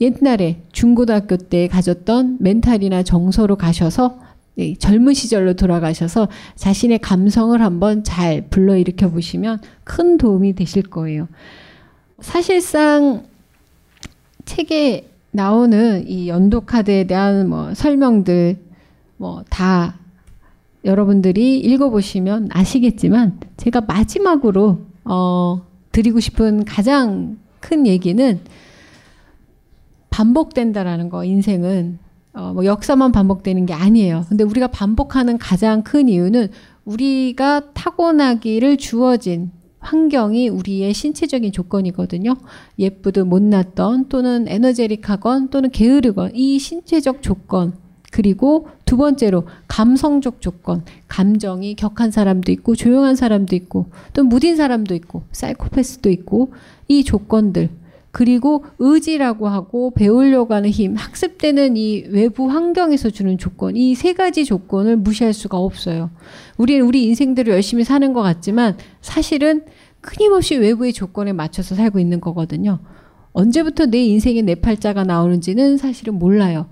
옛날에 0.01 0.63
중고등학교 0.73 1.37
때 1.37 1.69
가졌던 1.69 2.39
멘탈이나 2.41 3.03
정서로 3.03 3.57
가셔서 3.57 4.19
네, 4.19 4.30
젊은 4.79 5.15
시절로 5.15 5.55
돌아가셔서 5.55 6.29
자신의 6.57 6.99
감성을 7.01 7.61
한번 7.61 8.05
잘 8.05 8.49
불러일으켜 8.49 9.11
보시면 9.11 9.61
큰 9.85 10.19
도움이 10.19 10.55
되실 10.55 10.83
거예요. 10.83 11.29
사실상 12.21 13.25
책에 14.45 15.11
나오는 15.31 16.09
이 16.09 16.29
연도 16.29 16.63
카드에 16.63 17.05
대한 17.05 17.49
뭐 17.49 17.75
설명들 17.75 18.59
뭐 19.17 19.45
다 19.49 20.01
여러분들이 20.85 21.59
읽어보시면 21.59 22.49
아시겠지만 22.53 23.39
제가 23.57 23.83
마지막으로 23.83 24.87
어 25.05 25.63
드리고 25.93 26.21
싶은 26.21 26.65
가장 26.65 27.39
큰 27.61 27.87
얘기는 27.87 28.41
반복된다라는 30.11 31.09
거 31.11 31.25
인생은 31.25 31.99
어, 32.33 32.53
뭐 32.55 32.65
역사만 32.65 33.13
반복되는 33.13 33.67
게 33.67 33.73
아니에요. 33.75 34.25
근데 34.29 34.45
우리가 34.45 34.69
반복하는 34.69 35.39
가장 35.39 35.83
큰 35.83 36.09
이유는 36.09 36.49
우리가 36.85 37.73
타고나기를 37.73 38.77
주어진 38.77 39.51
환경이 39.81 40.49
우리의 40.49 40.93
신체적인 40.93 41.53
조건이거든요. 41.53 42.37
예쁘든 42.79 43.29
못났던 43.29 44.09
또는 44.09 44.47
에너제릭하건 44.47 45.49
또는 45.49 45.71
게으르건 45.71 46.33
이 46.35 46.59
신체적 46.59 47.23
조건 47.23 47.73
그리고 48.13 48.69
두 48.85 48.97
번째로 48.97 49.45
감성적 49.69 50.41
조건 50.41 50.85
감정이 51.09 51.77
격한 51.77 52.11
사람도 52.11 52.53
있고 52.53 52.75
조용한 52.75 53.17
사람도 53.17 53.55
있고 53.57 53.87
또 54.13 54.25
무딘 54.25 54.57
사람도 54.57 54.95
있고 54.97 55.23
사이코패스도 55.33 56.11
있고 56.11 56.53
이 56.89 57.05
조건들 57.05 57.71
그리고 58.13 58.65
의지라고 58.79 59.49
하고 59.49 59.93
배우려고 59.93 60.55
하는 60.55 60.71
힘, 60.71 60.97
학습되는 60.97 61.77
이 61.77 62.05
외부 62.09 62.51
환경에서 62.51 63.11
주는 63.11 63.39
조건, 63.39 63.77
이 63.77 63.95
세 63.95 64.15
가지 64.15 64.45
조건을 64.45 64.97
무시할 64.97 65.33
수가 65.33 65.59
없어요. 65.59 66.11
우리는 66.57 66.85
우리 66.85 67.05
인생들을 67.05 67.53
열심히 67.53 67.85
사는 67.85 68.13
것 68.13 68.23
같지만 68.23 68.77
사실은 69.01 69.63
끊임없이 70.01 70.57
외부의 70.57 70.93
조건에 70.93 71.33
맞춰서 71.33 71.75
살고 71.75 72.01
있는 72.01 72.21
거거든요. 72.21 72.81
언제부터 73.33 73.87
내 73.87 74.03
인생의 74.05 74.43
내 74.43 74.55
팔자가 74.57 75.05
나오는지는 75.05 75.77
사실은 75.77 76.15
몰라요. 76.15 76.67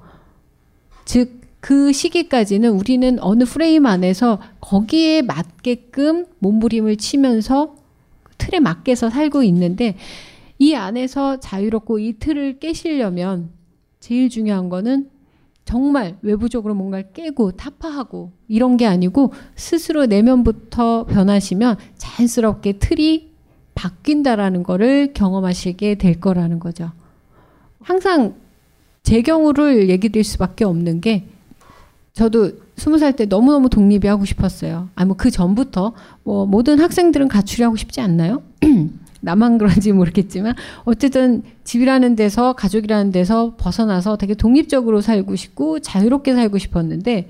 즉, 1.04 1.38
그 1.60 1.92
시기까지는 1.92 2.70
우리는 2.70 3.18
어느 3.20 3.44
프레임 3.44 3.86
안에서 3.86 4.40
거기에 4.60 5.22
맞게끔 5.22 6.26
몸부림을 6.38 6.96
치면서 6.96 7.74
틀에 8.38 8.60
맞게서 8.60 9.10
살고 9.10 9.42
있는데 9.44 9.96
이 10.58 10.74
안에서 10.74 11.40
자유롭고 11.40 11.98
이 11.98 12.14
틀을 12.18 12.58
깨시려면 12.58 13.50
제일 14.00 14.28
중요한 14.28 14.68
거는 14.68 15.10
정말 15.64 16.16
외부적으로 16.22 16.74
뭔가를 16.74 17.12
깨고 17.12 17.52
타파하고 17.52 18.32
이런 18.48 18.76
게 18.76 18.86
아니고 18.86 19.32
스스로 19.54 20.06
내면부터 20.06 21.04
변하시면 21.04 21.76
자연스럽게 21.96 22.78
틀이 22.78 23.32
바뀐다라는 23.74 24.62
거를 24.62 25.12
경험하시게 25.12 25.96
될 25.96 26.20
거라는 26.20 26.58
거죠. 26.58 26.90
항상 27.80 28.34
제 29.02 29.22
경우를 29.22 29.88
얘기 29.90 30.08
드릴 30.08 30.24
수밖에 30.24 30.64
없는 30.64 31.00
게 31.00 31.28
저도 32.14 32.52
스무 32.76 32.98
살 32.98 33.12
때 33.12 33.26
너무너무 33.26 33.68
독립이 33.68 34.08
하고 34.08 34.24
싶었어요. 34.24 34.88
아니, 34.94 35.06
뭐 35.06 35.16
그 35.16 35.30
전부터 35.30 35.92
뭐 36.24 36.46
모든 36.46 36.80
학생들은 36.80 37.28
가출이 37.28 37.62
하고 37.62 37.76
싶지 37.76 38.00
않나요? 38.00 38.42
나만 39.20 39.58
그런지 39.58 39.92
모르겠지만 39.92 40.54
어쨌든 40.84 41.42
집이라는 41.64 42.16
데서 42.16 42.52
가족이라는 42.52 43.12
데서 43.12 43.54
벗어나서 43.56 44.16
되게 44.16 44.34
독립적으로 44.34 45.00
살고 45.00 45.36
싶고 45.36 45.80
자유롭게 45.80 46.34
살고 46.34 46.58
싶었는데 46.58 47.28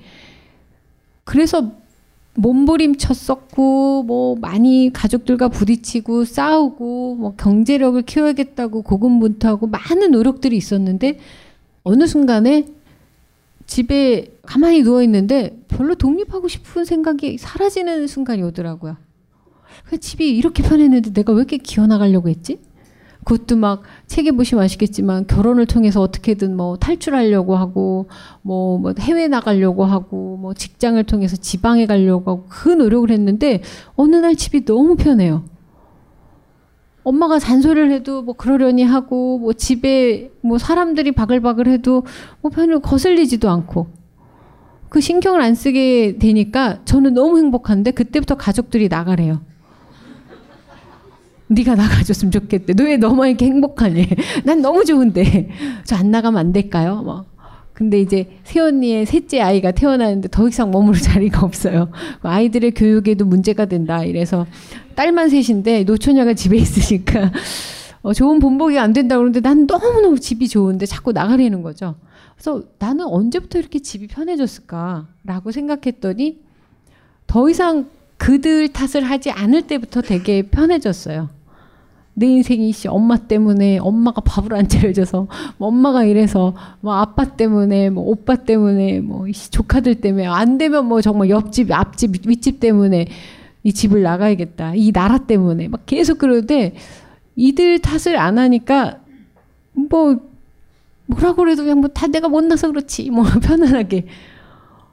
그래서 1.23 1.71
몸부림쳤었고 2.35 4.03
뭐 4.03 4.35
많이 4.39 4.91
가족들과 4.93 5.49
부딪히고 5.49 6.25
싸우고 6.25 7.15
뭐 7.15 7.35
경제력을 7.35 8.01
키워야겠다고 8.01 8.83
고군분투하고 8.83 9.67
많은 9.67 10.11
노력들이 10.11 10.55
있었는데 10.55 11.19
어느 11.83 12.07
순간에 12.07 12.65
집에 13.65 14.33
가만히 14.43 14.81
누워 14.81 15.03
있는데 15.03 15.59
별로 15.67 15.95
독립하고 15.95 16.47
싶은 16.47 16.85
생각이 16.85 17.37
사라지는 17.37 18.07
순간이 18.07 18.41
오더라고요. 18.41 18.97
그 19.85 19.99
집이 19.99 20.29
이렇게 20.37 20.63
편했는데 20.63 21.13
내가 21.13 21.33
왜 21.33 21.39
이렇게 21.39 21.57
기어나가려고 21.57 22.29
했지? 22.29 22.59
그것도 23.23 23.57
막 23.57 23.83
책에 24.07 24.31
보시면 24.31 24.63
아시겠지만 24.63 25.27
결혼을 25.27 25.65
통해서 25.65 26.01
어떻게든 26.01 26.55
뭐 26.55 26.77
탈출하려고 26.77 27.55
하고 27.55 28.07
뭐, 28.41 28.79
뭐 28.79 28.93
해외 28.99 29.27
나가려고 29.27 29.85
하고 29.85 30.37
뭐 30.37 30.53
직장을 30.53 31.01
통해서 31.03 31.35
지방에 31.35 31.85
가려고 31.85 32.31
하고 32.31 32.45
그 32.49 32.69
노력을 32.69 33.09
했는데 33.11 33.61
어느 33.95 34.15
날 34.15 34.35
집이 34.35 34.65
너무 34.65 34.95
편해요. 34.95 35.43
엄마가 37.03 37.39
잔소리를 37.39 37.91
해도 37.91 38.21
뭐 38.21 38.35
그러려니 38.35 38.83
하고 38.83 39.39
뭐 39.39 39.53
집에 39.53 40.31
뭐 40.41 40.57
사람들이 40.57 41.11
바글바글 41.11 41.67
해도 41.67 42.03
뭐 42.41 42.51
별로 42.51 42.79
거슬리지도 42.79 43.49
않고 43.49 43.87
그 44.89 45.01
신경을 45.01 45.41
안 45.41 45.55
쓰게 45.55 46.17
되니까 46.19 46.79
저는 46.85 47.13
너무 47.13 47.37
행복한데 47.37 47.91
그때부터 47.91 48.35
가족들이 48.35 48.89
나가래요. 48.89 49.41
네가 51.49 51.75
나가줬으면 51.75 52.31
좋겠대. 52.31 52.73
너 52.73 52.83
왜 52.85 52.97
너만 52.97 53.29
이렇게 53.29 53.45
행복하니? 53.45 54.07
난 54.43 54.61
너무 54.61 54.85
좋은데 54.85 55.49
저 55.83 55.95
안 55.95 56.11
나가면 56.11 56.39
안 56.39 56.51
될까요? 56.53 57.01
뭐. 57.03 57.25
근데 57.73 57.99
이제 58.01 58.27
새언니의 58.43 59.05
셋째 59.05 59.39
아이가 59.39 59.71
태어나는데 59.71 60.27
더 60.29 60.47
이상 60.49 60.69
머무를 60.69 60.99
자리가 61.01 61.45
없어요. 61.45 61.89
아이들의 62.21 62.71
교육에도 62.71 63.25
문제가 63.25 63.65
된다. 63.65 64.03
이래서 64.03 64.45
딸만 64.95 65.29
셋인데 65.29 65.83
노처녀가 65.85 66.33
집에 66.33 66.57
있으니까 66.57 67.31
어, 68.03 68.13
좋은 68.13 68.39
본보기 68.39 68.77
안 68.77 68.91
된다 68.93 69.15
그러는데 69.15 69.39
난 69.41 69.65
너무너무 69.65 70.19
집이 70.19 70.47
좋은데 70.49 70.85
자꾸 70.85 71.11
나가려는 71.13 71.61
거죠. 71.61 71.95
그래서 72.35 72.63
나는 72.79 73.05
언제부터 73.05 73.59
이렇게 73.59 73.79
집이 73.79 74.07
편해졌을까라고 74.07 75.51
생각했더니 75.51 76.39
더 77.27 77.49
이상 77.49 77.87
그들 78.17 78.69
탓을 78.69 79.03
하지 79.03 79.31
않을 79.31 79.63
때부터 79.67 80.01
되게 80.01 80.41
편해졌어요. 80.43 81.29
내 82.19 82.27
인생이 82.27 82.73
씨 82.73 82.89
엄마 82.89 83.15
때문에 83.15 83.77
엄마가 83.77 84.19
밥을 84.21 84.53
안 84.53 84.67
차려줘서 84.67 85.27
뭐 85.57 85.69
엄마가 85.69 86.03
이래서 86.03 86.53
뭐 86.81 86.93
아빠 86.95 87.23
때문에 87.23 87.89
뭐 87.89 88.03
오빠 88.09 88.35
때문에 88.35 88.99
뭐 88.99 89.25
조카들 89.31 89.95
때문에 89.95 90.27
안 90.27 90.57
되면 90.57 90.85
뭐 90.85 90.99
정말 91.01 91.29
옆집 91.29 91.71
앞집 91.71 92.27
윗집 92.27 92.59
때문에 92.59 93.07
이 93.63 93.73
집을 93.73 94.03
나가야겠다. 94.03 94.73
이 94.75 94.91
나라 94.91 95.17
때문에. 95.19 95.69
막 95.69 95.85
계속 95.85 96.17
그러는데 96.17 96.75
이들 97.37 97.79
탓을 97.79 98.17
안 98.17 98.37
하니까 98.37 98.99
뭐 99.73 100.17
뭐라고 101.05 101.37
그래도 101.37 101.63
그냥 101.63 101.79
뭐 101.79 101.89
다 101.93 102.07
내가 102.07 102.27
못나서 102.27 102.67
그렇지. 102.67 103.09
뭐 103.11 103.23
편안하게 103.41 104.05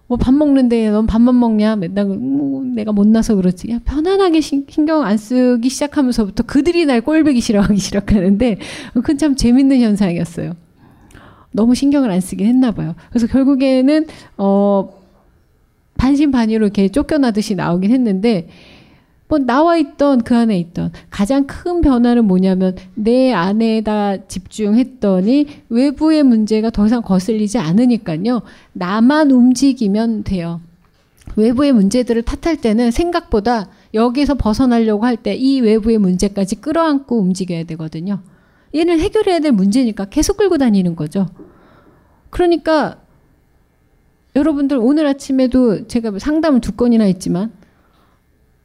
뭐 0.08 0.16
밥 0.18 0.32
먹는데 0.34 0.90
넌 0.90 1.06
밥만 1.06 1.38
먹냐? 1.38 1.76
맨날 1.76 2.04
뭐 2.06 2.62
내가 2.64 2.92
못나서 2.92 3.34
그렇지. 3.34 3.70
야, 3.70 3.80
편안하게 3.84 4.40
신경 4.40 5.02
안 5.02 5.16
쓰기 5.16 5.68
시작하면서부터 5.68 6.44
그들이 6.44 6.86
날 6.86 7.00
꼴배기 7.00 7.40
싫어하기 7.40 7.76
시작하는데 7.78 8.58
그건 8.94 9.18
참 9.18 9.34
재밌는 9.34 9.80
현상이었어요. 9.80 10.52
너무 11.52 11.74
신경을 11.74 12.10
안 12.10 12.20
쓰긴 12.20 12.46
했나 12.46 12.70
봐요. 12.70 12.94
그래서 13.10 13.26
결국에는 13.26 14.06
어 14.38 14.90
반신반의로 15.96 16.66
이렇게 16.66 16.88
쫓겨나듯이 16.88 17.54
나오긴 17.54 17.90
했는데 17.90 18.48
뭐 19.28 19.38
나와 19.38 19.76
있던 19.76 20.22
그 20.22 20.36
안에 20.36 20.56
있던 20.58 20.92
가장 21.10 21.46
큰 21.46 21.80
변화는 21.80 22.24
뭐냐면 22.26 22.76
내 22.94 23.32
안에다 23.32 24.28
집중했더니 24.28 25.46
외부의 25.68 26.22
문제가 26.22 26.70
더 26.70 26.86
이상 26.86 27.02
거슬리지 27.02 27.58
않으니까요. 27.58 28.42
나만 28.72 29.30
움직이면 29.32 30.22
돼요. 30.22 30.60
외부의 31.34 31.72
문제들을 31.72 32.22
탓할 32.22 32.56
때는 32.60 32.90
생각보다 32.92 33.68
여기서 33.94 34.34
벗어나려고 34.34 35.04
할 35.04 35.16
때 35.16 35.34
이 35.34 35.60
외부의 35.60 35.98
문제까지 35.98 36.56
끌어안고 36.56 37.18
움직여야 37.18 37.64
되거든요. 37.64 38.20
얘는 38.74 39.00
해결해야 39.00 39.40
될 39.40 39.52
문제니까 39.52 40.04
계속 40.06 40.36
끌고 40.36 40.58
다니는 40.58 40.94
거죠. 40.94 41.26
그러니까 42.30 42.98
여러분들 44.36 44.78
오늘 44.80 45.06
아침에도 45.06 45.88
제가 45.88 46.18
상담을 46.18 46.60
두 46.60 46.72
건이나 46.72 47.04
했지만 47.04 47.52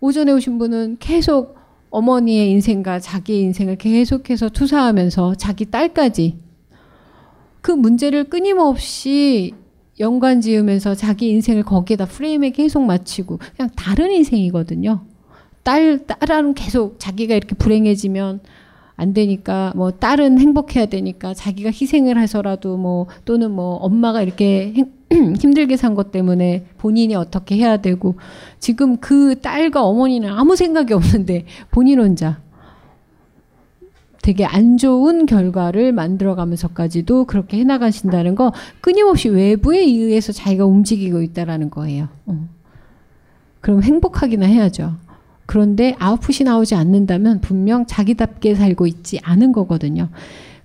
오전에 0.01 0.31
오신 0.31 0.57
분은 0.57 0.97
계속 0.99 1.55
어머니의 1.91 2.49
인생과 2.49 2.99
자기의 2.99 3.41
인생을 3.41 3.75
계속해서 3.77 4.49
투사하면서 4.49 5.35
자기 5.35 5.65
딸까지 5.65 6.39
그 7.61 7.71
문제를 7.71 8.23
끊임없이 8.23 9.53
연관 9.99 10.41
지으면서 10.41 10.95
자기 10.95 11.29
인생을 11.29 11.63
거기에다 11.63 12.05
프레임에 12.05 12.49
계속 12.49 12.81
맞추고 12.81 13.39
그냥 13.55 13.69
다른 13.75 14.11
인생이거든요. 14.11 15.05
딸, 15.61 15.99
딸은 16.07 16.55
계속 16.55 16.99
자기가 16.99 17.35
이렇게 17.35 17.53
불행해지면 17.55 18.39
안 18.95 19.13
되니까 19.13 19.73
뭐 19.75 19.91
딸은 19.91 20.39
행복해야 20.39 20.87
되니까 20.87 21.35
자기가 21.35 21.69
희생을 21.69 22.19
해서라도 22.19 22.77
뭐 22.77 23.05
또는 23.25 23.51
뭐 23.51 23.75
엄마가 23.75 24.23
이렇게 24.23 24.73
힘들게 25.11 25.75
산 25.77 25.95
것 25.95 26.11
때문에 26.11 26.65
본인이 26.77 27.15
어떻게 27.15 27.57
해야 27.57 27.77
되고 27.77 28.15
지금 28.59 28.97
그 28.97 29.39
딸과 29.41 29.83
어머니는 29.83 30.29
아무 30.29 30.55
생각이 30.55 30.93
없는데 30.93 31.45
본인 31.69 31.99
혼자 31.99 32.39
되게 34.21 34.45
안 34.45 34.77
좋은 34.77 35.25
결과를 35.25 35.91
만들어가면서까지도 35.93 37.25
그렇게 37.25 37.57
해나가신다는 37.57 38.35
거 38.35 38.53
끊임없이 38.79 39.29
외부에 39.29 39.79
의해서 39.79 40.31
자기가 40.31 40.65
움직이고 40.65 41.21
있다라는 41.23 41.71
거예요. 41.71 42.07
어. 42.27 42.47
그럼 43.61 43.81
행복하기나 43.83 44.45
해야죠. 44.45 44.93
그런데 45.47 45.95
아웃풋이 45.99 46.43
나오지 46.43 46.75
않는다면 46.75 47.41
분명 47.41 47.85
자기답게 47.85 48.55
살고 48.55 48.87
있지 48.87 49.19
않은 49.23 49.51
거거든요. 49.51 50.09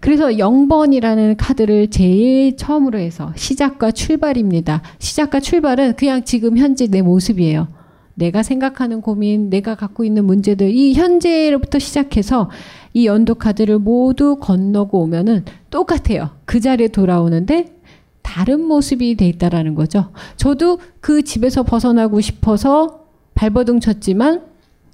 그래서 0.00 0.28
0번이라는 0.28 1.36
카드를 1.38 1.88
제일 1.88 2.56
처음으로 2.56 2.98
해서 2.98 3.32
시작과 3.36 3.92
출발입니다. 3.92 4.82
시작과 4.98 5.40
출발은 5.40 5.94
그냥 5.96 6.24
지금 6.24 6.56
현재 6.58 6.86
내 6.86 7.02
모습이에요. 7.02 7.68
내가 8.14 8.42
생각하는 8.42 9.02
고민, 9.02 9.50
내가 9.50 9.74
갖고 9.74 10.04
있는 10.04 10.24
문제들, 10.24 10.70
이 10.70 10.94
현재로부터 10.94 11.78
시작해서 11.78 12.50
이 12.94 13.06
연도 13.06 13.34
카드를 13.34 13.78
모두 13.78 14.36
건너고 14.36 15.02
오면은 15.02 15.44
똑같아요. 15.70 16.30
그 16.46 16.60
자리에 16.60 16.88
돌아오는데 16.88 17.76
다른 18.22 18.64
모습이 18.64 19.16
돼 19.16 19.28
있다라는 19.28 19.74
거죠. 19.74 20.10
저도 20.36 20.78
그 21.00 21.22
집에서 21.22 21.62
벗어나고 21.62 22.20
싶어서 22.20 23.06
발버둥 23.34 23.80
쳤지만 23.80 24.42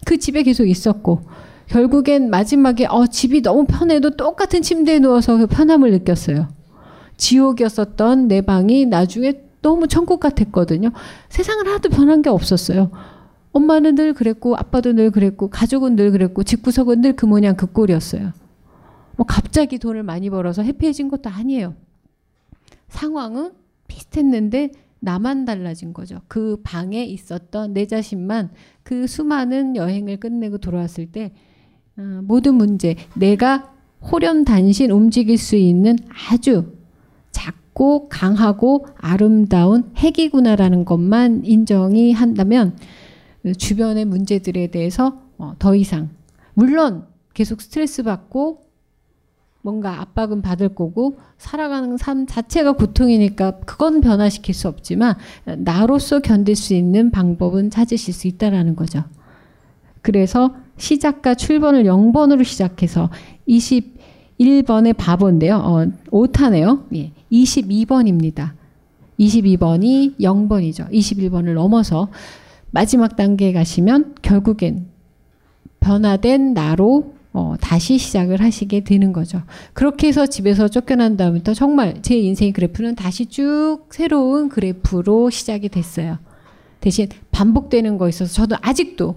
그 0.04 0.18
집에 0.18 0.42
계속 0.42 0.68
있었고 0.68 1.22
결국엔 1.68 2.30
마지막에 2.30 2.86
어 2.86 3.06
집이 3.06 3.42
너무 3.42 3.64
편해도 3.66 4.16
똑같은 4.16 4.62
침대에 4.62 4.98
누워서 4.98 5.36
그 5.36 5.46
편함을 5.46 5.90
느꼈어요. 5.92 6.48
지옥이었었던 7.16 8.28
내 8.28 8.40
방이 8.40 8.86
나중에 8.86 9.42
너무 9.62 9.86
천국 9.86 10.20
같았거든요. 10.20 10.90
세상을 11.28 11.66
하나도 11.66 11.88
변한 11.88 12.20
게 12.20 12.30
없었어요. 12.30 12.90
엄마는 13.52 13.94
늘 13.94 14.12
그랬고 14.12 14.56
아빠도 14.56 14.92
늘 14.92 15.10
그랬고 15.10 15.48
가족은 15.50 15.94
늘 15.96 16.10
그랬고 16.10 16.42
집구석은 16.42 17.00
늘 17.00 17.14
그 17.14 17.26
모양 17.26 17.54
그 17.54 17.66
꼴이었어요. 17.66 18.32
뭐 19.16 19.26
갑자기 19.26 19.78
돈을 19.78 20.02
많이 20.02 20.30
벌어서 20.30 20.62
해피해진 20.62 21.08
것도 21.08 21.30
아니에요. 21.30 21.74
상황은 22.88 23.52
비슷했는데 23.86 24.72
나만 25.00 25.44
달라진 25.44 25.92
거죠. 25.92 26.20
그 26.28 26.60
방에 26.62 27.04
있었던 27.04 27.72
내 27.74 27.86
자신만 27.86 28.50
그 28.82 29.06
수많은 29.06 29.76
여행을 29.76 30.18
끝내고 30.18 30.58
돌아왔을 30.58 31.06
때 31.12 31.26
어, 31.26 31.50
모든 31.94 32.54
문제 32.54 32.96
내가 33.14 33.72
호련단신 34.02 34.90
움직일 34.90 35.38
수 35.38 35.56
있는 35.56 35.96
아주 36.30 36.74
작고 37.30 38.08
강하고 38.08 38.86
아름다운 38.96 39.92
핵이구나라는 39.96 40.84
것만 40.84 41.44
인정이 41.44 42.12
한다면 42.12 42.76
주변의 43.56 44.04
문제들에 44.04 44.68
대해서 44.68 45.20
어, 45.38 45.54
더 45.58 45.74
이상 45.74 46.10
물론 46.54 47.04
계속 47.34 47.60
스트레스 47.60 48.02
받고 48.02 48.62
뭔가 49.62 50.00
압박은 50.00 50.42
받을 50.42 50.74
거고 50.74 51.18
살아가는 51.38 51.96
삶 51.96 52.26
자체가 52.26 52.72
고통이니까 52.72 53.60
그건 53.60 54.00
변화시킬 54.00 54.54
수 54.54 54.68
없지만 54.68 55.16
나로서 55.44 56.18
견딜 56.18 56.56
수 56.56 56.74
있는 56.74 57.10
방법은 57.10 57.70
찾으실 57.70 58.12
수 58.12 58.26
있다라는 58.26 58.74
거죠. 58.74 59.04
그래서 60.02 60.54
시작과 60.76 61.34
출번을 61.34 61.84
0번으로 61.84 62.44
시작해서 62.44 63.10
21번의 63.48 64.96
바보인데요. 64.96 65.56
어, 65.56 65.86
오타네요. 66.10 66.86
예, 66.94 67.12
22번입니다. 67.30 68.52
22번이 69.18 70.18
0번이죠. 70.18 70.90
21번을 70.90 71.54
넘어서 71.54 72.08
마지막 72.70 73.16
단계에 73.16 73.52
가시면 73.52 74.16
결국엔 74.22 74.86
변화된 75.80 76.54
나로 76.54 77.14
어, 77.34 77.54
다시 77.60 77.96
시작을 77.98 78.42
하시게 78.42 78.84
되는 78.84 79.12
거죠. 79.12 79.42
그렇게 79.72 80.08
해서 80.08 80.26
집에서 80.26 80.68
쫓겨난 80.68 81.16
다음부터 81.16 81.54
정말 81.54 82.02
제 82.02 82.16
인생 82.16 82.52
그래프는 82.52 82.94
다시 82.94 83.26
쭉 83.26 83.86
새로운 83.90 84.48
그래프로 84.48 85.30
시작이 85.30 85.68
됐어요. 85.70 86.18
대신 86.80 87.08
반복되는 87.30 87.96
거 87.96 88.08
있어서 88.08 88.32
저도 88.32 88.56
아직도 88.60 89.16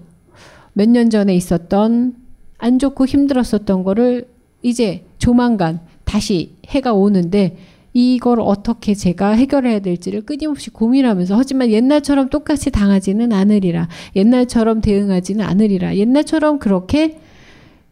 몇 0.78 0.88
년 0.90 1.08
전에 1.08 1.34
있었던 1.34 2.14
안 2.58 2.78
좋고 2.78 3.06
힘들었었던 3.06 3.82
거를 3.82 4.28
이제 4.62 5.04
조만간 5.16 5.80
다시 6.04 6.52
해가 6.66 6.92
오는데 6.92 7.56
이걸 7.94 8.40
어떻게 8.40 8.92
제가 8.94 9.30
해결해야 9.30 9.78
될지를 9.78 10.20
끊임없이 10.20 10.68
고민하면서 10.68 11.34
하지만 11.34 11.70
옛날처럼 11.70 12.28
똑같이 12.28 12.70
당하지는 12.70 13.32
않으리라. 13.32 13.88
옛날처럼 14.14 14.82
대응하지는 14.82 15.42
않으리라. 15.46 15.96
옛날처럼 15.96 16.58
그렇게 16.58 17.20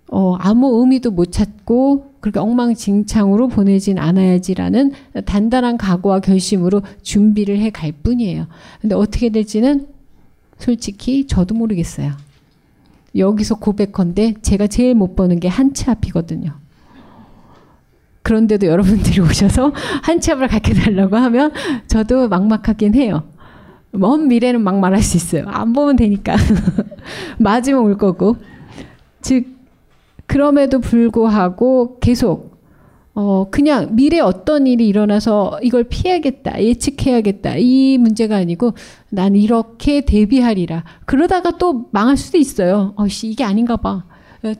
어, 0.09 0.35
아무 0.39 0.78
의미도 0.80 1.11
못 1.11 1.32
찾고 1.32 2.12
그렇게 2.20 2.39
엉망진창으로 2.39 3.49
보내진 3.49 3.99
않아야지라는 3.99 4.93
단단한 5.24 5.78
각오와 5.78 6.20
결심으로 6.20 6.82
준비를 7.01 7.59
해 7.61 7.70
갈 7.70 7.93
뿐이에요. 7.93 8.47
근데 8.82 8.95
어떻게 8.95 9.30
될지는 9.30 9.87
솔직히 10.59 11.26
저도 11.26 11.55
모르겠어요. 11.55 12.12
여기서 13.17 13.57
고백컨대 13.57 14.35
제가 14.43 14.67
제일 14.67 14.95
못 14.95 15.15
버는 15.15 15.41
게 15.41 15.49
한 15.49 15.73
치 15.75 15.89
앞이거든요. 15.91 16.53
그런데도 18.23 18.67
여러분들이 18.67 19.21
오셔서 19.21 19.73
한 20.03 20.21
치 20.21 20.33
앞을 20.33 20.49
가르쳐 20.49 20.75
달라고 20.75 21.17
하면 21.17 21.53
저도 21.87 22.29
막막하긴 22.29 22.95
해요. 22.95 23.25
먼 23.93 24.27
미래는 24.29 24.62
막 24.62 24.79
말할 24.81 25.03
수 25.03 25.17
있어요. 25.17 25.45
안 25.47 25.73
보면 25.73 25.97
되니까. 25.97 26.35
맞으면 27.39 27.81
올 27.81 27.97
거고. 27.97 28.37
즉, 29.21 29.47
그럼에도 30.27 30.81
불구하고 30.81 31.99
계속 32.01 32.54
어 33.15 33.47
그냥 33.51 33.95
미래 33.95 34.19
어떤 34.19 34.67
일이 34.67 34.89
일어나서 34.89 35.61
이걸 35.62 35.85
피해야겠다 35.85 36.61
예측해야겠다 36.61 37.57
이 37.59 37.97
문제가 37.99 38.37
아니고 38.37 38.73
난 39.11 39.37
이렇게 39.37 40.01
대비하리라. 40.01 40.85
그러다가 41.05 41.57
또 41.59 41.89
망할 41.93 42.17
수도 42.17 42.39
있어요. 42.39 42.93
어씨 42.97 43.29
이게 43.29 43.45
아닌가 43.45 43.77
봐 43.77 44.05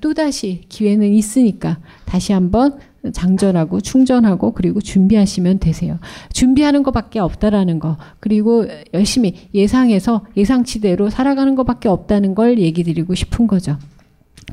또 0.01 0.15
다시 0.15 0.63
기회는 0.69 1.13
있으니까 1.13 1.79
다시 2.07 2.33
한번 2.33 2.79
장전하고 3.13 3.83
충전하고 3.83 4.53
그리고 4.53 4.81
준비하시면 4.81 5.59
되세요. 5.59 5.99
준비하는 6.33 6.83
것밖에 6.83 7.19
없다라는 7.19 7.79
거. 7.79 7.99
그리고 8.19 8.67
열심히 8.95 9.35
예상해서 9.53 10.25
예상치대로 10.39 11.11
살아가는 11.11 11.55
것밖에 11.55 11.91
없다는 11.91 12.35
걸 12.35 12.59
얘기 12.59 12.83
드리고 12.83 13.15
싶은 13.15 13.47
거죠. 13.47 13.77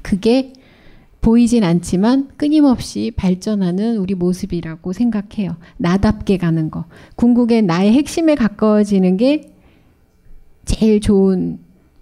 그게 0.02 0.52
보이진 1.22 1.64
않지만 1.64 2.30
끊임없이 2.36 3.12
발전하는 3.16 3.98
우리 3.98 4.16
모습이라고 4.16 4.92
생각해요. 4.92 5.56
나답게 5.78 6.38
가는 6.38 6.72
거. 6.72 6.86
궁극의 7.16 7.62
나의 7.62 7.94
핵심에 7.94 8.36
가까워지는 8.36 9.18
게 9.18 9.54
제일 10.66 11.00
좋은 11.00 11.60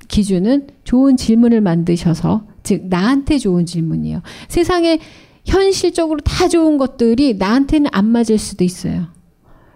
기준은 0.07 0.67
좋은 0.83 1.17
질문을 1.17 1.61
만드셔서 1.61 2.47
즉 2.63 2.87
나한테 2.87 3.37
좋은 3.37 3.65
질문이에요. 3.65 4.21
세상에 4.47 4.99
현실적으로 5.45 6.19
다 6.21 6.47
좋은 6.47 6.77
것들이 6.77 7.35
나한테는 7.35 7.89
안 7.91 8.05
맞을 8.05 8.37
수도 8.37 8.63
있어요. 8.63 9.07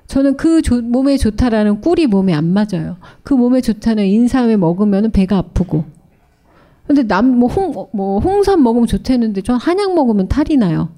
저는 0.07 0.37
그 0.37 0.61
조, 0.61 0.81
몸에 0.81 1.17
좋다라는 1.17 1.81
꿀이 1.81 2.07
몸에 2.07 2.33
안 2.33 2.45
맞아요. 2.45 2.97
그 3.23 3.33
몸에 3.33 3.61
좋다는 3.61 4.05
인삼에 4.05 4.57
먹으면 4.57 5.11
배가 5.11 5.37
아프고 5.37 5.85
근데 6.93 7.07
남 7.07 7.39
뭐홍뭐 7.39 8.19
홍삼 8.19 8.61
먹으면 8.61 8.85
좋다는데 8.85 9.41
전 9.41 9.57
한약 9.57 9.95
먹으면 9.95 10.27
탈이 10.27 10.57
나요. 10.57 10.89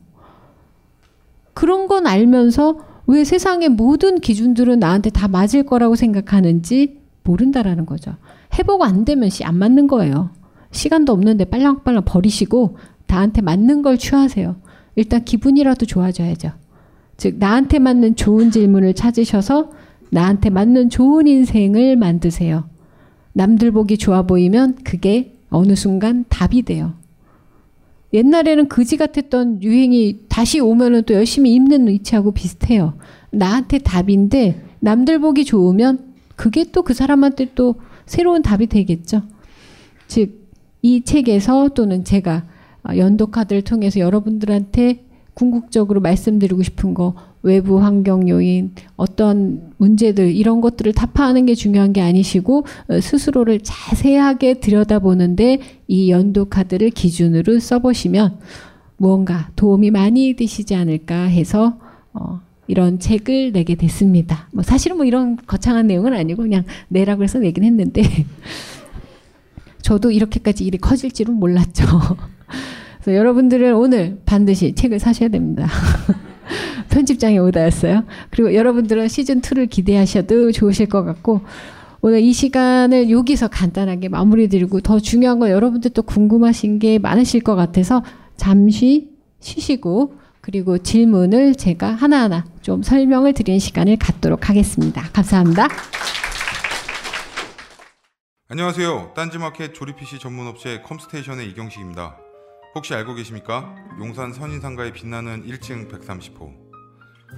그런 1.53 1.87
건 1.87 2.05
알면서 2.05 2.79
왜 3.07 3.23
세상의 3.23 3.69
모든 3.69 4.19
기준들은 4.19 4.79
나한테 4.79 5.09
다 5.09 5.29
맞을 5.29 5.63
거라고 5.63 5.95
생각하는지 5.95 6.99
모른다라는 7.23 7.85
거죠. 7.85 8.15
해보고 8.59 8.83
안 8.83 9.05
되면 9.05 9.29
씨 9.29 9.45
안 9.45 9.57
맞는 9.57 9.87
거예요. 9.87 10.31
시간도 10.71 11.13
없는데 11.13 11.45
빨랑빨랑 11.45 12.03
버리시고 12.03 12.77
나한테 13.07 13.41
맞는 13.41 13.81
걸 13.81 13.97
취하세요. 13.97 14.57
일단 14.97 15.23
기분이라도 15.23 15.85
좋아져야죠. 15.85 16.51
즉 17.15 17.37
나한테 17.39 17.79
맞는 17.79 18.17
좋은 18.17 18.51
질문을 18.51 18.95
찾으셔서 18.95 19.71
나한테 20.09 20.49
맞는 20.49 20.89
좋은 20.89 21.25
인생을 21.27 21.95
만드세요. 21.95 22.65
남들 23.31 23.71
보기 23.71 23.97
좋아 23.97 24.23
보이면 24.23 24.79
그게 24.83 25.34
어느 25.55 25.75
순간 25.75 26.25
답이 26.29 26.63
돼요. 26.63 26.93
옛날에는 28.13 28.67
그지 28.69 28.97
같았던 28.97 29.61
유행이 29.63 30.25
다시 30.29 30.59
오면은 30.59 31.03
또 31.03 31.13
열심히 31.13 31.53
입는 31.53 31.87
위치하고 31.87 32.31
비슷해요. 32.31 32.93
나한테 33.31 33.79
답인데 33.79 34.63
남들 34.79 35.19
보기 35.19 35.45
좋으면 35.45 36.13
그게 36.35 36.63
또 36.71 36.83
그 36.83 36.93
사람한테 36.93 37.51
또 37.55 37.75
새로운 38.05 38.41
답이 38.41 38.67
되겠죠. 38.67 39.23
즉, 40.07 40.45
이 40.81 41.01
책에서 41.01 41.69
또는 41.69 42.03
제가 42.03 42.45
연도 42.97 43.27
카드를 43.27 43.63
통해서 43.63 43.99
여러분들한테 43.99 45.03
궁극적으로 45.33 45.99
말씀드리고 46.01 46.61
싶은 46.61 46.93
거 46.93 47.15
외부 47.45 47.79
환경 47.79 48.27
요인, 48.27 48.71
어떤 48.95 49.71
문제들 49.77 50.35
이런 50.35 50.61
것들을 50.61 50.93
타파하는 50.93 51.45
게 51.45 51.53
중요한 51.53 51.93
게 51.93 52.01
아니시고 52.01 52.65
어, 52.87 52.99
스스로를 52.99 53.59
자세하게 53.61 54.55
들여다보는데 54.55 55.59
이 55.87 56.09
연도 56.09 56.45
카드를 56.45 56.89
기준으로 56.89 57.59
써보시면 57.59 58.39
무언가 58.97 59.51
도움이 59.55 59.91
많이 59.91 60.35
되시지 60.35 60.73
않을까 60.73 61.25
해서 61.25 61.77
어, 62.13 62.41
이런 62.65 62.97
책을 62.97 63.51
내게 63.51 63.75
됐습니다. 63.75 64.49
뭐 64.51 64.63
사실은 64.63 64.97
뭐 64.97 65.05
이런 65.05 65.37
거창한 65.37 65.85
내용은 65.85 66.13
아니고 66.13 66.41
그냥 66.41 66.63
내라고 66.87 67.21
해서 67.21 67.37
내긴 67.37 67.63
했는데 67.63 68.01
저도 69.83 70.09
이렇게까지 70.09 70.65
일이 70.65 70.79
커질 70.79 71.11
줄은 71.11 71.35
몰랐죠. 71.35 71.85
그래서 73.03 73.19
여러분들은 73.19 73.75
오늘 73.75 74.19
반드시 74.25 74.73
책을 74.73 74.97
사셔야 74.97 75.29
됩니다. 75.29 75.67
편집장의 76.89 77.39
오다였어요. 77.39 78.03
그리고 78.29 78.53
여러분들은 78.53 79.07
시즌 79.07 79.41
2를 79.41 79.69
기대하셔도 79.69 80.51
좋으실 80.51 80.87
것 80.87 81.03
같고 81.03 81.41
오늘 82.01 82.21
이 82.21 82.33
시간을 82.33 83.09
여기서 83.09 83.47
간단하게 83.47 84.09
마무리 84.09 84.47
드리고 84.47 84.81
더 84.81 84.99
중요한 84.99 85.39
건 85.39 85.49
여러분들 85.49 85.91
도 85.91 86.03
궁금하신 86.03 86.79
게 86.79 86.99
많으실 86.99 87.41
것 87.41 87.55
같아서 87.55 88.03
잠시 88.37 89.09
쉬시고 89.39 90.13
그리고 90.41 90.77
질문을 90.77 91.55
제가 91.55 91.87
하나하나 91.87 92.45
좀 92.61 92.83
설명을 92.83 93.33
드리는 93.33 93.57
시간을 93.57 93.97
갖도록 93.97 94.49
하겠습니다. 94.49 95.01
감사합니다. 95.13 95.67
안녕하세요. 98.47 99.13
딴지마켓 99.15 99.73
조립 99.73 99.97
PC 99.97 100.19
전문 100.19 100.45
업체 100.45 100.81
컴스테이션의 100.81 101.49
이경식입니다. 101.49 102.24
혹시 102.75 102.93
알고 102.93 103.13
계십니까? 103.13 103.73
용산 103.99 104.33
선인상가에 104.33 104.91
빛나는 104.91 105.47
1층 105.47 105.89
130호. 105.89 106.53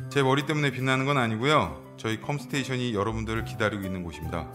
제 0.09 0.23
머리 0.23 0.47
때문에 0.47 0.71
빛나는 0.71 1.05
건 1.05 1.19
아니고요. 1.19 1.93
저희 1.97 2.19
컴스테이션이 2.19 2.95
여러분들을 2.95 3.45
기다리고 3.45 3.83
있는 3.83 4.01
곳입니다. 4.01 4.51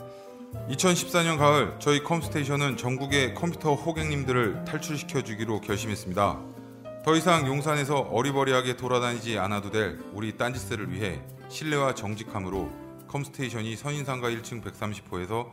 2014년 0.71 1.39
가을 1.39 1.77
저희 1.79 2.03
컴스테이션은 2.03 2.77
전국의 2.77 3.35
컴퓨터 3.35 3.75
호객님들을 3.75 4.65
탈출시켜 4.65 5.23
주기로 5.23 5.61
결심했습니다. 5.61 6.41
더 7.05 7.15
이상 7.15 7.47
용산에서 7.47 8.01
어리버리하게 8.01 8.77
돌아다니지 8.77 9.39
않아도 9.39 9.71
될 9.71 10.01
우리 10.13 10.37
딴지스를 10.37 10.93
위해 10.93 11.23
신뢰와 11.49 11.95
정직함으로 11.95 12.73
컴스테이션이 13.07 13.77
선인상가 13.77 14.31
1층 14.31 14.65
130호에서 14.65 15.53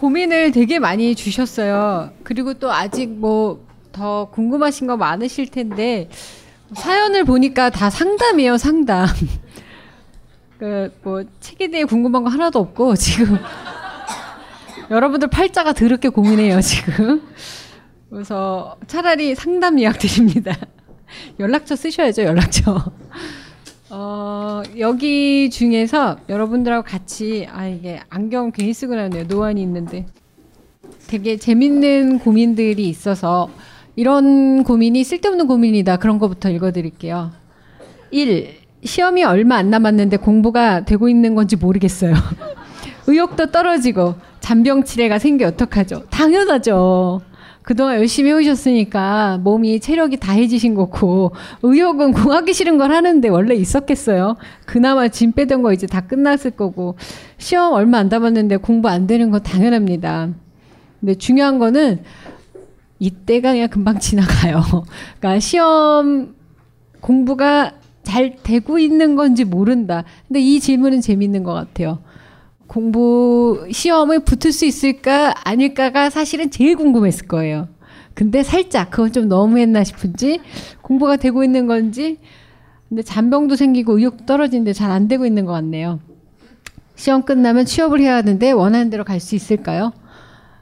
고민을 0.00 0.52
되게 0.52 0.78
많이 0.78 1.14
주셨어요. 1.14 2.10
그리고 2.24 2.54
또 2.54 2.72
아직 2.72 3.08
뭐 3.10 3.70
더 3.92 4.26
궁금하신 4.30 4.86
거 4.86 4.96
많으실 4.96 5.50
텐데 5.50 6.08
사연을 6.74 7.24
보니까 7.24 7.70
다 7.70 7.90
상담이에요, 7.90 8.56
상담. 8.56 9.06
그 10.58 10.92
뭐 11.02 11.24
책에 11.40 11.68
대해 11.70 11.84
궁금한 11.84 12.22
거 12.22 12.30
하나도 12.30 12.58
없고 12.58 12.94
지금 12.94 13.38
여러분들 14.90 15.28
팔자가 15.28 15.72
더럽게 15.72 16.08
고민해요, 16.10 16.60
지금. 16.60 17.22
그래서 18.10 18.76
차라리 18.86 19.34
상담 19.34 19.78
예약 19.80 19.98
드립니다. 19.98 20.56
연락처 21.40 21.76
쓰셔야죠, 21.76 22.22
연락처. 22.22 22.92
어, 23.90 24.62
여기 24.78 25.50
중에서 25.50 26.18
여러분들하고 26.28 26.84
같이, 26.84 27.46
아, 27.50 27.66
이게 27.66 28.00
안경 28.08 28.52
괜히 28.52 28.72
쓰고 28.72 28.94
나네요. 28.94 29.24
노안이 29.24 29.60
있는데. 29.62 30.06
되게 31.08 31.36
재밌는 31.36 32.20
고민들이 32.20 32.88
있어서 32.88 33.50
이런 33.96 34.62
고민이 34.62 35.02
쓸데없는 35.02 35.48
고민이다. 35.48 35.96
그런 35.96 36.18
거부터 36.18 36.50
읽어드릴게요. 36.50 37.32
1. 38.12 38.60
시험이 38.84 39.24
얼마 39.24 39.56
안 39.56 39.70
남았는데 39.70 40.18
공부가 40.18 40.84
되고 40.84 41.08
있는 41.08 41.34
건지 41.34 41.56
모르겠어요. 41.56 42.14
의욕도 43.08 43.50
떨어지고 43.50 44.14
잔병 44.38 44.84
치레가 44.84 45.18
생겨 45.18 45.48
어떡하죠? 45.48 46.04
당연하죠. 46.10 47.20
그동안 47.70 47.98
열심히 47.98 48.30
해오셨으니까 48.30 49.38
몸이 49.44 49.78
체력이 49.78 50.16
다해지신 50.16 50.74
거고 50.74 51.30
의욕은 51.62 52.10
공하기 52.14 52.52
싫은 52.52 52.78
걸 52.78 52.90
하는데 52.90 53.28
원래 53.28 53.54
있었겠어요. 53.54 54.34
그나마 54.66 55.06
짐 55.06 55.30
빼던 55.30 55.62
거 55.62 55.72
이제 55.72 55.86
다 55.86 56.00
끝났을 56.00 56.50
거고 56.50 56.96
시험 57.38 57.72
얼마 57.72 57.98
안 57.98 58.08
남았는데 58.08 58.56
공부 58.56 58.88
안 58.88 59.06
되는 59.06 59.30
건 59.30 59.44
당연합니다. 59.44 60.30
근데 60.98 61.14
중요한 61.14 61.60
거는 61.60 62.02
이때가 62.98 63.52
그냥 63.52 63.68
금방 63.68 64.00
지나가요. 64.00 64.62
그러니까 65.20 65.38
시험 65.38 66.34
공부가 67.00 67.74
잘 68.02 68.34
되고 68.42 68.80
있는 68.80 69.14
건지 69.14 69.44
모른다. 69.44 70.02
근데 70.26 70.40
이 70.40 70.58
질문은 70.58 71.02
재밌는 71.02 71.44
것 71.44 71.52
같아요. 71.52 72.00
공부 72.70 73.66
시험에 73.72 74.18
붙을 74.18 74.52
수 74.52 74.64
있을까 74.64 75.34
아닐까가 75.42 76.08
사실은 76.08 76.52
제일 76.52 76.76
궁금했을 76.76 77.26
거예요. 77.26 77.66
근데 78.14 78.44
살짝 78.44 78.92
그건 78.92 79.10
좀 79.10 79.26
너무했나 79.26 79.82
싶은지 79.82 80.38
공부가 80.80 81.16
되고 81.16 81.42
있는 81.42 81.66
건지 81.66 82.18
근데 82.88 83.02
잔병도 83.02 83.56
생기고 83.56 83.98
의욕도 83.98 84.24
떨어지는데 84.24 84.72
잘 84.72 84.92
안 84.92 85.08
되고 85.08 85.26
있는 85.26 85.46
것 85.46 85.52
같네요. 85.52 85.98
시험 86.94 87.24
끝나면 87.24 87.64
취업을 87.64 87.98
해야 87.98 88.14
하는데 88.14 88.52
원하는 88.52 88.88
대로 88.88 89.02
갈 89.02 89.18
수 89.18 89.34
있을까요? 89.34 89.92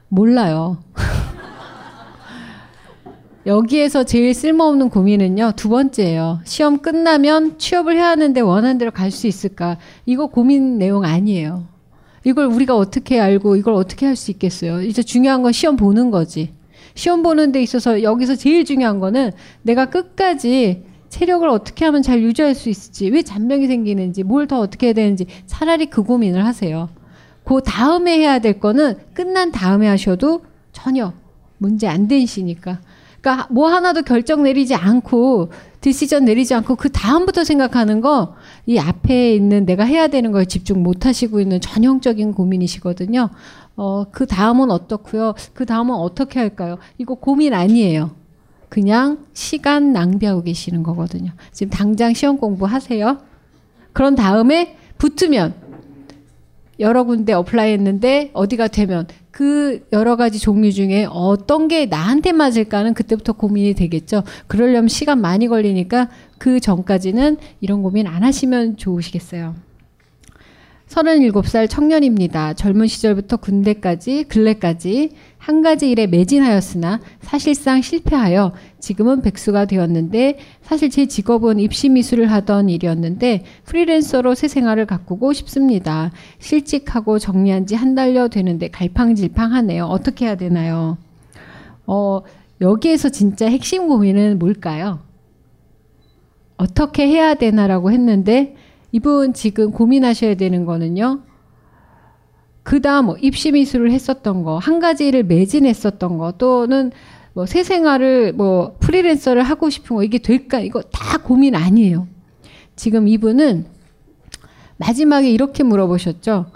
몰라요. 0.07 0.79
여기에서 3.45 4.03
제일 4.03 4.33
쓸모없는 4.33 4.89
고민은요, 4.89 5.53
두 5.55 5.69
번째예요. 5.69 6.39
시험 6.43 6.79
끝나면 6.79 7.59
취업을 7.59 7.97
해야 7.97 8.07
하는데 8.07 8.41
원하는 8.41 8.79
대로 8.79 8.89
갈 8.89 9.11
수 9.11 9.27
있을까? 9.27 9.77
이거 10.07 10.25
고민 10.25 10.79
내용 10.79 11.05
아니에요. 11.05 11.77
이걸 12.25 12.45
우리가 12.45 12.75
어떻게 12.75 13.19
알고 13.19 13.55
이걸 13.55 13.73
어떻게 13.73 14.05
할 14.05 14.15
수 14.15 14.31
있겠어요? 14.31 14.81
이제 14.81 15.01
중요한 15.03 15.41
건 15.43 15.51
시험 15.51 15.75
보는 15.77 16.11
거지. 16.11 16.53
시험 16.95 17.23
보는 17.23 17.51
데 17.51 17.61
있어서 17.61 18.03
여기서 18.03 18.35
제일 18.35 18.65
중요한 18.65 18.99
거는 18.99 19.31
내가 19.61 19.85
끝까지 19.85 20.83
체력을 21.09 21.47
어떻게 21.47 21.85
하면 21.85 22.01
잘 22.01 22.21
유지할 22.21 22.53
수 22.55 22.69
있을지, 22.69 23.09
왜 23.09 23.21
잔병이 23.23 23.67
생기는지, 23.67 24.23
뭘 24.23 24.47
더 24.47 24.59
어떻게 24.59 24.87
해야 24.87 24.93
되는지 24.93 25.25
차라리 25.47 25.87
그 25.87 26.03
고민을 26.03 26.45
하세요. 26.45 26.89
그 27.45 27.61
다음에 27.65 28.17
해야 28.19 28.39
될 28.39 28.59
거는 28.59 28.95
끝난 29.13 29.51
다음에 29.51 29.87
하셔도 29.87 30.41
전혀 30.71 31.13
문제 31.57 31.87
안 31.87 32.07
되시니까. 32.07 32.79
그러니까 33.21 33.47
뭐 33.51 33.67
하나도 33.67 34.03
결정 34.03 34.43
내리지 34.43 34.75
않고 34.75 35.51
디시전 35.81 36.25
내리지 36.25 36.53
않고 36.53 36.75
그 36.75 36.89
다음부터 36.91 37.43
생각하는 37.43 38.01
거 38.01 38.35
이 38.69 38.77
앞에 38.77 39.33
있는 39.33 39.65
내가 39.65 39.83
해야 39.83 40.07
되는 40.09 40.31
거에 40.31 40.45
집중 40.45 40.83
못 40.83 41.07
하시고 41.07 41.39
있는 41.39 41.59
전형적인 41.59 42.33
고민이시거든요. 42.33 43.29
어, 43.75 44.03
그 44.11 44.27
다음은 44.27 44.69
어떻고요? 44.69 45.33
그 45.55 45.65
다음은 45.65 45.95
어떻게 45.95 46.37
할까요? 46.37 46.77
이거 46.99 47.15
고민 47.15 47.55
아니에요. 47.55 48.11
그냥 48.69 49.25
시간 49.33 49.91
낭비하고 49.91 50.43
계시는 50.43 50.83
거거든요. 50.83 51.31
지금 51.51 51.71
당장 51.71 52.13
시험 52.13 52.37
공부하세요. 52.37 53.17
그런 53.91 54.13
다음에 54.13 54.77
붙으면 54.99 55.55
여러 56.79 57.03
군데 57.03 57.33
apply 57.33 57.73
했는데 57.73 58.29
어디가 58.33 58.67
되면 58.67 59.07
그 59.31 59.85
여러 59.91 60.15
가지 60.15 60.39
종류 60.39 60.71
중에 60.71 61.05
어떤 61.09 61.67
게 61.67 61.85
나한테 61.85 62.31
맞을까는 62.31 62.93
그때부터 62.93 63.33
고민이 63.33 63.73
되겠죠. 63.73 64.23
그러려면 64.47 64.87
시간 64.87 65.21
많이 65.21 65.47
걸리니까 65.47 66.09
그 66.37 66.59
전까지는 66.59 67.37
이런 67.61 67.83
고민 67.83 68.07
안 68.07 68.23
하시면 68.23 68.77
좋으시겠어요. 68.77 69.68
37살 70.89 71.69
청년입니다. 71.69 72.53
젊은 72.53 72.87
시절부터 72.87 73.37
군대까지, 73.37 74.23
근래까지 74.23 75.11
한 75.37 75.61
가지 75.61 75.89
일에 75.89 76.07
매진하였으나 76.07 76.99
사실상 77.21 77.81
실패하여 77.81 78.53
지금은 78.79 79.21
백수가 79.21 79.65
되었는데 79.65 80.39
사실 80.61 80.89
제 80.89 81.05
직업은 81.05 81.59
입시 81.59 81.89
미술을 81.89 82.31
하던 82.31 82.69
일이었는데 82.69 83.43
프리랜서로 83.65 84.33
새 84.35 84.47
생활을 84.47 84.85
가꾸고 84.87 85.31
싶습니다. 85.33 86.11
실직하고 86.39 87.19
정리한 87.19 87.65
지 87.65 87.75
한 87.75 87.95
달여 87.95 88.27
되는데 88.27 88.67
갈팡질팡하네요. 88.69 89.85
어떻게 89.85 90.25
해야 90.25 90.35
되나요? 90.35 90.97
어, 91.85 92.21
여기에서 92.61 93.09
진짜 93.09 93.47
핵심 93.47 93.87
고민은 93.87 94.37
뭘까요? 94.39 94.99
어떻게 96.57 97.07
해야 97.07 97.35
되나라고 97.35 97.91
했는데 97.91 98.55
이분 98.91 99.33
지금 99.33 99.71
고민하셔야 99.71 100.35
되는 100.35 100.65
거는요. 100.65 101.21
그 102.63 102.81
다음 102.81 103.05
뭐 103.07 103.17
입시 103.17 103.51
미술을 103.51 103.91
했었던 103.91 104.43
거, 104.43 104.57
한 104.57 104.79
가지를 104.79 105.23
매진했었던 105.23 106.17
거, 106.17 106.33
또는 106.33 106.91
뭐 107.33 107.45
새 107.45 107.63
생활을 107.63 108.33
뭐 108.33 108.75
프리랜서를 108.79 109.43
하고 109.43 109.69
싶은 109.69 109.95
거, 109.95 110.03
이게 110.03 110.17
될까? 110.17 110.59
이거 110.59 110.81
다 110.81 111.17
고민 111.19 111.55
아니에요. 111.55 112.07
지금 112.75 113.07
이분은 113.07 113.65
마지막에 114.77 115.29
이렇게 115.29 115.63
물어보셨죠. 115.63 116.47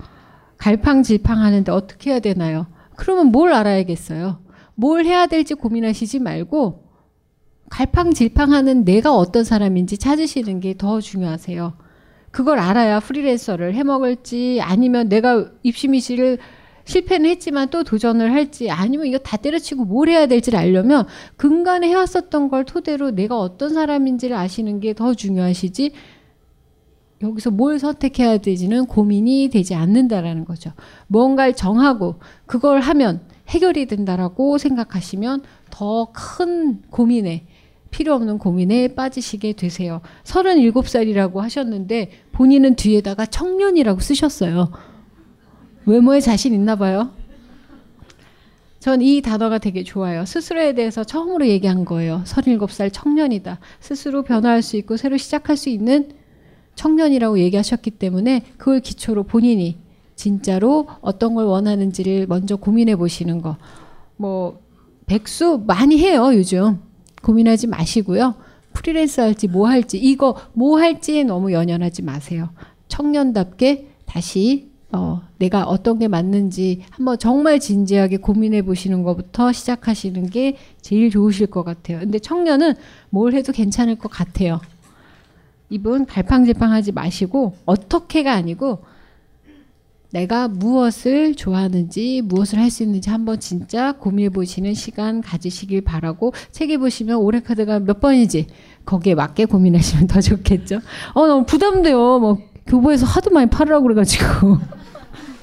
갈팡질팡 0.57 1.39
하는데 1.39 1.71
어떻게 1.71 2.11
해야 2.11 2.19
되나요? 2.19 2.67
그러면 2.95 3.27
뭘 3.27 3.53
알아야겠어요? 3.53 4.39
뭘 4.75 5.05
해야 5.05 5.27
될지 5.27 5.53
고민하시지 5.55 6.19
말고 6.19 6.83
갈팡질팡 7.69 8.51
하는 8.53 8.85
내가 8.85 9.15
어떤 9.15 9.43
사람인지 9.43 9.97
찾으시는 9.97 10.59
게 10.61 10.73
더 10.75 11.01
중요하세요. 11.01 11.73
그걸 12.33 12.57
알아야 12.57 12.99
프리랜서를 12.99 13.75
해먹을지 13.75 14.59
아니면 14.59 15.07
내가 15.07 15.51
입시미시를 15.61 16.39
실패는 16.85 17.29
했지만 17.29 17.69
또 17.69 17.83
도전을 17.83 18.33
할지 18.33 18.71
아니면 18.71 19.05
이거 19.05 19.19
다 19.19 19.37
때려치고 19.37 19.85
뭘 19.85 20.09
해야 20.09 20.25
될지를 20.25 20.57
알려면 20.57 21.05
근간에 21.37 21.87
해왔었던 21.89 22.49
걸 22.49 22.65
토대로 22.65 23.11
내가 23.11 23.39
어떤 23.39 23.69
사람인지를 23.73 24.35
아시는 24.35 24.79
게 24.79 24.93
더 24.93 25.13
중요하시지 25.13 25.91
여기서 27.21 27.51
뭘 27.51 27.77
선택해야 27.77 28.39
되지는 28.39 28.87
고민이 28.87 29.49
되지 29.49 29.75
않는다라는 29.75 30.43
거죠. 30.43 30.71
뭔가를 31.07 31.53
정하고 31.53 32.15
그걸 32.47 32.81
하면 32.81 33.21
해결이 33.47 33.85
된다라고 33.85 34.57
생각하시면 34.57 35.43
더 35.69 36.11
큰 36.11 36.81
고민에 36.89 37.45
필요 37.93 38.15
없는 38.15 38.39
고민에 38.39 38.95
빠지시게 38.95 39.53
되세요. 39.53 40.01
37살이라고 40.23 41.35
하셨는데 41.35 42.09
본인은 42.31 42.75
뒤에다가 42.75 43.27
청년이라고 43.27 43.99
쓰셨어요. 43.99 44.71
외모에 45.85 46.19
자신 46.19 46.53
있나 46.55 46.75
봐요. 46.75 47.11
전 48.79 49.01
이 49.01 49.21
단어가 49.21 49.59
되게 49.59 49.83
좋아요. 49.83 50.25
스스로에 50.25 50.73
대해서 50.73 51.03
처음으로 51.03 51.47
얘기한 51.47 51.85
거예요. 51.85 52.23
37살 52.25 52.89
청년이다. 52.91 53.59
스스로 53.79 54.23
변화할 54.23 54.61
수 54.63 54.75
있고 54.75 54.97
새로 54.97 55.15
시작할 55.15 55.55
수 55.55 55.69
있는 55.69 56.09
청년이라고 56.75 57.37
얘기하셨기 57.39 57.91
때문에 57.91 58.43
그걸 58.57 58.79
기초로 58.81 59.23
본인이 59.23 59.77
진짜로 60.15 60.87
어떤 61.01 61.35
걸 61.35 61.45
원하는지를 61.45 62.25
먼저 62.27 62.55
고민해 62.55 62.95
보시는 62.95 63.41
거. 63.41 63.55
뭐 64.17 64.59
백수 65.05 65.63
많이 65.67 65.99
해요, 65.99 66.31
요즘. 66.33 66.79
고민하지 67.23 67.67
마시고요. 67.67 68.35
프리랜서 68.73 69.23
할지 69.23 69.47
뭐 69.47 69.67
할지 69.67 69.97
이거 69.97 70.35
뭐 70.53 70.79
할지에 70.79 71.23
너무 71.23 71.51
연연하지 71.51 72.03
마세요. 72.03 72.49
청년답게 72.87 73.87
다시 74.05 74.71
어, 74.91 75.21
내가 75.39 75.63
어떤 75.63 75.97
게 75.97 76.07
맞는지 76.07 76.83
한번 76.91 77.17
정말 77.17 77.59
진지하게 77.59 78.17
고민해 78.17 78.61
보시는 78.61 79.01
것부터 79.01 79.51
시작하시는 79.51 80.29
게 80.29 80.57
제일 80.81 81.09
좋으실 81.09 81.47
것 81.47 81.63
같아요. 81.63 81.99
근데 81.99 82.19
청년은 82.19 82.75
뭘 83.09 83.33
해도 83.33 83.51
괜찮을 83.51 83.95
것 83.95 84.11
같아요. 84.11 84.61
이분 85.71 86.05
갈팡질팡하지 86.05 86.91
마시고 86.91 87.55
어떻게가 87.65 88.33
아니고 88.33 88.83
내가 90.13 90.47
무엇을 90.47 91.33
좋아하는지 91.35 92.21
무엇을 92.25 92.59
할 92.59 92.69
수 92.69 92.83
있는지 92.83 93.09
한번 93.09 93.39
진짜 93.39 93.93
고민해 93.93 94.29
보시는 94.29 94.73
시간 94.75 95.21
가지시길 95.21 95.81
바라고 95.81 96.33
책에 96.51 96.77
보시면 96.77 97.17
올해 97.17 97.41
카드가 97.41 97.79
몇 97.79 97.99
번이지 97.99 98.47
거기에 98.85 99.15
맞게 99.15 99.45
고민하시면 99.45 100.07
더 100.07 100.21
좋겠죠. 100.21 100.79
어 101.13 101.27
너무 101.27 101.45
부담돼요. 101.45 102.19
뭐 102.19 102.37
교보에서 102.67 103.05
하도 103.05 103.31
많이 103.31 103.49
팔으라고 103.49 103.83
그래가지고 103.83 104.59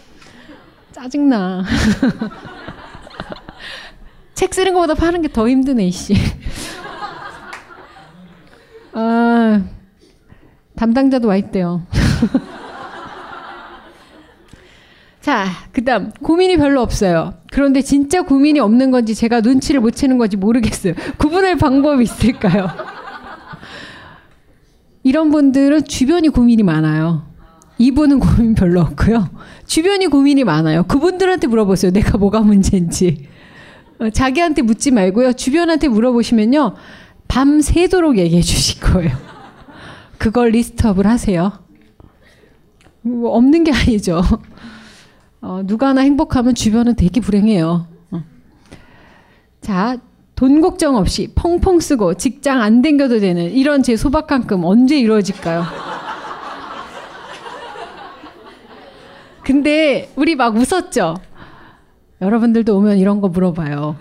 짜증나. 0.93 1.65
책 4.35 4.55
쓰는 4.55 4.73
것보다 4.75 4.95
파는 4.95 5.23
게 5.23 5.29
더 5.29 5.49
힘드네 5.49 5.87
이씨. 5.87 6.15
아 8.93 9.63
담당자도 10.77 11.29
와 11.29 11.37
있대요. 11.37 11.83
자, 15.31 15.47
그 15.71 15.85
다음, 15.85 16.11
고민이 16.25 16.57
별로 16.57 16.83
없어요. 16.83 17.35
그런데 17.53 17.83
진짜 17.83 18.23
고민이 18.23 18.59
없는 18.59 18.91
건지 18.91 19.15
제가 19.15 19.43
눈치를 19.43 19.81
못 19.81 19.93
채는 19.93 20.19
건지 20.19 20.37
모르겠어요. 20.37 20.95
구분할 21.19 21.57
방법이 21.57 22.03
있을까요? 22.03 22.69
이런 25.05 25.31
분들은 25.31 25.85
주변이 25.85 26.31
고민이 26.31 26.65
많아요. 26.65 27.29
이분은 27.79 28.19
고민 28.19 28.57
별로 28.57 28.81
없고요. 28.81 29.31
주변이 29.67 30.09
고민이 30.09 30.43
많아요. 30.43 30.83
그분들한테 30.83 31.47
물어보세요. 31.47 31.93
내가 31.93 32.19
뭐가 32.19 32.41
문제인지. 32.41 33.29
어, 34.01 34.11
자기한테 34.11 34.63
묻지 34.63 34.91
말고요. 34.91 35.35
주변한테 35.35 35.87
물어보시면요. 35.87 36.75
밤 37.29 37.61
새도록 37.61 38.19
얘기해 38.19 38.43
주실 38.43 38.81
거예요. 38.81 39.17
그걸 40.19 40.49
리스트업을 40.49 41.07
하세요. 41.07 41.53
뭐 43.03 43.37
없는 43.37 43.63
게 43.63 43.71
아니죠. 43.71 44.23
어, 45.43 45.63
누가 45.65 45.89
하나 45.89 46.03
행복하면 46.03 46.55
주변은 46.55 46.97
되게 46.97 47.21
불행해요. 47.21 47.87
어. 48.11 48.25
자, 49.61 49.97
돈 50.35 50.61
걱정 50.61 50.97
없이 50.97 51.33
펑펑 51.35 51.81
쓰고 51.81 52.15
직장 52.15 52.61
안 52.63 52.83
댕겨도 52.83 53.21
되는 53.21 53.51
이런 53.51 53.83
제 53.83 53.97
소박한금 53.97 54.65
언제 54.65 54.99
이루어질까요? 54.99 55.65
근데 59.45 60.11
우리 60.17 60.37
막 60.37 60.57
웃었죠? 60.57 61.17
여러분들도 62.21 62.77
오면 62.77 62.99
이런 62.99 63.21
거 63.21 63.29
물어봐요. 63.29 63.97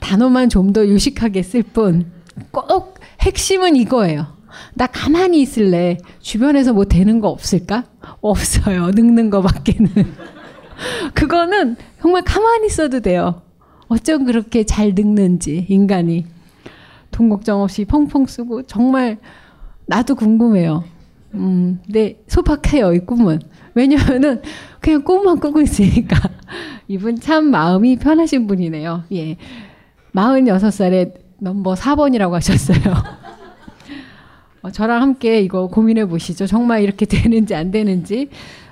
단어만 0.00 0.48
좀 0.48 0.72
더 0.72 0.86
유식하게 0.86 1.42
쓸 1.42 1.62
뿐. 1.62 2.10
꼭 2.50 2.98
핵심은 3.20 3.76
이거예요. 3.76 4.26
나 4.74 4.86
가만히 4.86 5.40
있을래. 5.42 5.98
주변에서 6.20 6.72
뭐 6.72 6.84
되는 6.84 7.20
거 7.20 7.28
없을까? 7.28 7.84
없어요. 8.20 8.90
늙는 8.94 9.30
거밖에는. 9.30 9.90
그거는 11.14 11.76
정말 12.00 12.22
가만히 12.22 12.66
있어도 12.66 13.00
돼요. 13.00 13.42
어쩜 13.88 14.24
그렇게 14.24 14.64
잘 14.64 14.92
늙는지, 14.94 15.66
인간이. 15.68 16.26
돈 17.10 17.28
걱정 17.28 17.62
없이 17.62 17.84
펑펑 17.84 18.26
쓰고, 18.26 18.62
정말, 18.62 19.18
나도 19.86 20.14
궁금해요. 20.14 20.84
음, 21.34 21.80
근데 21.84 22.22
소박해요, 22.28 22.94
이 22.94 23.00
꿈은. 23.00 23.40
왜냐면은, 23.74 24.42
그냥 24.80 25.02
꿈만 25.02 25.40
꾸고 25.40 25.60
있으니까. 25.60 26.16
이분 26.88 27.20
참 27.20 27.46
마음이 27.46 27.96
편하신 27.96 28.46
분이네요. 28.46 29.04
예. 29.12 29.36
46살에 30.14 31.14
넘버 31.38 31.74
4번이라고 31.74 32.32
하셨어요. 32.32 32.80
어, 34.62 34.70
저랑 34.70 35.02
함께 35.02 35.40
이거 35.40 35.68
고민해 35.68 36.06
보시죠. 36.06 36.46
정말 36.46 36.82
이렇게 36.82 37.06
되는지 37.06 37.54
안 37.54 37.70
되는지. 37.70 38.28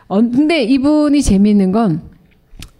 어, 0.08 0.20
근데 0.20 0.62
이분이 0.64 1.22
재미있는 1.22 1.72
건 1.72 2.02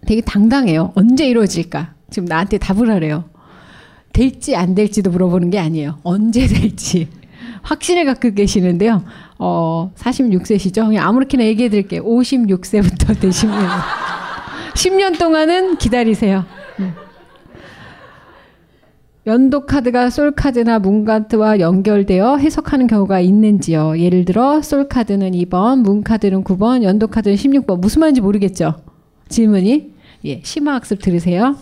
되게 0.07 0.21
당당해요. 0.21 0.93
언제 0.95 1.27
이루어질까? 1.27 1.95
지금 2.11 2.27
나한테 2.27 2.59
답을 2.59 2.91
하래요. 2.91 3.25
될지 4.13 4.57
안 4.57 4.75
될지도 4.75 5.11
물어보는 5.11 5.51
게 5.51 5.59
아니에요. 5.59 5.99
언제 6.03 6.47
될지. 6.47 7.09
확신을 7.63 8.05
갖고 8.07 8.33
계시는데요. 8.33 9.05
어, 9.39 9.93
46세시죠? 9.97 10.87
그냥 10.87 11.07
아무렇게나 11.07 11.45
얘기해 11.45 11.69
드릴게요. 11.69 12.03
56세부터 12.05 13.21
되시면. 13.21 13.57
10년 14.75 15.19
동안은 15.19 15.77
기다리세요. 15.77 16.45
음. 16.81 16.95
연도 19.29 19.67
카드가 19.67 20.09
솔 20.09 20.31
카드나 20.31 20.79
문 20.79 21.05
카드와 21.05 21.61
연결되어 21.61 22.39
해석하는 22.39 22.87
경우가 22.87 23.21
있는지요. 23.21 23.99
예를 23.99 24.25
들어 24.25 24.63
솔 24.63 24.89
카드는 24.89 25.33
2번, 25.33 25.83
문 25.83 26.03
카드는 26.03 26.43
9번, 26.45 26.83
연도 26.83 27.09
카드는 27.09 27.37
16번. 27.37 27.79
무슨 27.79 28.01
말인지 28.01 28.23
모르겠죠. 28.23 28.77
질문이 29.29 29.93
예, 30.25 30.41
심화학습 30.43 31.03
들으세요. 31.03 31.57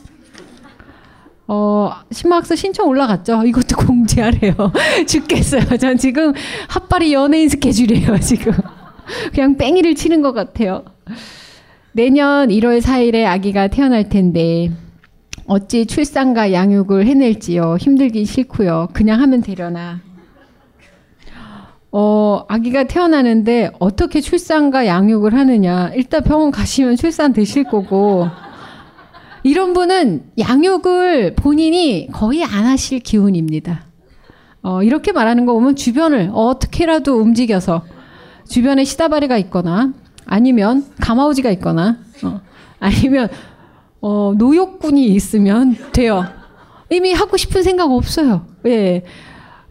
어, 1.48 1.90
심화학습 2.12 2.56
신청 2.56 2.86
올라갔죠. 2.86 3.42
이것도 3.44 3.78
공지하래요. 3.84 4.54
죽겠어요. 5.08 5.76
전 5.78 5.98
지금 5.98 6.34
핫바리 6.68 7.12
연예인 7.14 7.48
스케줄이에요, 7.48 8.20
지금. 8.20 8.52
그냥 9.34 9.56
뺑이를 9.56 9.96
치는 9.96 10.22
것 10.22 10.32
같아요. 10.32 10.84
내년 11.90 12.48
1월 12.48 12.80
4일에 12.80 13.24
아기가 13.24 13.66
태어날 13.66 14.08
텐데, 14.08 14.70
어찌 15.46 15.86
출산과 15.86 16.52
양육을 16.52 17.06
해낼지요. 17.06 17.76
힘들긴 17.78 18.24
싫고요. 18.24 18.88
그냥 18.92 19.20
하면 19.20 19.40
되려나. 19.42 20.00
어, 21.92 22.44
아기가 22.48 22.84
태어나는데 22.84 23.70
어떻게 23.78 24.20
출산과 24.20 24.86
양육을 24.86 25.34
하느냐. 25.34 25.90
일단 25.94 26.22
병원 26.22 26.50
가시면 26.50 26.96
출산 26.96 27.32
되실 27.32 27.64
거고. 27.64 28.28
이런 29.44 29.72
분은 29.72 30.32
양육을 30.38 31.36
본인이 31.36 32.08
거의 32.12 32.42
안 32.42 32.66
하실 32.66 32.98
기운입니다. 32.98 33.84
어, 34.62 34.82
이렇게 34.82 35.12
말하는 35.12 35.46
거 35.46 35.52
보면 35.52 35.76
주변을 35.76 36.32
어떻게라도 36.34 37.20
움직여서 37.20 37.84
주변에 38.48 38.82
시다바리가 38.82 39.38
있거나 39.38 39.92
아니면 40.24 40.84
가마우지가 41.00 41.50
있거나 41.52 41.98
어, 42.24 42.40
아니면 42.80 43.28
어, 44.08 44.34
노욕군이 44.38 45.04
있으면 45.06 45.76
돼요. 45.92 46.24
이미 46.90 47.12
하고 47.12 47.36
싶은 47.36 47.64
생각 47.64 47.90
없어요. 47.90 48.46
예. 48.64 49.02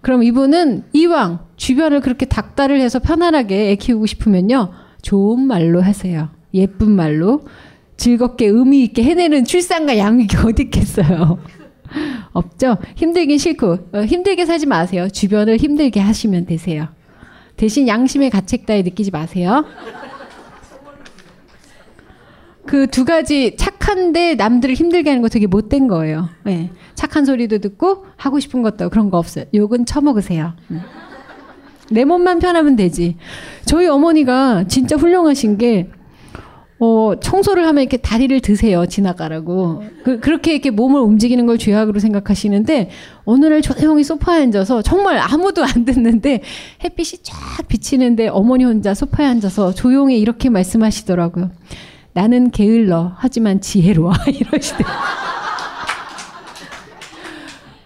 그럼 0.01 0.23
이분은 0.23 0.83
이왕 0.91 1.39
주변을 1.55 2.01
그렇게 2.01 2.25
닥달을 2.25 2.81
해서 2.81 2.99
편안하게 2.99 3.69
애 3.69 3.75
키우고 3.77 4.07
싶으면요. 4.07 4.73
좋은 5.01 5.39
말로 5.39 5.81
하세요. 5.81 6.31
예쁜 6.53 6.91
말로. 6.91 7.45
즐겁게 7.95 8.47
의미 8.47 8.83
있게 8.83 9.03
해내는 9.03 9.45
출산과 9.45 9.97
양육이 9.97 10.35
어디 10.45 10.63
있겠어요. 10.63 11.39
없죠? 12.33 12.77
힘들긴 12.97 13.37
싫고, 13.37 13.77
어, 13.93 14.01
힘들게 14.01 14.45
살지 14.45 14.65
마세요. 14.65 15.07
주변을 15.07 15.55
힘들게 15.55 16.01
하시면 16.01 16.45
되세요. 16.45 16.89
대신 17.55 17.87
양심의 17.87 18.31
가책 18.31 18.65
따위 18.65 18.83
느끼지 18.83 19.11
마세요. 19.11 19.63
그 22.65 22.87
두 22.87 23.05
가지 23.05 23.55
착한데 23.57 24.35
남들을 24.35 24.75
힘들게 24.75 25.09
하는 25.09 25.21
거 25.21 25.29
되게 25.29 25.47
못된 25.47 25.87
거예요. 25.87 26.29
네. 26.43 26.71
착한 26.95 27.25
소리도 27.25 27.59
듣고 27.59 28.05
하고 28.15 28.39
싶은 28.39 28.61
것도 28.61 28.89
그런 28.89 29.09
거 29.09 29.17
없어요. 29.17 29.45
욕은 29.53 29.85
처먹으세요. 29.85 30.53
음. 30.71 30.81
내 31.91 32.03
몸만 32.03 32.39
편하면 32.39 32.75
되지. 32.75 33.17
저희 33.65 33.87
어머니가 33.87 34.65
진짜 34.67 34.95
훌륭하신 34.95 35.57
게 35.57 35.89
어, 36.77 37.13
청소를 37.21 37.65
하면 37.67 37.83
이렇게 37.83 37.97
다리를 37.97 38.37
드세요. 38.41 38.85
지나가라고. 38.85 39.83
그, 40.03 40.19
그렇게 40.19 40.51
이렇게 40.51 40.71
몸을 40.71 40.99
움직이는 40.99 41.45
걸 41.45 41.57
죄악으로 41.57 41.99
생각하시는데, 41.99 42.89
어느 43.23 43.45
날 43.45 43.61
조용히 43.61 44.03
소파에 44.03 44.41
앉아서 44.43 44.81
정말 44.81 45.17
아무도 45.17 45.63
안 45.63 45.85
듣는데, 45.85 46.41
햇빛이 46.83 47.21
쫙 47.23 47.65
비치는데 47.69 48.27
어머니 48.27 48.65
혼자 48.65 48.93
소파에 48.93 49.25
앉아서 49.25 49.73
조용히 49.73 50.19
이렇게 50.19 50.49
말씀하시더라고요. 50.49 51.51
나는 52.15 52.49
게을러. 52.49 53.11
하지만 53.17 53.59
지혜로워. 53.59 54.13
이러시대. 54.31 54.85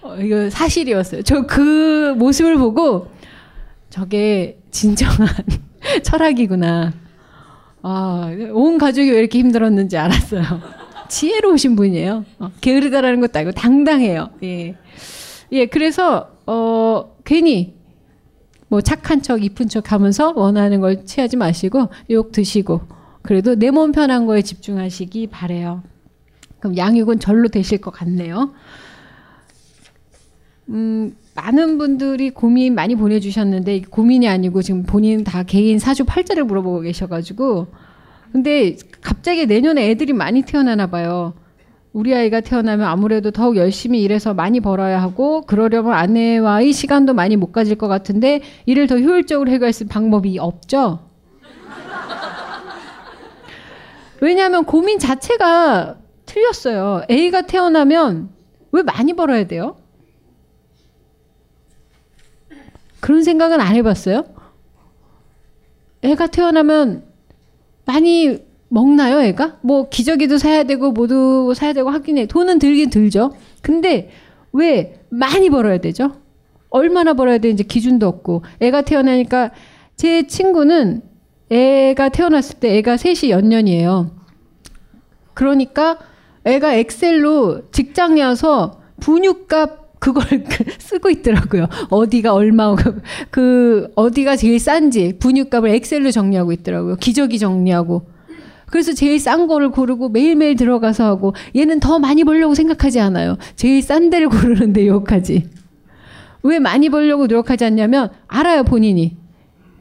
어, 0.04 0.16
이거 0.18 0.50
사실이었어요. 0.52 1.24
저 1.24 1.42
그 1.48 2.14
모습을 2.16 2.58
보고, 2.58 3.08
저게 3.90 4.60
진정한 4.70 5.28
철학이구나. 6.04 6.94
아, 7.82 8.32
온 8.54 8.78
가족이 8.78 9.10
왜 9.10 9.18
이렇게 9.20 9.40
힘들었는지 9.40 9.98
알았어요. 9.98 10.44
지혜로우신 11.08 11.76
분이에요. 11.76 12.24
어, 12.38 12.52
게으르다라는 12.62 13.22
것도 13.22 13.40
아니고 13.40 13.52
당당해요. 13.54 14.30
예. 14.44 14.76
예, 15.52 15.66
그래서, 15.66 16.30
어, 16.46 17.16
괜히, 17.26 17.74
뭐 18.68 18.82
착한 18.82 19.24
척, 19.24 19.44
이쁜 19.44 19.68
척 19.68 19.92
하면서 19.92 20.34
원하는 20.36 20.82
걸 20.82 21.04
취하지 21.06 21.36
마시고, 21.38 21.88
욕 22.12 22.32
드시고, 22.32 22.82
그래도 23.22 23.56
내 23.56 23.72
몸 23.72 23.92
편한 23.92 24.26
거에 24.26 24.42
집중하시기 24.42 25.28
바래요. 25.28 25.84
그럼 26.60 26.78
양육은 26.78 27.20
절로 27.20 27.48
되실 27.48 27.80
것 27.80 27.92
같네요. 27.92 28.52
음, 30.70 31.16
많은 31.36 31.78
분들이 31.78 32.30
고민 32.30 32.76
많이 32.76 32.96
보내주셨는데 32.96 33.82
고민이 33.90 34.28
아니고 34.28 34.62
지금 34.62 34.84
본인 34.84 35.24
다 35.24 35.44
개인 35.44 35.80
사주 35.80 36.06
팔자를 36.06 36.44
물어보고 36.44 36.82
계셔가지고 36.82 37.68
근데 38.32 38.76
갑자기 39.02 39.46
내년에 39.48 39.90
애들이 39.90 40.14
많이 40.14 40.44
태어나나 40.44 40.88
봐요. 40.88 41.34
우리 41.92 42.14
아이가 42.14 42.42
태어나면 42.42 42.86
아무래도 42.86 43.32
더욱 43.32 43.56
열심히 43.56 44.04
일해서 44.04 44.36
많이 44.36 44.60
벌어야 44.60 45.02
하고 45.02 45.42
그러려면 45.42 45.94
아내와의 45.94 46.72
시간도 46.72 47.16
많이 47.16 47.36
못 47.36 47.52
가질 47.52 47.78
것 47.78 47.88
같은데 47.88 48.42
일을 48.68 48.86
더 48.86 49.00
효율적으로 49.00 49.50
해결할 49.50 49.74
수 49.74 49.84
있는 49.84 49.90
방법이 49.92 50.38
없죠. 50.38 51.09
왜냐하면 54.22 54.66
고민 54.66 55.00
자체가 55.00 55.98
틀렸어요. 56.26 57.04
A가 57.10 57.42
태어나면 57.44 58.30
왜 58.72 58.84
많이 58.84 59.14
벌어야 59.14 59.48
돼요? 59.48 59.78
그런 63.00 63.24
생각은 63.24 63.62
안 63.62 63.76
해봤어요? 63.76 64.26
애가 66.02 66.28
태어나면 66.28 67.04
많이 67.86 68.40
먹나요, 68.68 69.22
애가? 69.22 69.60
뭐 69.62 69.90
기저귀도 69.90 70.38
사야 70.38 70.64
되고 70.64 70.92
모두 70.92 71.54
사야 71.56 71.74
되고 71.74 71.90
하긴 71.90 72.18
해. 72.18 72.26
돈은 72.28 72.60
들긴 72.60 72.90
들죠. 72.90 73.34
근데 73.62 74.12
왜 74.54 75.02
많이 75.10 75.50
벌어야 75.50 75.80
되죠? 75.80 76.14
얼마나 76.70 77.14
벌어야 77.14 77.40
되는지 77.40 77.64
기준도 77.64 78.08
없고 78.08 78.44
애가 78.60 78.84
태어나니까 78.84 79.52
제 79.96 80.28
친구는 80.28 81.02
애가 81.50 82.10
태어났을 82.10 82.60
때 82.60 82.78
애가 82.78 82.98
셋이 82.98 83.32
연년이에요. 83.32 84.12
그러니까 85.34 85.98
애가 86.44 86.74
엑셀로 86.76 87.72
직장에 87.72 88.22
와서 88.22 88.82
분유값 89.00 90.00
그걸 90.00 90.24
쓰고 90.80 91.10
있더라고요. 91.10 91.68
어디가 91.90 92.34
얼마 92.34 92.76
그 93.30 93.92
어디가 93.96 94.36
제일 94.36 94.60
싼지 94.60 95.18
분유값을 95.20 95.70
엑셀로 95.70 96.12
정리하고 96.12 96.52
있더라고요. 96.54 96.96
기저귀 96.96 97.40
정리하고. 97.40 98.04
그래서 98.68 98.94
제일 98.94 99.20
싼 99.20 99.48
거를 99.48 99.72
고르고 99.72 100.10
매일매일 100.10 100.56
들어가서 100.56 101.04
하고 101.04 101.34
얘는 101.56 101.80
더 101.80 102.00
많이 102.00 102.24
벌려고 102.24 102.54
생각하지 102.54 103.00
않아요. 103.00 103.38
제일 103.56 103.82
싼 103.82 104.10
데를 104.10 104.30
고르는데 104.30 104.88
욕하지. 104.88 105.50
왜 106.44 106.60
많이 106.60 106.90
벌려고 106.90 107.28
노력하지 107.28 107.66
않냐면 107.66 108.10
알아요 108.28 108.64
본인이 108.64 109.18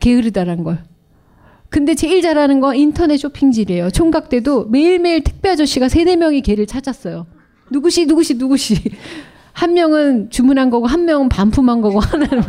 게으르다란 0.01 0.65
걸. 0.65 0.88
근데 1.71 1.95
제일 1.95 2.23
잘하는 2.23 2.61
건 2.61 2.77
인터넷 2.77 3.19
쇼핑질이에요. 3.19 3.91
총각 3.91 4.29
때도 4.29 4.67
매일매일 4.67 5.23
택배 5.23 5.51
아저씨가 5.51 5.89
세네 5.89 6.17
명이 6.17 6.41
걔를 6.43 6.67
찾았어요. 6.67 7.27
누구시 7.71 8.07
누구시 8.07 8.35
누구시. 8.35 8.77
한 9.53 9.75
명은 9.75 10.31
주문한 10.31 10.71
거고 10.71 10.87
한 10.87 11.05
명은 11.05 11.29
반품한 11.29 11.81
거고 11.81 12.01
하나는 12.01 12.41
뭐. 12.41 12.47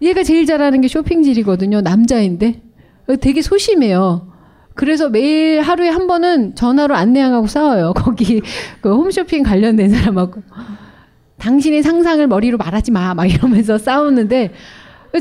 얘가 0.00 0.22
제일 0.22 0.46
잘하는 0.46 0.80
게 0.80 0.88
쇼핑질이거든요. 0.88 1.80
남자인데 1.80 2.62
되게 3.20 3.42
소심해요. 3.42 4.32
그래서 4.74 5.08
매일 5.08 5.60
하루에 5.60 5.88
한 5.88 6.06
번은 6.06 6.54
전화로 6.54 6.94
안내양하고 6.94 7.46
싸워요. 7.46 7.92
거기 7.96 8.40
그 8.80 8.94
홈쇼핑 8.94 9.42
관련된 9.42 9.90
사람하고 9.90 10.42
당신의 11.38 11.82
상상을 11.82 12.26
머리로 12.26 12.56
말하지 12.56 12.92
마. 12.92 13.14
막 13.14 13.26
이러면서 13.26 13.76
싸우는데 13.76 14.52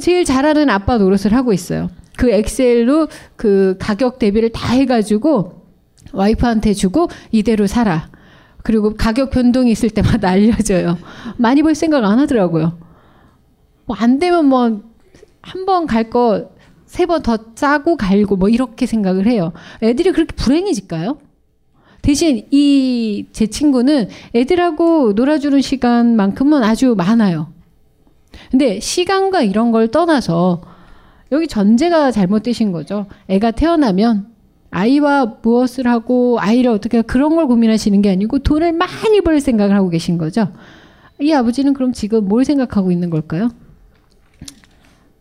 제일 0.02 0.23
잘하는 0.23 0.69
아빠 0.69 0.98
노릇을 0.98 1.34
하고 1.34 1.52
있어요. 1.52 1.90
그 2.18 2.30
엑셀로 2.31 3.07
그 3.35 3.76
가격 3.80 4.19
대비를 4.19 4.49
다 4.52 4.73
해가지고 4.73 5.61
와이프한테 6.14 6.73
주고 6.73 7.07
이대로 7.31 7.68
살아. 7.68 8.10
그리고 8.64 8.95
가격 8.95 9.30
변동이 9.31 9.72
있을 9.72 9.90
때마다 9.90 10.30
알려줘요. 10.31 10.98
많이 11.38 11.61
벌 11.64 11.76
생각 11.76 12.03
안 12.06 12.19
하더라고요. 12.19 12.77
뭐 13.85 13.98
안 13.99 14.19
되면 14.19 14.45
뭐 14.45 14.81
한 15.41 15.65
번 15.65 15.85
갈 15.88 16.10
거 16.10 16.49
세 16.88 17.06
번 17.06 17.22
더 17.23 17.53
짜고 17.56 17.98
갈고 17.98 18.35
뭐 18.38 18.48
이렇게 18.49 18.85
생각을 18.85 19.26
해요. 19.27 19.52
애들이 19.81 20.11
그렇게 20.11 20.34
불행해질까요? 20.35 21.18
대신 22.02 22.45
이 22.52 23.26
제 23.34 23.48
친구는 23.48 24.10
애들하고 24.35 25.14
놀아주는 25.14 25.60
시간만큼은 25.61 26.64
아주 26.64 26.94
많아요. 26.95 27.52
근데 28.52 28.80
시간과 28.80 29.41
이런 29.41 29.72
걸 29.72 29.90
떠나서 29.90 30.61
여기 31.34 31.47
전제가 31.47 32.11
잘못되신 32.11 32.72
거죠. 32.72 33.07
애가 33.27 33.51
태어나면 33.51 34.27
아이와 34.72 35.38
무엇을 35.41 35.88
하고 35.88 36.39
아이를 36.39 36.72
어떻게 36.72 37.01
그런 37.01 37.35
걸 37.35 37.47
고민하시는 37.47 38.01
게 38.01 38.10
아니고 38.11 38.39
돈을 38.39 38.72
많이 38.73 39.22
벌 39.22 39.39
생각을 39.41 39.76
하고 39.76 39.89
계신 39.89 40.18
거죠. 40.18 40.47
이 41.19 41.31
아버지는 41.34 41.73
그럼 41.73 41.91
지금 41.93 42.27
뭘 42.27 42.45
생각하고 42.45 42.91
있는 42.91 43.10
걸까요? 43.10 43.49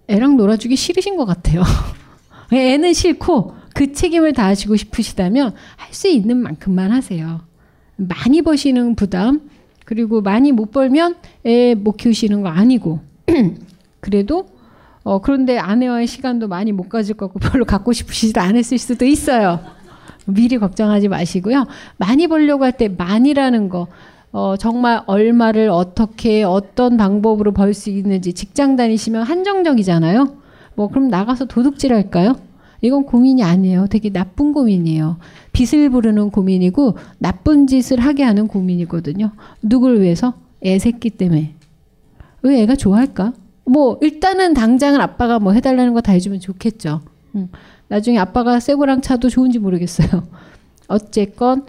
애랑 0.09 0.37
놀아주기 0.37 0.77
싫으신 0.77 1.17
것 1.17 1.25
같아요. 1.25 1.63
애는 2.53 2.93
싫고 2.93 3.55
그 3.75 3.93
책임을 3.93 4.33
다하시고 4.35 4.77
싶으시다면 4.77 5.55
할 5.77 5.93
수 5.93 6.09
있는 6.09 6.39
만큼만 6.39 6.91
하세요. 6.91 7.43
많이 7.97 8.41
버시는 8.41 8.95
부담 8.97 9.43
그리고 9.85 10.23
많이 10.23 10.51
못 10.53 10.71
벌면 10.71 11.17
애 11.47 11.75
못 11.75 11.99
키우시는 11.99 12.41
거 12.43 12.49
아니고 12.49 13.01
그래도 14.01 14.49
어, 15.05 15.21
그런데 15.21 15.59
아내와의 15.59 16.07
시간도 16.07 16.49
많이 16.49 16.73
못 16.73 16.89
가질 16.89 17.17
거고 17.17 17.39
별로 17.41 17.65
갖고 17.65 17.93
싶으시지도 17.93 18.41
않으실 18.41 18.79
수도 18.79 19.05
있어요. 19.05 19.61
미리 20.27 20.59
걱정하지 20.59 21.09
마시고요. 21.09 21.67
많이 21.97 22.29
벌려고 22.29 22.65
할 22.65 22.73
때 22.73 22.89
많이라는 22.89 23.69
거, 23.69 23.89
어, 24.31 24.57
정말 24.57 25.03
얼마를 25.07 25.69
어떻게 25.69 26.43
어떤 26.45 26.97
방법으로 26.97 27.53
벌 27.53 27.75
수 27.75 27.91
있는지 27.91 28.33
직장 28.33 28.77
다니시면 28.77 29.25
한정적이잖아요. 29.25 30.37
뭐 30.77 30.89
그럼 30.89 31.09
나가서 31.09 31.47
도둑질 31.47 31.93
할까요? 31.93 32.37
이건 32.81 33.05
고민이 33.05 33.43
아니에요. 33.45 33.87
되게 33.91 34.11
나쁜 34.11 34.53
고민이에요. 34.53 35.19
빚을 35.53 35.91
부르는 35.91 36.31
고민이고 36.31 36.97
나쁜 37.19 37.67
짓을 37.67 38.01
하게 38.01 38.23
하는 38.25 38.49
고민이거든요. 38.49 39.31
누굴 39.63 40.01
위해서? 40.01 40.35
애 40.65 40.79
새끼 40.79 41.11
때문에. 41.11 41.55
왜 42.43 42.63
애가 42.63 42.77
좋아할까? 42.77 43.35
뭐 43.65 43.99
일단은 44.01 44.55
당장은 44.55 45.01
아빠가 45.01 45.39
뭐 45.39 45.53
해달라는 45.53 45.95
거 45.95 46.01
다 46.01 46.13
해주면 46.13 46.41
좋겠죠. 46.41 47.01
음. 47.37 47.49
나중에 47.89 48.19
아빠가 48.19 48.59
새고랑 48.61 49.01
차도 49.03 49.29
좋은지 49.29 49.59
모르겠어요. 49.59 50.09
어쨌건 50.89 51.65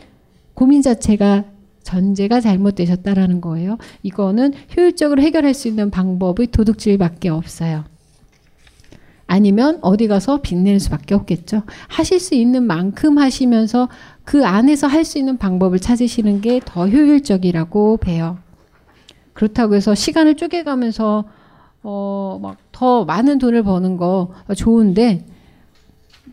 고민 0.53 0.81
자체가 0.81 1.45
전제가 1.83 2.39
잘못되셨다라는 2.39 3.41
거예요. 3.41 3.77
이거는 4.03 4.53
효율적으로 4.75 5.21
해결할 5.21 5.53
수 5.53 5.67
있는 5.67 5.91
방법의 5.91 6.47
도둑질밖에 6.47 7.29
없어요. 7.29 7.83
아니면 9.27 9.79
어디 9.81 10.07
가서 10.07 10.41
빚낼 10.41 10.79
수밖에 10.79 11.15
없겠죠. 11.15 11.63
하실 11.87 12.19
수 12.19 12.35
있는 12.35 12.63
만큼 12.63 13.17
하시면서 13.17 13.89
그 14.23 14.45
안에서 14.45 14.87
할 14.87 15.03
수 15.05 15.17
있는 15.17 15.37
방법을 15.37 15.79
찾으시는 15.79 16.41
게 16.41 16.59
더 16.63 16.87
효율적이라고 16.87 17.97
봬요. 17.97 18.37
그렇다고 19.33 19.75
해서 19.75 19.95
시간을 19.95 20.35
쪼개가면서 20.35 21.25
어, 21.83 22.39
막 22.41 22.57
더 22.73 23.05
많은 23.05 23.37
돈을 23.37 23.63
버는 23.63 23.95
거 23.95 24.33
좋은데 24.57 25.25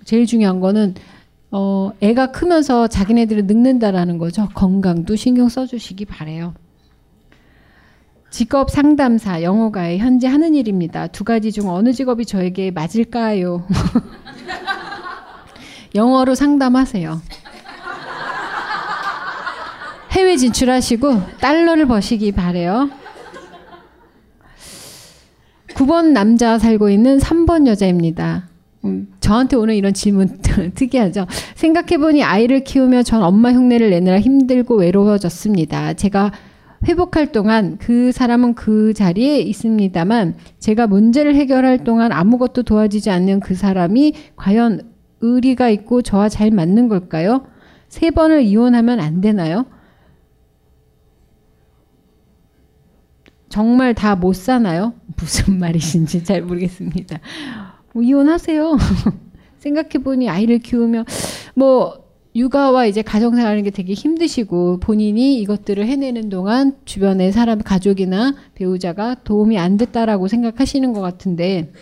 제일 0.04 0.26
중요한 0.26 0.58
거는 0.58 0.96
어, 1.52 1.92
애가 2.00 2.32
크면서 2.32 2.88
자기네들은 2.88 3.46
늙는다라는 3.46 4.18
거죠. 4.18 4.48
건강도 4.54 5.14
신경 5.14 5.48
써주시기 5.48 6.06
바래요. 6.06 6.54
직업 8.30 8.70
상담사 8.70 9.42
영어가에 9.42 9.98
현재 9.98 10.28
하는 10.28 10.54
일입니다. 10.54 11.08
두 11.08 11.24
가지 11.24 11.52
중 11.52 11.68
어느 11.68 11.92
직업이 11.92 12.24
저에게 12.24 12.70
맞을까요? 12.70 13.66
영어로 15.94 16.34
상담하세요. 16.34 17.20
해외 20.12 20.36
진출하시고 20.36 21.38
달러를 21.38 21.86
버시기 21.86 22.32
바래요. 22.32 22.90
9번 25.80 26.12
남자 26.12 26.58
살고 26.58 26.90
있는 26.90 27.16
3번 27.16 27.66
여자입니다. 27.66 28.48
음, 28.84 29.08
저한테 29.20 29.56
오는 29.56 29.74
이런 29.74 29.94
질문 29.94 30.38
특이하죠. 30.74 31.26
생각해보니 31.54 32.22
아이를 32.22 32.64
키우며 32.64 33.02
전 33.02 33.22
엄마 33.22 33.50
흉내를 33.50 33.88
내느라 33.88 34.20
힘들고 34.20 34.76
외로워졌습니다. 34.76 35.94
제가 35.94 36.32
회복할 36.86 37.32
동안 37.32 37.78
그 37.78 38.12
사람은 38.12 38.54
그 38.54 38.92
자리에 38.92 39.40
있습니다만 39.40 40.34
제가 40.58 40.86
문제를 40.86 41.34
해결할 41.34 41.84
동안 41.84 42.12
아무것도 42.12 42.62
도와주지 42.64 43.08
않는 43.10 43.40
그 43.40 43.54
사람이 43.54 44.14
과연 44.36 44.82
의리가 45.22 45.70
있고 45.70 46.02
저와 46.02 46.28
잘 46.28 46.50
맞는 46.50 46.88
걸까요? 46.88 47.46
세 47.88 48.10
번을 48.10 48.42
이혼하면 48.42 49.00
안 49.00 49.22
되나요? 49.22 49.64
정말 53.50 53.94
다 53.94 54.14
못 54.16 54.34
사나요? 54.34 54.94
무슨 55.18 55.58
말이신지 55.58 56.24
잘 56.24 56.40
모르겠습니다. 56.42 57.20
뭐 57.92 58.02
이혼하세요. 58.02 58.76
생각해보니 59.58 60.28
아이를 60.30 60.60
키우며 60.60 61.04
뭐 61.54 62.08
육아와 62.34 62.86
이제 62.86 63.02
가정생활하는 63.02 63.64
게 63.64 63.70
되게 63.70 63.92
힘드시고 63.92 64.78
본인이 64.80 65.40
이것들을 65.42 65.84
해내는 65.84 66.28
동안 66.30 66.76
주변의 66.84 67.32
사람 67.32 67.58
가족이나 67.58 68.34
배우자가 68.54 69.16
도움이 69.24 69.58
안 69.58 69.76
됐다라고 69.76 70.28
생각하시는 70.28 70.92
것 70.92 71.00
같은데 71.00 71.72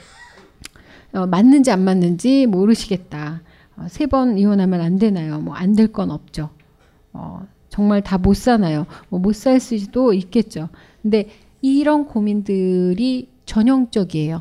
어, 1.13 1.27
맞는지 1.27 1.71
안 1.71 1.85
맞는지 1.85 2.47
모르시겠다. 2.47 3.43
어, 3.77 3.87
세번 3.89 4.39
이혼하면 4.39 4.81
안 4.81 4.99
되나요? 4.99 5.39
뭐 5.41 5.55
안 5.55 5.75
될 5.75 5.93
건 5.93 6.11
없죠. 6.11 6.49
어, 7.13 7.47
정말 7.69 8.03
다 8.03 8.17
못 8.19 8.35
사나요? 8.35 8.87
뭐 9.11 9.21
못 9.21 9.35
살 9.35 9.61
수도 9.61 10.13
있겠죠. 10.15 10.69
근데 11.03 11.29
이런 11.61 12.07
고민들이 12.07 13.29
전형적이에요. 13.47 14.41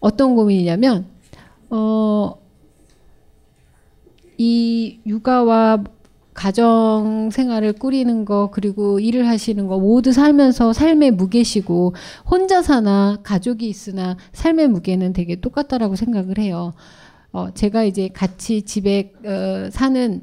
어떤 0.00 0.34
고민이냐면 0.34 1.06
어, 1.68 2.34
이 4.38 5.00
육아와 5.06 5.84
가정 6.32 7.28
생활을 7.30 7.74
꾸리는 7.74 8.24
거 8.24 8.50
그리고 8.50 8.98
일을 8.98 9.28
하시는 9.28 9.66
거 9.66 9.78
모두 9.78 10.12
살면서 10.12 10.72
삶의 10.72 11.10
무게시고 11.12 11.94
혼자 12.30 12.62
사나 12.62 13.18
가족이 13.22 13.68
있으나 13.68 14.16
삶의 14.32 14.68
무게는 14.68 15.12
되게 15.12 15.36
똑같다라고 15.36 15.96
생각을 15.96 16.38
해요. 16.38 16.72
어, 17.32 17.52
제가 17.52 17.84
이제 17.84 18.08
같이 18.08 18.62
집에 18.62 19.12
어, 19.24 19.68
사는 19.70 20.22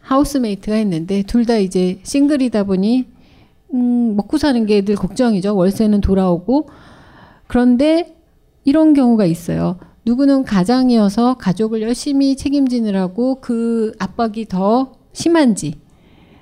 하우스메이트가 0.00 0.78
있는데 0.78 1.22
둘 1.22 1.44
다 1.44 1.56
이제 1.56 1.98
싱글이다 2.04 2.64
보니 2.64 3.06
음, 3.74 4.16
먹고 4.16 4.38
사는 4.38 4.64
게 4.66 4.82
늘 4.82 4.94
걱정이죠. 4.96 5.56
월세는 5.56 6.00
돌아오고 6.00 6.68
그런데 7.46 8.16
이런 8.64 8.94
경우가 8.94 9.24
있어요. 9.26 9.78
누구는 10.04 10.44
가장이어서 10.44 11.34
가족을 11.34 11.82
열심히 11.82 12.36
책임지느라고 12.36 13.40
그 13.40 13.92
압박이 13.98 14.46
더 14.46 14.92
심한지 15.12 15.74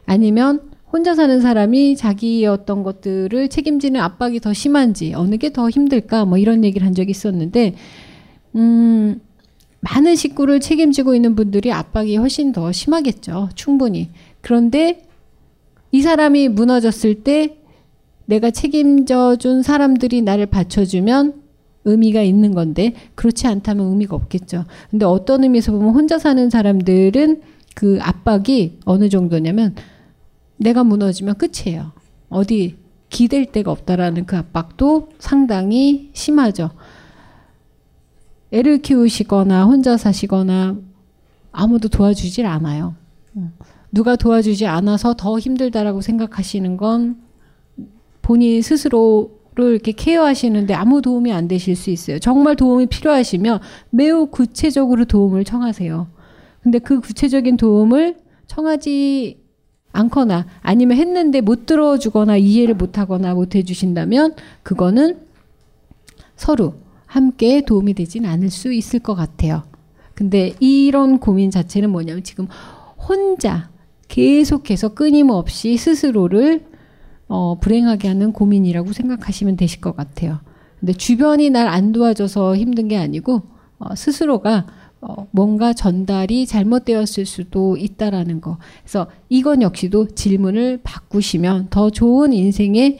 아니면 0.07 0.61
혼자 0.93 1.15
사는 1.15 1.41
사람이 1.41 1.97
자기의 1.97 2.47
어떤 2.47 2.83
것들을 2.83 3.49
책임지는 3.49 4.01
압박이 4.01 4.41
더 4.41 4.53
심한지 4.53 5.15
어느 5.15 5.39
게 5.39 5.49
더 5.51 5.69
힘들까 5.71 6.25
뭐 6.27 6.39
이런 6.39 6.63
얘기를 6.65 6.87
한 6.87 6.95
적이 6.95 7.11
있었는데 7.11 7.75
음 8.57 9.21
많은 9.81 10.15
식구를 10.17 10.61
책임지고 10.61 11.15
있는 11.15 11.35
분들이 11.35 11.73
압박이 11.73 12.17
훨씬 12.17 12.53
더 12.53 12.71
심하겠죠 12.71 13.49
충분히 13.55 14.11
그런데 14.41 15.03
이 15.95 16.03
사람이 16.03 16.49
무너졌을 16.49 17.23
때 17.23 17.57
내가 18.25 18.51
책임져 18.51 19.37
준 19.37 19.63
사람들이 19.63 20.23
나를 20.23 20.47
받쳐주면 20.47 21.41
의미가 21.85 22.21
있는 22.23 22.53
건데 22.53 22.95
그렇지 23.15 23.47
않다면 23.47 23.87
의미가 23.87 24.17
없겠죠. 24.17 24.65
근데 24.91 25.07
어떤 25.07 25.45
의미에서 25.45 25.71
보면 25.71 25.95
혼자 25.95 26.19
사는 26.19 26.51
사람들은 26.51 27.43
그 27.77 28.01
압박이 28.03 28.81
어느 28.87 29.09
정도냐면 29.09 29.77
내가 30.57 30.83
무너지면 30.83 31.37
끝이에요. 31.37 31.93
어디 32.29 32.77
기댈 33.09 33.53
데가 33.53 33.71
없다라는 33.71 34.27
그 34.27 34.37
압박도 34.37 35.11
상당히 35.21 36.11
심하죠. 36.13 36.71
애를 38.51 38.83
키우시거나 38.83 39.65
혼자 39.67 39.97
사시거나 39.97 40.77
아무도 41.53 41.89
도와주질 41.89 42.47
않아요. 42.47 42.97
누가 43.95 44.17
도와주지 44.17 44.67
않아서 44.67 45.15
더 45.15 45.39
힘들다라고 45.39 46.01
생각하시는 46.01 46.77
건 46.77 47.17
본인 48.23 48.61
스스로를 48.61 49.31
이렇게 49.57 49.93
케어하시는데 49.93 50.75
아무 50.75 51.01
도움이 51.01 51.33
안 51.33 51.47
되실 51.47 51.77
수 51.77 51.91
있어요. 51.91 52.19
정말 52.19 52.57
도움이 52.57 52.87
필요하시면 52.87 53.61
매우 53.91 54.27
구체적으로 54.27 55.05
도움을 55.05 55.45
청하세요. 55.45 56.09
근데 56.63 56.81
그 56.81 57.01
구체적인 57.01 57.57
도움을 57.57 58.17
청하지 58.49 59.39
않거나 59.93 60.47
아니면 60.61 60.97
했는데 60.97 61.41
못 61.41 61.67
들어주거나 61.67 62.37
이해를 62.37 62.75
못 62.75 62.99
하거나 62.99 63.33
못 63.35 63.55
해주신다면 63.55 64.35
그거는 64.65 65.21
서로 66.35 66.75
함께 67.07 67.61
도움이 67.65 67.95
되진 67.95 68.27
않을 68.27 68.51
수 68.51 68.73
있을 68.73 68.99
것 68.99 69.15
같아요. 69.15 69.63
근데 70.15 70.53
이런 70.59 71.21
고민 71.21 71.53
자체는 71.53 71.91
뭐냐면 71.91 72.25
지금 72.25 72.49
혼자 72.99 73.73
계속해서 74.09 74.95
끊임없이 74.95 75.77
스스로를 75.77 76.65
어, 77.29 77.59
불행하게 77.59 78.09
하는 78.09 78.33
고민이라고 78.33 78.93
생각하시면 78.93 79.57
되실 79.57 79.81
것 79.81 79.97
같아요. 79.97 80.41
근데 80.81 80.93
주변이 80.93 81.51
날 81.51 81.69
안 81.69 81.93
도와줘서 81.93 82.57
힘든 82.57 82.89
게 82.89 82.97
아니고 82.99 83.43
어, 83.79 83.95
스스로가 83.95 84.67
어, 85.01 85.27
뭔가 85.33 85.73
전달이 85.73 86.47
잘못되었을 86.47 87.27
수도 87.27 87.77
있다라는 87.77 88.41
거. 88.41 88.59
그래서 88.83 89.07
이건 89.29 89.63
역시도 89.63 90.09
질문을 90.09 90.81
바꾸시면 90.83 91.69
더 91.71 91.91
좋은 91.91 92.33
인생의 92.33 92.99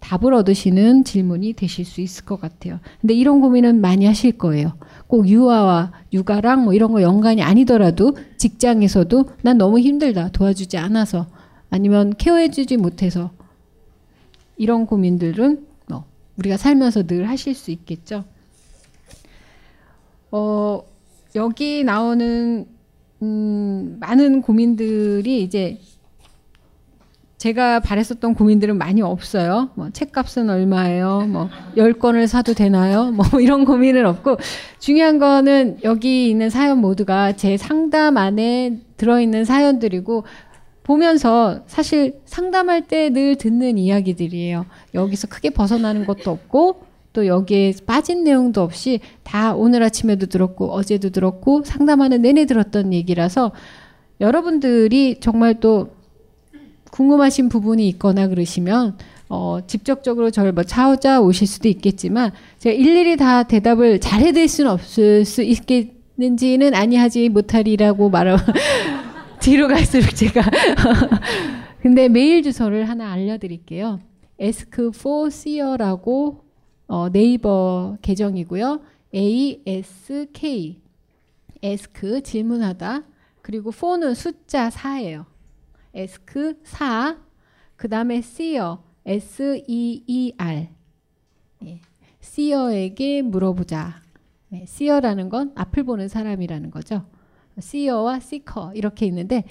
답을 0.00 0.32
얻으시는 0.32 1.04
질문이 1.04 1.54
되실 1.54 1.84
수 1.84 2.00
있을 2.00 2.24
것 2.24 2.40
같아요. 2.40 2.78
근데 3.00 3.14
이런 3.14 3.40
고민은 3.40 3.80
많이 3.80 4.06
하실 4.06 4.32
거예요. 4.32 4.72
꼭 5.08 5.26
유아와 5.26 5.92
육아랑 6.12 6.64
뭐 6.64 6.74
이런 6.74 6.92
거 6.92 7.02
연관이 7.02 7.42
아니더라도 7.42 8.16
직장에서도 8.36 9.30
난 9.42 9.58
너무 9.58 9.80
힘들다. 9.80 10.28
도와주지 10.28 10.76
않아서 10.76 11.26
아니면 11.70 12.14
케어해주지 12.16 12.76
못해서 12.76 13.32
이런 14.56 14.86
고민들은 14.86 15.66
뭐 15.88 16.04
우리가 16.36 16.56
살면서 16.56 17.06
늘 17.06 17.28
하실 17.28 17.54
수 17.54 17.70
있겠죠. 17.70 18.24
어, 20.30 20.82
여기 21.34 21.84
나오는 21.84 22.66
음, 23.22 23.96
많은 24.00 24.42
고민들이 24.42 25.42
이제 25.42 25.80
제가 27.38 27.78
바랬었던 27.80 28.34
고민들은 28.34 28.76
많이 28.76 29.00
없어요. 29.00 29.70
뭐 29.74 29.90
책값은 29.90 30.50
얼마예요? 30.50 31.26
뭐 31.28 31.48
10권을 31.76 32.26
사도 32.26 32.52
되나요? 32.52 33.12
뭐 33.12 33.24
이런 33.40 33.64
고민은 33.64 34.04
없고 34.06 34.36
중요한 34.80 35.18
거는 35.18 35.78
여기 35.84 36.28
있는 36.30 36.50
사연 36.50 36.78
모두가 36.78 37.32
제 37.36 37.56
상담 37.56 38.16
안에 38.16 38.80
들어 38.96 39.20
있는 39.20 39.44
사연들이고 39.44 40.24
보면서 40.82 41.60
사실 41.66 42.20
상담할 42.24 42.88
때 42.88 43.10
늘 43.10 43.36
듣는 43.36 43.78
이야기들이에요. 43.78 44.66
여기서 44.94 45.28
크게 45.28 45.50
벗어나는 45.50 46.06
것도 46.06 46.30
없고 46.32 46.82
또 47.12 47.26
여기에 47.26 47.74
빠진 47.86 48.24
내용도 48.24 48.62
없이 48.62 49.00
다 49.22 49.54
오늘 49.54 49.82
아침에도 49.84 50.26
들었고 50.26 50.72
어제도 50.72 51.10
들었고 51.10 51.62
상담하는 51.64 52.22
내내 52.22 52.46
들었던 52.46 52.92
얘기라서 52.92 53.52
여러분들이 54.20 55.20
정말 55.20 55.60
또 55.60 55.90
궁금하신 56.90 57.48
부분이 57.48 57.86
있거나 57.88 58.28
그러시면 58.28 58.96
어, 59.28 59.58
직접적으로 59.66 60.30
저를 60.30 60.52
뭐 60.52 60.64
찾아 60.64 61.20
오실 61.20 61.46
수도 61.46 61.68
있겠지만 61.68 62.32
제가 62.58 62.74
일일이 62.74 63.16
다 63.16 63.42
대답을 63.42 64.00
잘 64.00 64.22
해드릴 64.22 64.48
수는 64.48 64.70
없을 64.70 65.24
수 65.24 65.42
있겠는지는 65.42 66.74
아니하지 66.74 67.28
못하리라고 67.28 68.08
말하 68.08 68.38
뒤로 69.40 69.68
갈수록 69.68 70.14
제가 70.14 70.42
근데 71.82 72.08
메일 72.08 72.42
주소를 72.42 72.88
하나 72.88 73.12
알려드릴게요. 73.12 74.00
ask4seer라고 74.40 76.40
어, 76.88 77.08
네이버 77.12 77.96
계정이고요. 78.02 78.80
ask 79.14 80.76
ask 81.62 82.22
질문하다 82.22 83.02
그리고 83.42 83.70
4는 83.70 84.14
숫자 84.14 84.70
4예요. 84.70 85.26
Ask 85.96 86.22
4, 86.64 87.16
그 87.76 87.88
다음에 87.88 88.16
seer, 88.18 88.78
S 89.06 89.62
E 89.66 90.02
E 90.06 90.32
R. 90.36 90.68
예. 91.64 91.80
seer에게 92.22 93.22
물어보자. 93.22 94.00
예, 94.52 94.62
seer라는 94.62 95.28
건 95.28 95.52
앞을 95.54 95.84
보는 95.84 96.08
사람이라는 96.08 96.70
거죠. 96.70 97.04
seer와 97.58 98.16
seeker 98.16 98.70
이렇게 98.74 99.06
있는데 99.06 99.44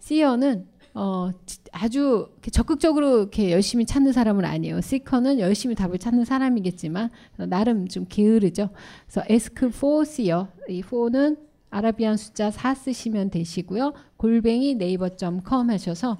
seer는 0.00 0.66
어, 0.94 1.30
지- 1.44 1.58
아주 1.72 2.28
적극적으로 2.52 3.18
이렇게 3.20 3.50
열심히 3.50 3.84
찾는 3.84 4.12
사람은 4.12 4.44
아니에요. 4.44 4.78
seeker는 4.78 5.40
열심히 5.40 5.74
답을 5.74 5.98
찾는 5.98 6.24
사람이겠지만 6.24 7.10
어, 7.38 7.46
나름 7.46 7.88
좀 7.88 8.06
게으르죠. 8.08 8.68
그래서 9.06 9.26
ask 9.30 9.66
for 9.68 10.02
seer 10.02 10.46
이 10.68 10.80
for는 10.80 11.36
아라비안 11.74 12.16
숫자 12.16 12.50
4 12.50 12.74
쓰시면 12.74 13.30
되시고요. 13.30 13.92
골뱅이 14.16 14.74
네이버.com 14.76 15.70
하셔서 15.70 16.18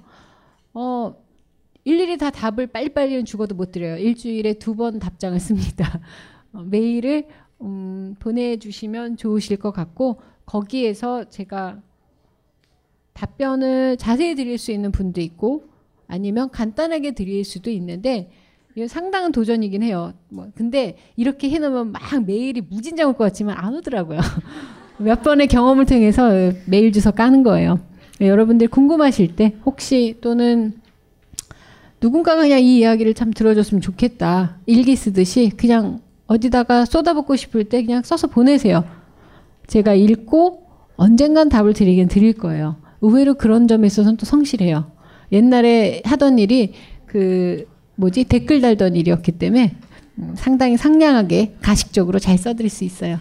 어 0.73 1.15
일일이 1.85 2.17
다 2.19 2.31
답을 2.31 2.67
빨리빨리는 2.69 3.25
죽어도 3.25 3.55
못 3.55 3.71
드려요. 3.71 3.97
일주일에 3.99 4.55
두 4.55 4.75
번 4.75 4.99
답장을 4.99 5.39
씁니다. 5.39 6.01
어, 6.53 6.63
메일을 6.63 7.29
음, 7.63 8.17
보내주시면 8.19 9.17
좋으실 9.17 9.59
것 9.59 9.71
같고 9.71 10.21
거기에서 10.47 11.29
제가 11.29 11.81
답변을 13.13 13.97
자세히 13.97 14.35
드릴 14.35 14.59
수 14.59 14.73
있는 14.73 14.91
분도 14.91 15.21
있고 15.21 15.69
아니면 16.09 16.51
간단하게 16.51 17.13
드릴 17.13 17.45
수도 17.45 17.71
있는데 17.71 18.31
상당한 18.89 19.31
도전이긴 19.31 19.85
해요. 19.85 20.13
뭐 20.31 20.51
근데 20.57 20.97
이렇게 21.15 21.49
해놓으면 21.49 21.93
막 21.93 22.03
메일이 22.27 22.61
무진장 22.61 23.09
올 23.09 23.15
것 23.15 23.25
같지만 23.25 23.57
안 23.57 23.73
오더라고요. 23.77 24.19
몇 25.05 25.23
번의 25.23 25.49
경험을 25.49 25.87
통해서 25.87 26.53
메일 26.67 26.93
주소 26.93 27.13
까는 27.13 27.43
거예요. 27.43 27.79
여러분들 28.21 28.69
궁금하실 28.69 29.37
때 29.37 29.55
혹시 29.65 30.17
또는 30.21 30.73
누군가가 32.01 32.43
그냥 32.43 32.61
이 32.61 32.79
이야기를 32.79 33.15
참 33.15 33.33
들어줬으면 33.33 33.81
좋겠다. 33.81 34.59
일기 34.67 34.97
쓰듯이 34.97 35.51
그냥 35.57 36.01
어디다가 36.27 36.85
쏟아붓고 36.85 37.37
싶을 37.37 37.65
때 37.65 37.83
그냥 37.83 38.03
써서 38.03 38.27
보내세요. 38.27 38.85
제가 39.67 39.95
읽고 39.95 40.63
언젠간 40.97 41.49
답을 41.49 41.73
드리긴 41.73 42.09
드릴 42.09 42.33
거예요. 42.35 42.77
의외로 43.01 43.35
그런 43.35 43.69
점에 43.69 43.87
있어서는 43.87 44.17
또 44.17 44.27
성실해요. 44.27 44.91
옛날에 45.33 46.03
하던 46.05 46.39
일이 46.39 46.73
그 47.07 47.67
뭐지 47.97 48.25
댓글 48.25 48.61
달던 48.61 48.97
일이었기 48.97 49.33
때문에 49.33 49.75
음, 50.19 50.35
상당히 50.37 50.77
상냥하게 50.77 51.57
가식적으로 51.61 52.19
잘 52.19 52.39
써드릴 52.39 52.71
수 52.71 52.85
있어요. 52.85 53.19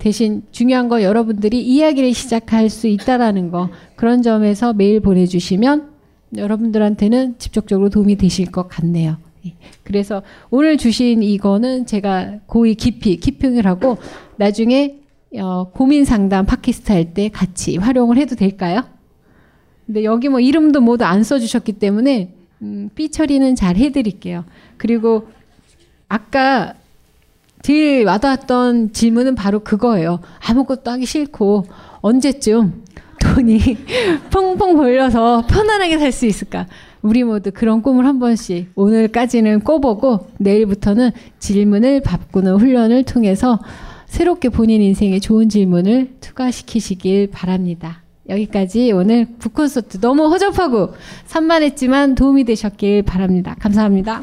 대신 0.00 0.42
중요한 0.50 0.88
건 0.88 1.02
여러분들이 1.02 1.60
이야기를 1.60 2.14
시작할 2.14 2.70
수 2.70 2.88
있다라는 2.88 3.50
거 3.50 3.68
그런 3.96 4.22
점에서 4.22 4.72
메일 4.72 5.00
보내주시면 5.00 5.90
여러분들한테는 6.36 7.36
직접적으로 7.38 7.90
도움이 7.90 8.16
되실 8.16 8.50
것 8.50 8.66
같네요. 8.66 9.18
예. 9.46 9.52
그래서 9.84 10.22
오늘 10.50 10.78
주신 10.78 11.22
이거는 11.22 11.84
제가 11.86 12.38
고의 12.46 12.74
깊이 12.76 13.16
키핑을 13.16 13.66
하고 13.66 13.98
나중에 14.36 14.96
어, 15.36 15.70
고민 15.70 16.04
상담 16.04 16.46
팟캐스트 16.46 16.90
할 16.92 17.12
때 17.12 17.28
같이 17.28 17.76
활용을 17.76 18.16
해도 18.16 18.34
될까요? 18.36 18.82
근데 19.86 20.02
여기 20.02 20.28
뭐 20.28 20.40
이름도 20.40 20.80
모두 20.80 21.04
안 21.04 21.22
써주셨기 21.22 21.74
때문에 21.74 22.32
음, 22.62 22.88
삐 22.94 23.10
처리는 23.10 23.54
잘 23.54 23.76
해드릴게요. 23.76 24.44
그리고 24.78 25.28
아까 26.08 26.74
제일 27.62 28.04
와닿았던 28.06 28.92
질문은 28.92 29.34
바로 29.34 29.60
그거예요. 29.60 30.20
아무것도 30.48 30.90
하기 30.92 31.06
싫고 31.06 31.66
언제쯤 32.00 32.84
돈이 33.20 33.60
펑펑 34.30 34.76
벌려서 34.76 35.44
편안하게 35.46 35.98
살 35.98 36.10
수 36.12 36.26
있을까? 36.26 36.66
우리 37.02 37.22
모두 37.24 37.50
그런 37.52 37.82
꿈을 37.82 38.06
한 38.06 38.18
번씩 38.18 38.72
오늘까지는 38.74 39.60
꿔보고 39.64 40.28
내일부터는 40.38 41.12
질문을 41.38 42.00
바꾸는 42.02 42.56
훈련을 42.56 43.04
통해서 43.04 43.58
새롭게 44.06 44.48
본인 44.48 44.82
인생에 44.82 45.20
좋은 45.20 45.48
질문을 45.48 46.16
투과시키시길 46.20 47.30
바랍니다. 47.30 48.02
여기까지 48.28 48.92
오늘 48.92 49.26
북콘서트 49.38 50.00
너무 50.00 50.26
허접하고 50.28 50.94
산만했지만 51.26 52.14
도움이 52.14 52.44
되셨길 52.44 53.02
바랍니다. 53.02 53.56
감사합니다. 53.58 54.22